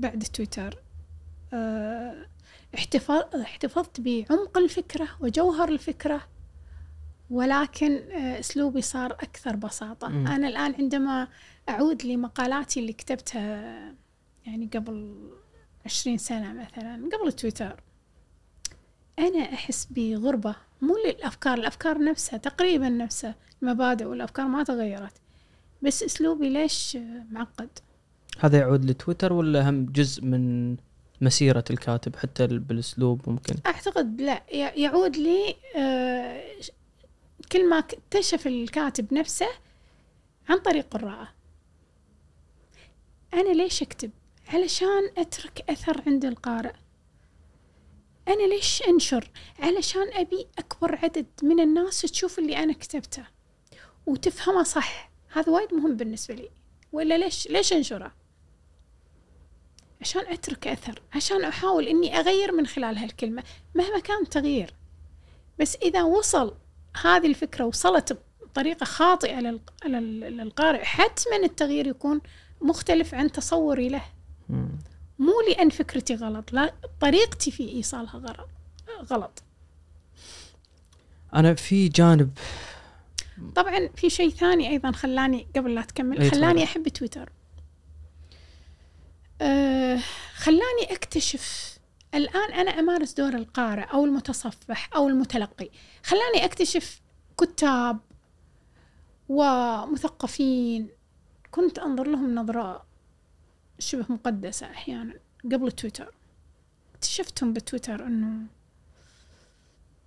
بعد 0.03 0.23
تويتر. 0.23 0.79
آه، 1.53 2.27
احتفظ 2.75 3.37
احتفظت 3.41 4.01
بعمق 4.01 4.59
الفكرة 4.59 5.09
وجوهر 5.21 5.69
الفكرة 5.69 6.21
ولكن 7.31 7.93
آه، 7.97 8.41
أسلوبي 8.41 8.83
صار 8.83 9.13
أكثر 9.13 9.57
بساطة. 9.57 10.09
مم. 10.09 10.27
أنا 10.27 10.49
الآن 10.49 10.75
عندما 10.75 11.29
أعود 11.69 12.05
لمقالاتي 12.05 12.81
اللي 12.81 12.93
كتبتها 12.93 13.95
يعني 14.47 14.71
قبل 14.75 15.31
عشرين 15.87 16.19
سنة 16.19 16.53
مثلا 16.53 17.09
قبل 17.13 17.33
تويتر 17.33 17.83
أنا 19.19 19.39
أحس 19.55 19.89
بغربة 19.91 20.55
مو 20.81 20.97
للأفكار 21.07 21.59
الأفكار 21.59 22.05
نفسها 22.05 22.37
تقريبا 22.37 22.89
نفسها 22.89 23.35
المبادئ 23.63 24.05
والأفكار 24.05 24.47
ما 24.47 24.63
تغيرت 24.65 25.13
بس 25.83 26.03
أسلوبي 26.03 26.49
ليش 26.49 26.99
معقد؟ 27.31 27.79
هذا 28.39 28.59
يعود 28.59 28.85
لتويتر 28.85 29.33
ولا 29.33 29.69
هم 29.71 29.87
جزء 29.87 30.25
من 30.25 30.77
مسيرة 31.21 31.65
الكاتب 31.71 32.17
حتى 32.17 32.45
ال- 32.45 32.59
بالأسلوب 32.59 33.29
ممكن 33.29 33.55
أعتقد 33.67 34.21
لا 34.21 34.43
يعود 34.77 35.17
لي 35.17 35.57
آه، 35.77 36.43
كل 37.53 37.69
ما 37.71 37.79
اكتشف 37.79 38.47
الكاتب 38.47 39.15
نفسه 39.15 39.49
عن 40.49 40.59
طريق 40.59 40.87
قراءة 40.91 41.29
أنا 43.35 43.53
ليش 43.53 43.83
أكتب؟ 43.83 44.11
علشان 44.49 45.11
أترك 45.19 45.65
أثر 45.71 46.03
عند 46.07 46.25
القارئ 46.25 46.73
أنا 48.29 48.43
ليش 48.55 48.83
أنشر؟ 48.89 49.31
علشان 49.59 50.13
أبي 50.13 50.47
أكبر 50.59 50.95
عدد 51.03 51.27
من 51.43 51.61
الناس 51.61 52.01
تشوف 52.01 52.39
اللي 52.39 52.57
أنا 52.57 52.73
كتبته 52.73 53.25
وتفهمه 54.07 54.63
صح 54.63 55.11
هذا 55.33 55.53
وايد 55.53 55.75
مهم 55.75 55.97
بالنسبة 55.97 56.35
لي 56.35 56.49
ولا 56.93 57.19
ليش 57.19 57.49
ليش 57.49 57.73
أنشره؟ 57.73 58.13
عشان 60.03 60.23
أترك 60.27 60.67
أثر 60.69 61.03
عشان 61.15 61.45
أحاول 61.45 61.87
إني 61.89 62.19
أغير 62.19 62.53
من 62.53 62.67
خلال 62.67 62.99
هالكلمة 62.99 63.43
مهما 63.75 63.99
كان 63.99 64.23
التغيير 64.23 64.75
بس 65.61 65.77
إذا 65.77 66.03
وصل 66.03 66.55
هذه 67.05 67.27
الفكرة 67.27 67.65
وصلت 67.65 68.19
بطريقة 68.43 68.85
خاطئة 68.85 69.41
للق- 69.41 69.87
لل- 69.87 70.21
للقارئ 70.37 70.85
حتما 70.85 71.37
التغيير 71.37 71.87
يكون 71.87 72.21
مختلف 72.61 73.15
عن 73.15 73.33
تصوري 73.33 73.89
له. 73.89 74.03
مو 75.19 75.33
لأن 75.49 75.71
فكرتي 75.71 76.15
غلط 76.15 76.53
لا 76.53 76.75
طريقتي 77.01 77.51
في 77.51 77.69
إيصالها 77.69 78.23
غلط 79.11 79.43
أنا 81.35 81.55
في 81.55 81.89
جانب 81.89 82.31
طبعا 83.57 83.89
في 83.97 84.11
شيء 84.11 84.31
ثاني 84.31 84.69
أيضا 84.71 84.93
خلاني 84.93 85.47
قبل 85.57 85.75
لا 85.75 85.83
تكمل 85.83 86.31
خلاني. 86.31 86.65
أحب 86.65 86.89
تويتر 86.89 87.29
آه 89.43 90.01
خلاني 90.35 90.85
أكتشف 90.91 91.79
الآن 92.15 92.53
أنا 92.53 92.71
أمارس 92.71 93.13
دور 93.13 93.35
القارئ 93.35 93.83
أو 93.83 94.05
المتصفح 94.05 94.91
أو 94.97 95.09
المتلقي. 95.09 95.71
خلاني 96.05 96.45
أكتشف 96.45 97.01
كتاب 97.41 97.99
ومثقفين. 99.29 100.89
كنت 101.51 101.79
أنظر 101.79 102.07
لهم 102.07 102.35
نظرة 102.35 102.87
شبه 103.79 104.07
مقدسة 104.09 104.67
أحيانا 104.71 105.15
قبل 105.45 105.73
تويتر. 105.73 106.15
اكتشفتهم 106.95 107.53
بتويتر 107.53 108.07
أنه 108.07 108.47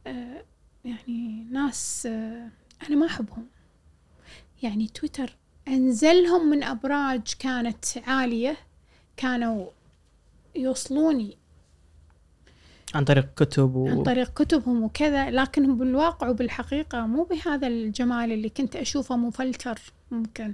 آه 0.08 0.46
يعني 0.86 1.48
ناس 1.52 2.06
آه 2.06 2.50
أنا 2.88 2.96
ما 2.96 3.06
أحبهم. 3.06 3.48
يعني 4.64 4.88
تويتر 4.88 5.36
أنزلهم 5.68 6.50
من 6.50 6.64
أبراج 6.64 7.34
كانت 7.40 7.86
عالية. 8.08 8.58
كانوا 9.18 9.68
يوصلوني 10.56 11.38
عن 12.96 13.06
طريق 13.06 13.34
كتب 13.36 13.76
و... 13.76 13.88
عن 13.88 14.04
طريق 14.04 14.34
كتبهم 14.34 14.84
وكذا 14.84 15.32
لكنهم 15.32 15.78
بالواقع 15.78 16.30
وبالحقيقة 16.30 17.06
مو 17.06 17.24
بهذا 17.24 17.68
الجمال 17.68 18.32
اللي 18.32 18.50
كنت 18.50 18.76
أشوفه 18.76 19.16
مفلتر 19.16 19.80
ممكن 20.12 20.54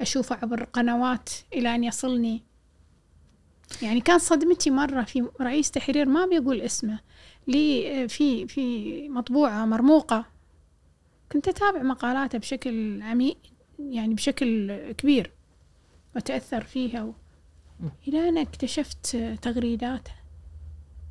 أشوفه 0.00 0.36
عبر 0.42 0.64
قنوات 0.64 1.30
إلى 1.54 1.74
أن 1.74 1.84
يصلني. 1.84 2.42
يعني 3.82 4.00
كان 4.00 4.18
صدمتي 4.18 4.70
مرة 4.70 5.02
في 5.02 5.28
رئيس 5.40 5.70
تحرير 5.70 6.08
ما 6.08 6.26
بيقول 6.26 6.60
اسمه 6.60 7.00
لي 7.48 8.08
في 8.08 8.48
في 8.48 9.08
مطبوعة 9.08 9.64
مرموقة. 9.64 10.24
كنت 11.32 11.48
أتابع 11.48 11.82
مقالاته 11.82 12.38
بشكل 12.38 13.02
عميق 13.02 13.36
يعني 13.78 14.14
بشكل 14.14 14.76
كبير 14.92 15.30
وأتأثر 16.14 16.64
فيها 16.64 17.02
و... 17.02 17.12
إلى 18.08 18.28
أن 18.28 18.38
اكتشفت 18.38 19.16
تغريداته 19.42 20.12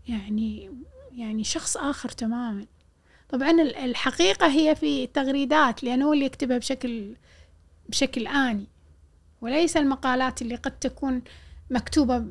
يعني 0.07 0.71
يعني 1.15 1.43
شخص 1.43 1.77
آخر 1.77 2.09
تماما. 2.09 2.65
طبعا 3.29 3.51
ال- 3.51 3.75
الحقيقة 3.75 4.47
هي 4.47 4.75
في 4.75 5.03
التغريدات 5.03 5.83
لأنه 5.83 6.05
هو 6.05 6.13
اللي 6.13 6.25
يكتبها 6.25 6.57
بشكل 6.57 7.15
بشكل 7.89 8.27
آني. 8.27 8.65
وليس 9.41 9.77
المقالات 9.77 10.41
اللي 10.41 10.55
قد 10.55 10.79
تكون 10.79 11.21
مكتوبة 11.69 12.23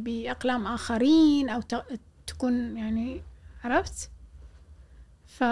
بأقلام 0.00 0.66
آخرين 0.66 1.48
أو 1.48 1.60
تكون 2.26 2.76
يعني 2.76 3.22
عرفت؟ 3.64 4.10
ف 5.26 5.44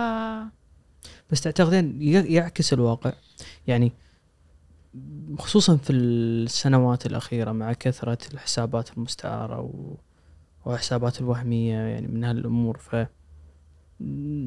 بس 1.30 1.40
تعتقدين 1.40 2.02
يعكس 2.02 2.72
الواقع. 2.72 3.12
يعني 3.66 3.92
خصوصا 5.38 5.76
في 5.76 5.92
السنوات 5.92 7.06
الأخيرة 7.06 7.52
مع 7.52 7.72
كثرة 7.72 8.18
الحسابات 8.34 8.90
المستعارة 8.96 9.60
و... 9.60 9.94
وحسابات 10.66 11.20
الوهمية 11.20 11.74
يعني 11.74 12.06
من 12.06 12.24
هالأمور 12.24 12.78
ف 12.78 12.96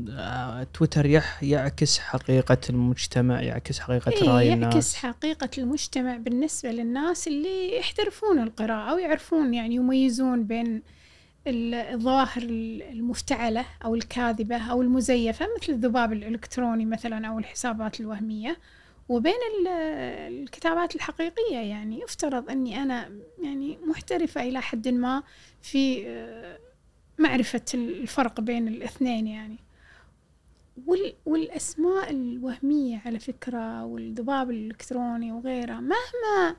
آه، 0.09 0.63
تويتر 0.73 1.05
يح 1.05 1.43
يعكس 1.43 1.99
حقيقة 1.99 2.57
المجتمع 2.69 3.41
يعكس 3.41 3.79
حقيقة 3.79 4.11
إيه 4.11 4.23
رأي 4.29 4.47
يعكس 4.47 4.63
الناس. 4.63 4.95
حقيقة 4.95 5.49
المجتمع 5.57 6.17
بالنسبة 6.17 6.71
للناس 6.71 7.27
اللي 7.27 7.77
يحترفون 7.77 8.39
القراءة 8.39 8.91
أو 8.91 8.97
يعرفون 8.97 9.53
يعني 9.53 9.75
يميزون 9.75 10.43
بين 10.43 10.81
ال- 11.47 11.73
الظواهر 11.73 12.41
ال- 12.43 12.81
المفتعلة 12.83 13.65
أو 13.85 13.95
الكاذبة 13.95 14.57
أو 14.57 14.81
المزيفة 14.81 15.45
مثل 15.61 15.73
الذباب 15.73 16.13
الإلكتروني 16.13 16.85
مثلا 16.85 17.27
أو 17.27 17.39
الحسابات 17.39 17.99
الوهمية. 17.99 18.57
وبين 19.09 19.33
ال- 19.59 19.67
الكتابات 20.33 20.95
الحقيقية 20.95 21.57
يعني 21.57 22.01
يفترض 22.01 22.49
أني 22.49 22.83
أنا 22.83 23.11
يعني 23.43 23.77
محترفة 23.77 24.41
إلى 24.43 24.61
حد 24.61 24.87
ما 24.87 25.23
في 25.61 26.07
آه، 26.07 26.59
معرفة 27.17 27.61
الفرق 27.73 28.41
بين 28.41 28.67
الاثنين 28.67 29.27
يعني. 29.27 29.57
وال 30.87 31.13
والأسماء 31.25 32.09
الوهمية 32.09 33.01
على 33.05 33.19
فكرة 33.19 33.83
والذباب 33.85 34.49
الإلكتروني 34.51 35.31
وغيرها 35.31 35.79
مهما 35.79 36.55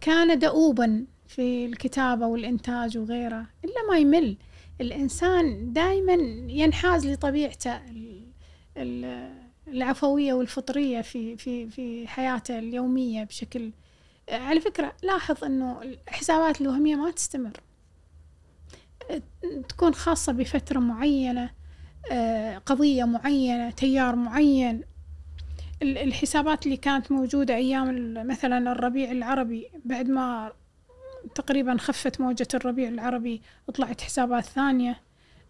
كان 0.00 0.38
دؤوبا 0.38 1.06
في 1.26 1.66
الكتابة 1.66 2.26
والإنتاج 2.26 2.98
وغيره 2.98 3.46
إلا 3.64 3.82
ما 3.90 3.98
يمل. 3.98 4.36
الإنسان 4.80 5.72
دائما 5.72 6.12
ينحاز 6.52 7.06
لطبيعته 7.06 7.76
ال- 7.76 8.26
ال- 8.76 9.37
العفوية 9.72 10.32
والفطرية 10.32 11.00
في 11.00 11.36
في 11.36 11.68
في 11.70 12.08
حياته 12.08 12.58
اليومية 12.58 13.24
بشكل 13.24 13.72
على 14.30 14.60
فكرة 14.60 14.92
لاحظ 15.02 15.44
إنه 15.44 15.82
الحسابات 15.82 16.60
الوهمية 16.60 16.94
ما 16.96 17.10
تستمر. 17.10 17.52
تكون 19.68 19.94
خاصة 19.94 20.32
بفترة 20.32 20.78
معينة 20.78 21.50
آه، 22.12 22.58
قضية 22.58 23.04
معينة 23.04 23.70
تيار 23.70 24.16
معين. 24.16 24.84
ال- 25.82 25.98
الحسابات 25.98 26.66
اللي 26.66 26.76
كانت 26.76 27.12
موجودة 27.12 27.54
أيام 27.54 27.90
ال- 27.90 28.26
مثلا 28.26 28.72
الربيع 28.72 29.10
العربي 29.10 29.70
بعد 29.84 30.08
ما 30.08 30.52
تقريبا 31.34 31.76
خفت 31.78 32.20
موجة 32.20 32.48
الربيع 32.54 32.88
العربي 32.88 33.42
طلعت 33.74 34.00
حسابات 34.00 34.44
ثانية. 34.44 35.00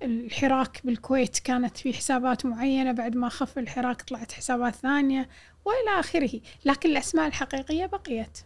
الحراك 0.02 0.80
بالكويت 0.84 1.38
كانت 1.38 1.76
في 1.76 1.92
حسابات 1.92 2.46
معينة 2.46 2.92
بعد 2.92 3.16
ما 3.16 3.28
خف 3.28 3.58
الحراك 3.58 4.02
طلعت 4.02 4.32
حسابات 4.32 4.74
ثانية 4.74 5.28
وإلى 5.64 6.00
آخره. 6.00 6.40
لكن 6.64 6.90
الأسماء 6.90 7.26
الحقيقية 7.26 7.86
بقيت. 7.86 8.38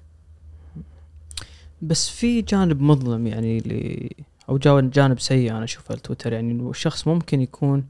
بس 1.83 2.09
في 2.09 2.43
جانب 2.43 2.81
مظلم 2.81 3.27
يعني 3.27 3.59
اللي 3.59 4.11
أو 4.49 4.59
جانب 4.59 5.20
سيء 5.20 5.51
أنا 5.51 5.65
أشوفه 5.65 5.95
التويتر 5.95 6.33
يعني 6.33 6.70
الشخص 6.70 7.09
ممكن 7.09 7.41
يكون 7.41 7.85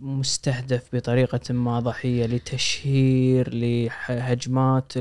مستهدف 0.00 0.88
بطريقة 0.92 1.54
ما 1.54 1.80
ضحية 1.80 2.26
لتشهير 2.26 3.54
لهجمات 3.54 4.96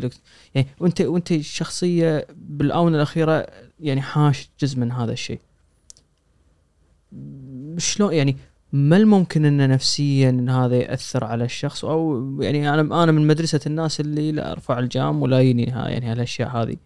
يعني 0.56 0.68
وانت 0.80 1.02
وأنت 1.02 1.42
شخصية 1.42 2.28
بالآونة 2.36 2.96
الأخيرة 2.96 3.48
يعني 3.80 4.02
حاش 4.02 4.50
جزء 4.60 4.80
من 4.80 4.92
هذا 4.92 5.12
الشيء. 5.12 5.40
شلون 7.78 8.14
يعني 8.14 8.38
ما 8.74 8.98
الممكن 8.98 9.46
انه 9.46 9.66
نفسيا 9.66 10.30
إن 10.30 10.50
هذا 10.50 10.76
يأثر 10.76 11.24
على 11.24 11.44
الشخص؟ 11.44 11.86
أو 11.86 12.42
يعني 12.42 12.74
أنا 12.74 13.04
أنا 13.04 13.12
من 13.12 13.28
مدرسة 13.28 13.60
الناس 13.66 14.00
اللي 14.00 14.32
لا 14.32 14.52
أرفع 14.52 14.80
الجام 14.80 15.22
ولا 15.22 15.40
يني 15.42 15.64
يعني 15.64 16.06
هالأشياء 16.06 16.50
هذه. 16.50 16.78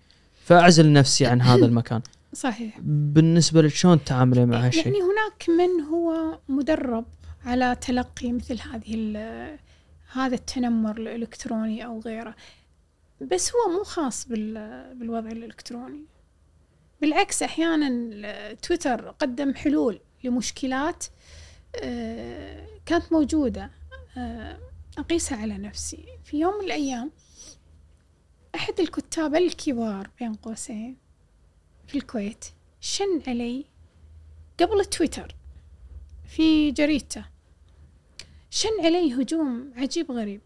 فأعزل 0.43 0.93
نفسي 0.93 1.25
عن 1.25 1.41
هذا 1.41 1.65
المكان. 1.65 2.01
صحيح. 2.33 2.79
بالنسبة 2.81 3.61
لك 3.61 3.69
شلون 3.69 4.03
تعاملي 4.03 4.45
مع 4.45 4.57
هالشيء؟ 4.57 4.85
يعني 4.85 4.97
هناك 4.97 5.49
من 5.49 5.85
هو 5.85 6.39
مدرب 6.49 7.05
على 7.45 7.75
تلقي 7.81 8.31
مثل 8.31 8.59
هذه 8.73 9.17
هذا 10.13 10.35
التنمر 10.35 10.97
الإلكتروني 10.97 11.85
أو 11.85 11.99
غيره 11.99 12.35
بس 13.21 13.51
هو 13.51 13.77
مو 13.77 13.83
خاص 13.83 14.27
بالوضع 14.27 15.31
الإلكتروني. 15.31 16.05
بالعكس 17.01 17.43
أحيانا 17.43 17.89
تويتر 18.53 19.09
قدم 19.09 19.53
حلول. 19.53 19.99
لمشكلات 20.23 21.05
آه، 21.75 22.67
كانت 22.85 23.13
موجودة. 23.13 23.71
آه، 24.17 24.59
أقيسها 24.97 25.37
على 25.37 25.57
نفسي. 25.57 26.05
في 26.23 26.39
يوم 26.39 26.53
من 26.53 26.65
الأيام 26.65 27.11
أحد 28.55 28.79
الكتاب 28.79 29.35
الكبار 29.35 30.09
بين 30.19 30.33
قوسين 30.33 30.97
في 31.87 31.97
الكويت 31.97 32.45
شن 32.81 33.21
علي 33.27 33.65
قبل 34.59 34.85
تويتر 34.85 35.35
في 36.27 36.71
جريدته. 36.71 37.25
شن 38.49 38.69
علي 38.83 39.13
هجوم 39.13 39.73
عجيب 39.75 40.11
غريب. 40.11 40.41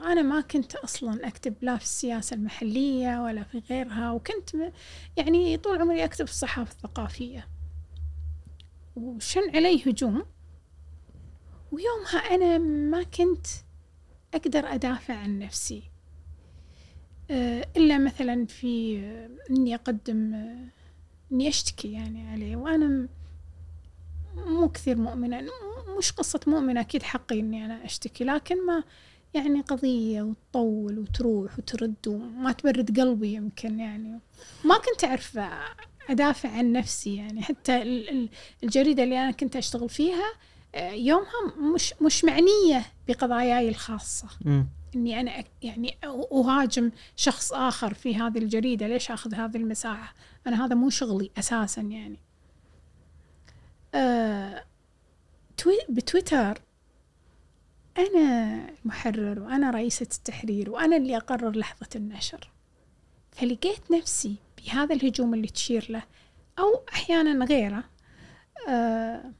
وأنا 0.00 0.22
ما 0.22 0.40
كنت 0.40 0.74
أصلا 0.74 1.28
أكتب 1.28 1.54
لا 1.62 1.76
في 1.76 1.84
السياسة 1.84 2.34
المحلية 2.34 3.22
ولا 3.22 3.42
في 3.42 3.62
غيرها 3.70 4.10
وكنت 4.12 4.50
يعني 5.16 5.56
طول 5.56 5.80
عمري 5.80 6.04
أكتب 6.04 6.24
في 6.24 6.32
الصحافة 6.32 6.72
الثقافية. 6.72 7.48
وشن 9.00 9.50
علي 9.56 9.82
هجوم؟ 9.86 10.24
ويومها 11.72 12.18
أنا 12.18 12.58
ما 12.58 13.02
كنت 13.02 13.46
أقدر 14.34 14.66
أدافع 14.66 15.14
عن 15.14 15.38
نفسي. 15.38 15.82
آه، 17.30 17.68
إلا 17.76 17.98
مثلا 17.98 18.46
في 18.46 18.98
آه، 19.00 19.30
إني 19.50 19.74
أقدم 19.74 20.34
آه، 20.34 20.68
إني 21.32 21.48
أشتكي 21.48 21.92
يعني 21.92 22.28
عليه. 22.28 22.56
وأنا 22.56 23.08
مو 24.36 24.68
كثير 24.68 24.96
مؤمنة 24.96 25.46
مش 25.98 26.12
قصة 26.12 26.40
مؤمنة 26.46 26.80
أكيد 26.80 27.02
حقي 27.02 27.40
إني 27.40 27.64
أنا 27.64 27.84
أشتكي. 27.84 28.24
لكن 28.24 28.66
ما 28.66 28.84
يعني 29.34 29.60
قضية 29.60 30.22
وتطول 30.22 30.98
وتروح 30.98 31.58
وترد 31.58 32.08
وما 32.08 32.52
تبرد 32.52 33.00
قلبي 33.00 33.32
يمكن 33.34 33.80
يعني. 33.80 34.20
ما 34.64 34.78
كنت 34.78 35.04
أعرف 35.04 35.38
أدافع 36.10 36.48
عن 36.48 36.72
نفسي 36.72 37.16
يعني. 37.16 37.42
حتى 37.42 37.82
الجريدة 38.62 39.02
اللي 39.02 39.20
أنا 39.20 39.30
كنت 39.30 39.56
أشتغل 39.56 39.88
فيها 39.88 40.32
آه، 40.74 40.90
يومها 40.90 41.54
مش 41.74 41.94
مش 42.00 42.24
معنية 42.24 42.86
بقضاياي 43.08 43.68
الخاصة. 43.68 44.28
م. 44.44 44.64
إني 44.96 45.20
أنا 45.20 45.44
يعني 45.62 45.98
أهاجم 46.32 46.90
شخص 47.16 47.52
آخر 47.52 47.94
في 47.94 48.16
هذه 48.16 48.38
الجريدة 48.38 48.86
ليش 48.86 49.10
أخذ 49.10 49.34
هذه 49.34 49.56
المساحة 49.56 50.14
أنا 50.46 50.64
هذا 50.64 50.74
مو 50.74 50.90
شغلي 50.90 51.30
أساسا 51.38 51.80
يعني. 51.80 52.18
أه 53.94 54.64
بتويتر 55.88 56.62
أنا 57.98 58.66
المحرر 58.82 59.40
وأنا 59.40 59.70
رئيسة 59.70 60.08
التحرير 60.16 60.70
وأنا 60.70 60.96
اللي 60.96 61.16
أقرر 61.16 61.56
لحظة 61.56 61.88
النشر. 61.96 62.50
فلقيت 63.32 63.90
نفسي 63.90 64.36
بهذا 64.66 64.94
الهجوم 64.94 65.34
اللي 65.34 65.48
تشير 65.48 65.86
له. 65.88 66.02
أو 66.58 66.82
أحيانا 66.92 67.44
غيره. 67.44 67.84
آه 68.68 69.32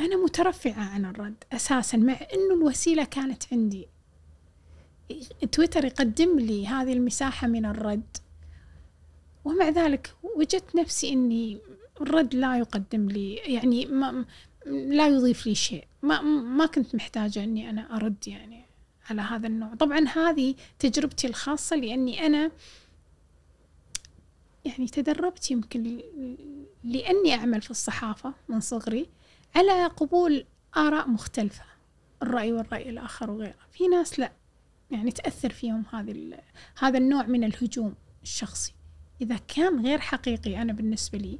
أنا 0.00 0.16
مترفعة 0.16 0.94
عن 0.94 1.04
الرد 1.04 1.44
أساسا 1.52 1.96
مع 1.96 2.12
أنه 2.12 2.54
الوسيلة 2.54 3.04
كانت 3.04 3.42
عندي. 3.52 3.88
تويتر 5.52 5.84
يقدم 5.84 6.38
لي 6.38 6.66
هذه 6.66 6.92
المساحة 6.92 7.46
من 7.46 7.66
الرد. 7.66 8.16
ومع 9.44 9.68
ذلك 9.68 10.14
وجدت 10.36 10.76
نفسي 10.76 11.12
أني 11.12 11.58
الرد 12.00 12.34
لا 12.34 12.58
يقدم 12.58 13.08
لي 13.08 13.34
يعني 13.34 13.86
ما 13.86 14.24
لا 14.66 15.08
يضيف 15.08 15.46
لي 15.46 15.54
شيء. 15.54 15.84
ما 16.02 16.20
ما 16.22 16.66
كنت 16.66 16.94
محتاجة 16.94 17.44
أني 17.44 17.70
أنا 17.70 17.96
أرد 17.96 18.28
يعني 18.28 18.64
على 19.10 19.22
هذا 19.22 19.46
النوع. 19.46 19.74
طبعا 19.74 20.08
هذه 20.08 20.54
تجربتي 20.78 21.26
الخاصة 21.26 21.76
لأني 21.76 22.26
أنا 22.26 22.50
يعني 24.66 24.86
تدربت 24.86 25.50
يمكن 25.50 26.00
لأني 26.84 27.34
أعمل 27.34 27.62
في 27.62 27.70
الصحافة 27.70 28.34
من 28.48 28.60
صغري 28.60 29.08
على 29.54 29.86
قبول 29.86 30.44
آراء 30.76 31.08
مختلفة 31.08 31.64
الرأي 32.22 32.52
والرأي 32.52 32.90
الآخر 32.90 33.30
وغيره. 33.30 33.54
في 33.72 33.88
ناس 33.88 34.18
لا 34.18 34.32
يعني 34.90 35.10
تأثر 35.10 35.50
فيهم 35.50 35.84
هذه 35.92 36.38
هذا 36.78 36.98
النوع 36.98 37.22
من 37.22 37.44
الهجوم 37.44 37.94
الشخصي. 38.22 38.74
إذا 39.20 39.36
كان 39.48 39.86
غير 39.86 39.98
حقيقي 39.98 40.62
أنا 40.62 40.72
بالنسبة 40.72 41.18
لي 41.18 41.38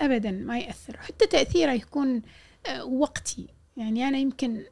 أبدا 0.00 0.30
ما 0.30 0.58
يأثر. 0.58 0.96
حتى 0.96 1.26
تأثيره 1.26 1.72
يكون 1.72 2.22
آه، 2.66 2.84
وقتي. 2.84 3.46
يعني 3.76 4.08
أنا 4.08 4.18
يمكن 4.18 4.64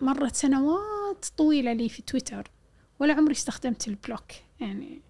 مرت 0.00 0.36
سنوات 0.36 1.26
طويلة 1.36 1.72
لي 1.72 1.88
في 1.88 2.02
تويتر 2.02 2.50
ولا 2.98 3.14
عمري 3.14 3.32
استخدمت 3.32 3.88
البلوك. 3.88 4.32
يعني 4.60 5.02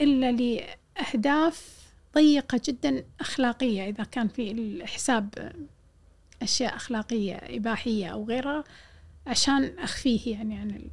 إلا 0.00 0.32
لأهداف 0.32 1.86
ضيقة 2.14 2.60
جدا 2.64 3.04
أخلاقية 3.20 3.88
إذا 3.88 4.04
كان 4.04 4.28
في 4.28 4.50
الحساب 4.50 5.52
أشياء 6.42 6.76
أخلاقية 6.76 7.34
إباحية 7.34 8.06
أو 8.06 8.24
غيرها 8.24 8.64
عشان 9.26 9.78
أخفيه 9.78 10.32
يعني 10.36 10.58
عن 10.58 10.70
ال... 10.70 10.88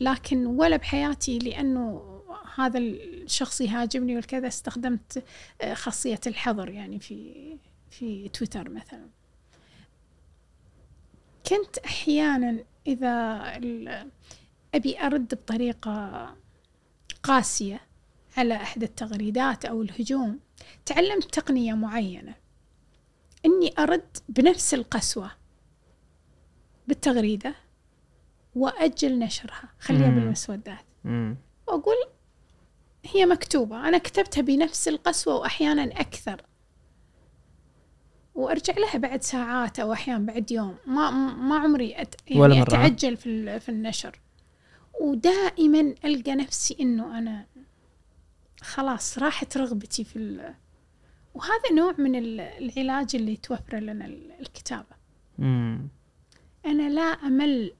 لكن 0.00 0.46
ولا 0.46 0.76
بحياتي 0.76 1.38
لأنه 1.38 2.14
هذا 2.56 2.78
الشخص 2.78 3.60
يهاجمني 3.60 4.16
والكذا 4.16 4.48
استخدمت 4.48 5.24
آه، 5.60 5.74
خاصية 5.74 6.20
الحظر 6.26 6.68
يعني 6.68 7.00
في 7.00 7.32
في 7.90 8.28
تويتر 8.28 8.68
مثلا. 8.68 9.06
كنت 11.46 11.78
أحيانا 11.78 12.64
إذا 12.86 13.42
أبي 14.74 15.00
أرد 15.00 15.34
بطريقة 15.34 16.36
قاسية 17.22 17.80
على 18.36 18.54
إحدى 18.54 18.84
التغريدات 18.84 19.64
أو 19.64 19.82
الهجوم 19.82 20.40
تعلمت 20.86 21.34
تقنية 21.34 21.74
معينة. 21.74 22.34
إني 23.46 23.74
أرد 23.78 24.16
بنفس 24.28 24.74
القسوة 24.74 25.30
بالتغريدة 26.88 27.54
وأجل 28.54 29.18
نشرها. 29.18 29.68
خليها 29.78 30.08
بالمسودات 30.08 30.84
وأقول 31.68 31.96
هي 33.04 33.26
مكتوبة. 33.26 33.88
أنا 33.88 33.98
كتبتها 33.98 34.42
بنفس 34.42 34.88
القسوة 34.88 35.34
وأحيانا 35.36 35.82
أكثر. 35.82 36.42
وأرجع 38.34 38.74
لها 38.74 38.98
بعد 38.98 39.22
ساعات 39.22 39.80
أو 39.80 39.92
أحيانا 39.92 40.26
بعد 40.26 40.50
يوم. 40.50 40.76
ما 40.86 41.10
ما 41.10 41.58
عمري 41.58 42.02
أت 42.02 42.14
يعني 42.26 42.40
ولا 42.40 42.54
مرة. 42.54 42.62
أتعجل 42.62 43.16
في 43.16 43.60
في 43.60 43.68
النشر. 43.68 44.20
ودائما 45.00 45.94
ألقى 46.04 46.34
نفسي 46.34 46.76
إنه 46.80 47.18
أنا 47.18 47.46
خلاص 48.64 49.18
راحت 49.18 49.56
رغبتي 49.56 50.04
في 50.04 50.16
ال... 50.16 50.54
وهذا 51.34 51.72
نوع 51.72 51.94
من 51.98 52.14
العلاج 52.14 53.16
اللي 53.16 53.36
توفر 53.36 53.78
لنا 53.78 54.06
الكتابة. 54.40 54.96
مم. 55.38 55.88
أنا 56.66 56.90
لا 56.90 57.02
أمل 57.02 57.74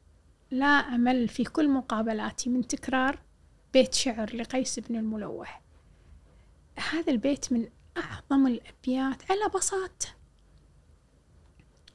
لا 0.50 0.66
أمل 0.66 1.28
في 1.28 1.44
كل 1.44 1.68
مقابلاتي 1.68 2.50
من 2.50 2.66
تكرار 2.66 3.18
بيت 3.72 3.94
شعر 3.94 4.36
لقيس 4.36 4.78
بن 4.78 4.96
الملوح. 4.96 5.62
هذا 6.92 7.12
البيت 7.12 7.52
من 7.52 7.68
أعظم 7.96 8.46
الأبيات 8.46 9.30
على 9.30 9.50
بساطة 9.54 10.06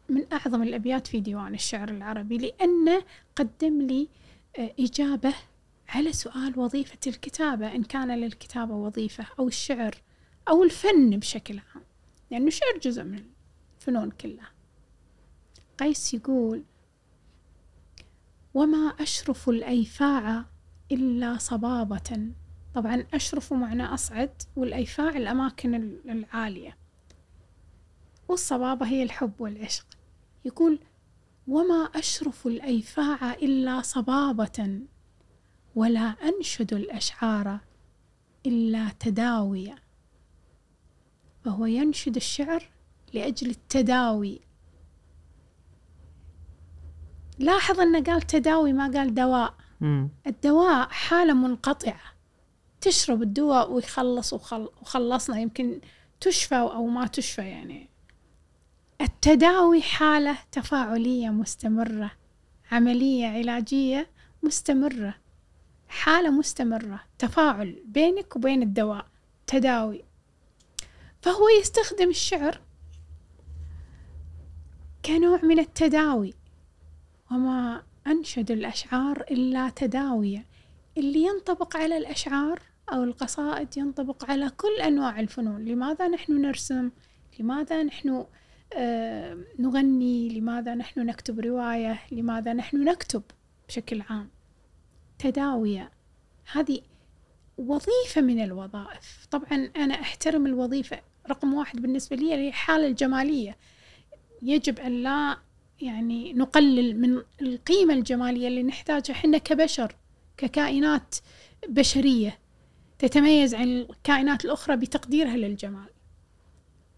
من 0.09 0.33
أعظم 0.33 0.63
الأبيات 0.63 1.07
في 1.07 1.19
ديوان 1.19 1.53
الشعر 1.53 1.89
العربي 1.89 2.37
لأنه 2.37 3.03
قدم 3.35 3.81
لي 3.81 4.09
آه، 4.59 4.73
إجابة 4.79 5.33
على 5.89 6.13
سؤال 6.13 6.59
وظيفة 6.59 6.99
الكتابة 7.07 7.75
إن 7.75 7.83
كان 7.83 8.19
للكتابة 8.19 8.75
وظيفة 8.75 9.25
أو 9.39 9.47
الشعر 9.47 9.95
أو 10.49 10.63
الفن 10.63 11.09
بشكل 11.09 11.59
عام. 11.59 11.83
لأنه 12.31 12.47
الشعر 12.47 12.77
جزء 12.81 13.03
من 13.03 13.23
الفنون 13.79 14.11
كلها. 14.11 14.51
قيس 15.79 16.13
يقول 16.13 16.63
وما 18.53 18.87
أشرف 18.99 19.49
الأيفاع 19.49 20.45
إلا 20.91 21.37
صبابة. 21.37 22.31
طبعا 22.75 23.05
أشرف 23.13 23.53
معنى 23.53 23.85
أصعد 23.85 24.41
والأيفاع 24.55 25.09
الأماكن 25.09 25.75
العالية. 26.05 26.77
والصبابة 28.27 28.85
هي 28.87 29.03
الحب 29.03 29.41
والعشق. 29.41 29.85
يقول 30.45 30.79
وما 31.47 31.83
أشرف 31.95 32.47
الأيفاع 32.47 33.33
إلا 33.33 33.81
صبابة. 33.81 34.79
ولا 35.79 36.01
أنشد 36.01 36.73
الأشعار 36.73 37.59
إلا 38.45 38.89
تداويا 38.99 39.75
فهو 41.45 41.65
ينشد 41.65 42.15
الشعر 42.15 42.69
لأجل 43.13 43.49
التداوي. 43.49 44.41
لاحظ 47.39 47.79
أنه 47.79 48.03
قال 48.03 48.21
تداوي 48.21 48.73
ما 48.73 48.91
قال 48.91 49.13
دواء. 49.13 49.53
الدواء 50.27 50.89
حالة 50.89 51.33
منقطعة. 51.33 52.01
تشرب 52.81 53.21
الدواء 53.21 53.71
ويخلص 53.71 54.33
وخل 54.33 54.69
وخلصنا. 54.81 55.39
يمكن 55.39 55.81
تشفى 56.19 56.55
أو 56.55 56.87
ما 56.87 57.07
تشفى 57.07 57.41
يعني. 57.41 57.89
التداوي 59.01 59.81
حالة 59.81 60.37
تفاعلية 60.51 61.29
مستمرة. 61.29 62.11
عملية 62.71 63.27
علاجية 63.27 64.09
مستمرة. 64.43 65.15
حالة 65.89 66.29
مستمرة 66.29 67.03
تفاعل 67.17 67.83
بينك 67.85 68.35
وبين 68.35 68.61
الدواء 68.61 69.05
تداوي. 69.47 70.03
فهو 71.21 71.49
يستخدم 71.49 72.09
الشعر 72.09 72.61
كنوع 75.05 75.41
من 75.43 75.59
التداوي. 75.59 76.33
وما 77.31 77.83
أنشد 78.07 78.51
الأشعار 78.51 79.21
إلا 79.31 79.69
تداوية. 79.69 80.45
اللي 80.97 81.23
ينطبق 81.23 81.77
على 81.77 81.97
الأشعار 81.97 82.61
أو 82.93 83.03
القصائد 83.03 83.77
ينطبق 83.77 84.31
على 84.31 84.49
كل 84.49 84.81
أنواع 84.81 85.19
الفنون. 85.19 85.65
لماذا 85.65 86.07
نحن 86.07 86.41
نرسم؟ 86.41 86.91
لماذا 87.39 87.83
نحن 87.83 88.25
آه 88.73 89.37
نغني؟ 89.59 90.29
لماذا 90.39 90.75
نحن 90.75 91.05
نكتب 91.05 91.39
رواية؟ 91.39 92.01
لماذا 92.11 92.53
نحن 92.53 92.83
نكتب 92.83 93.23
بشكل 93.67 94.01
عام؟ 94.09 94.29
تداوية 95.19 95.91
هذه 96.51 96.81
وظيفة 97.57 98.21
من 98.21 98.43
الوظائف. 98.43 99.27
طبعا 99.31 99.71
أنا 99.75 99.93
أحترم 99.93 100.45
الوظيفة 100.45 101.01
رقم 101.29 101.53
واحد 101.53 101.81
بالنسبة 101.81 102.15
لي 102.15 102.31
هي 102.31 102.47
الحالة 102.47 102.87
الجمالية. 102.87 103.57
يجب 104.41 104.79
أن 104.79 105.03
لا 105.03 105.37
يعني 105.81 106.33
نقلل 106.33 107.01
من 107.01 107.21
القيمة 107.41 107.93
الجمالية 107.93 108.47
اللي 108.47 108.63
نحتاجها 108.63 109.13
حنا 109.13 109.37
كبشر 109.37 109.95
ككائنات 110.37 111.15
بشرية 111.67 112.39
تتميز 112.99 113.55
عن 113.55 113.67
الكائنات 113.67 114.45
الأخرى 114.45 114.75
بتقديرها 114.75 115.37
للجمال. 115.37 115.89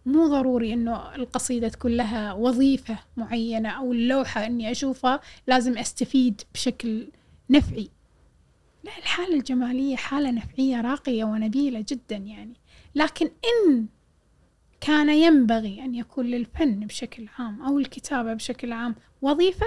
مو 0.05 0.27
ضروري 0.27 0.73
إنه 0.73 1.15
القصيدة 1.15 1.67
تكون 1.67 1.91
لها 1.91 2.33
وظيفة 2.33 2.97
معينة 3.17 3.69
أو 3.69 3.91
اللوحة 3.91 4.45
إني 4.45 4.71
أشوفها 4.71 5.19
لازم 5.47 5.77
أستفيد 5.77 6.41
بشكل 6.53 7.07
نفعي. 7.49 7.89
لا 8.83 8.97
الحالة 8.97 9.35
الجمالية 9.35 9.95
حالة 9.95 10.31
نفعية 10.31 10.81
راقية 10.81 11.23
ونبيلة 11.23 11.85
جدا 11.89 12.15
يعني 12.15 12.53
لكن 12.95 13.25
إن 13.25 13.85
كان 14.81 15.09
ينبغي 15.09 15.81
أن 15.85 15.95
يكون 15.95 16.25
للفن 16.25 16.79
بشكل 16.79 17.27
عام 17.39 17.61
أو 17.61 17.79
الكتابة 17.79 18.33
بشكل 18.33 18.71
عام 18.73 18.95
وظيفة 19.21 19.65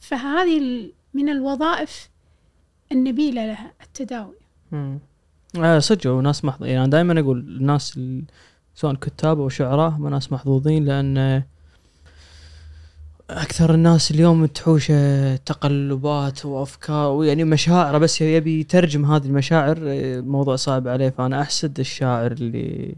فهذه 0.00 0.90
من 1.14 1.28
الوظائف 1.28 2.10
النبيلة 2.92 3.46
لها 3.46 3.72
التداوي 3.82 4.36
مم. 4.72 4.98
آه 5.58 5.78
صدق 5.78 6.10
وناس 6.10 6.44
محظوظين 6.44 6.74
يعني 6.74 6.90
دائما 6.90 7.20
أقول 7.20 7.38
الناس 7.38 8.00
سواء 8.74 8.94
كتاب 8.94 9.40
أو 9.40 9.48
شعراء 9.48 9.90
ناس 9.90 10.32
محظوظين 10.32 10.84
لأن 10.84 11.42
أكثر 13.30 13.74
الناس 13.74 14.10
اليوم 14.10 14.46
تحوش 14.46 14.92
تقلبات 15.46 16.46
وأفكار 16.46 17.10
ويعني 17.10 17.44
مشاعره 17.44 17.98
بس 17.98 18.20
يبي 18.20 18.60
يترجم 18.60 19.04
هذه 19.04 19.26
المشاعر 19.26 19.78
موضوع 20.22 20.56
صعب 20.56 20.88
عليه. 20.88 21.08
فأنا 21.08 21.40
أحسد 21.42 21.80
الشاعر 21.80 22.32
اللي 22.32 22.94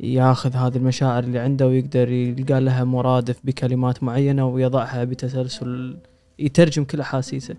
ياخذ 0.00 0.56
هذه 0.56 0.76
المشاعر 0.76 1.24
اللي 1.24 1.38
عنده 1.38 1.66
ويقدر 1.66 2.08
يلقى 2.08 2.60
لها 2.60 2.84
مرادف 2.84 3.40
بكلمات 3.44 4.02
معينة 4.02 4.48
ويضعها 4.48 5.04
بتسلسل 5.04 5.96
يترجم 6.38 6.84
كل 6.84 7.00
أحاسيسه. 7.00 7.54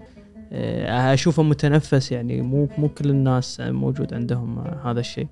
أشوفه 1.13 1.43
متنفس 1.43 2.11
يعني 2.11 2.41
مو 2.41 2.69
مو 2.77 2.89
كل 2.89 3.09
الناس 3.09 3.61
موجود 3.61 4.13
عندهم 4.13 4.59
هذا 4.59 4.99
الشيء. 4.99 5.27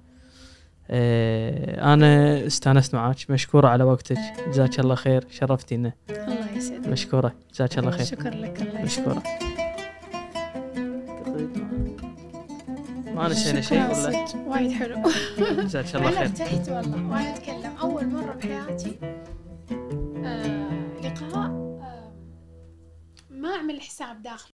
أنا 0.93 2.45
استأنست 2.47 2.95
معك 2.95 3.29
مشكورة 3.29 3.67
على 3.67 3.83
وقتك. 3.83 4.17
جزاك 4.47 4.79
الله 4.79 4.95
خير. 4.95 5.27
شرفتينا 5.29 5.93
الله 6.09 6.51
يسعدك. 6.55 6.87
مشكورة. 6.87 7.33
جزاك 7.53 7.79
الله 7.79 7.91
خير. 7.91 8.05
شكرا 8.05 8.29
لك. 8.29 8.61
الله 8.61 8.81
مشكورة. 8.81 9.23
ما 13.15 13.27
نسينا 13.27 13.61
شيء 13.61 13.83
ولا؟ 13.83 14.25
وايد 14.47 14.71
حلو. 14.71 14.95
جزاك 15.63 15.95
الله 15.95 16.09
أنا 16.09 16.17
خير 16.17 16.25
ارتحت 16.25 16.69
والله. 16.69 17.11
وأنا 17.11 17.35
أتكلم. 17.35 17.71
أول 17.81 18.07
مرة 18.07 18.33
بحياتي 18.33 18.99
آه 20.25 20.71
لقاء 21.03 21.49
آه 21.81 22.11
ما 23.29 23.49
أعمل 23.49 23.81
حساب 23.81 24.21
داخل 24.21 24.49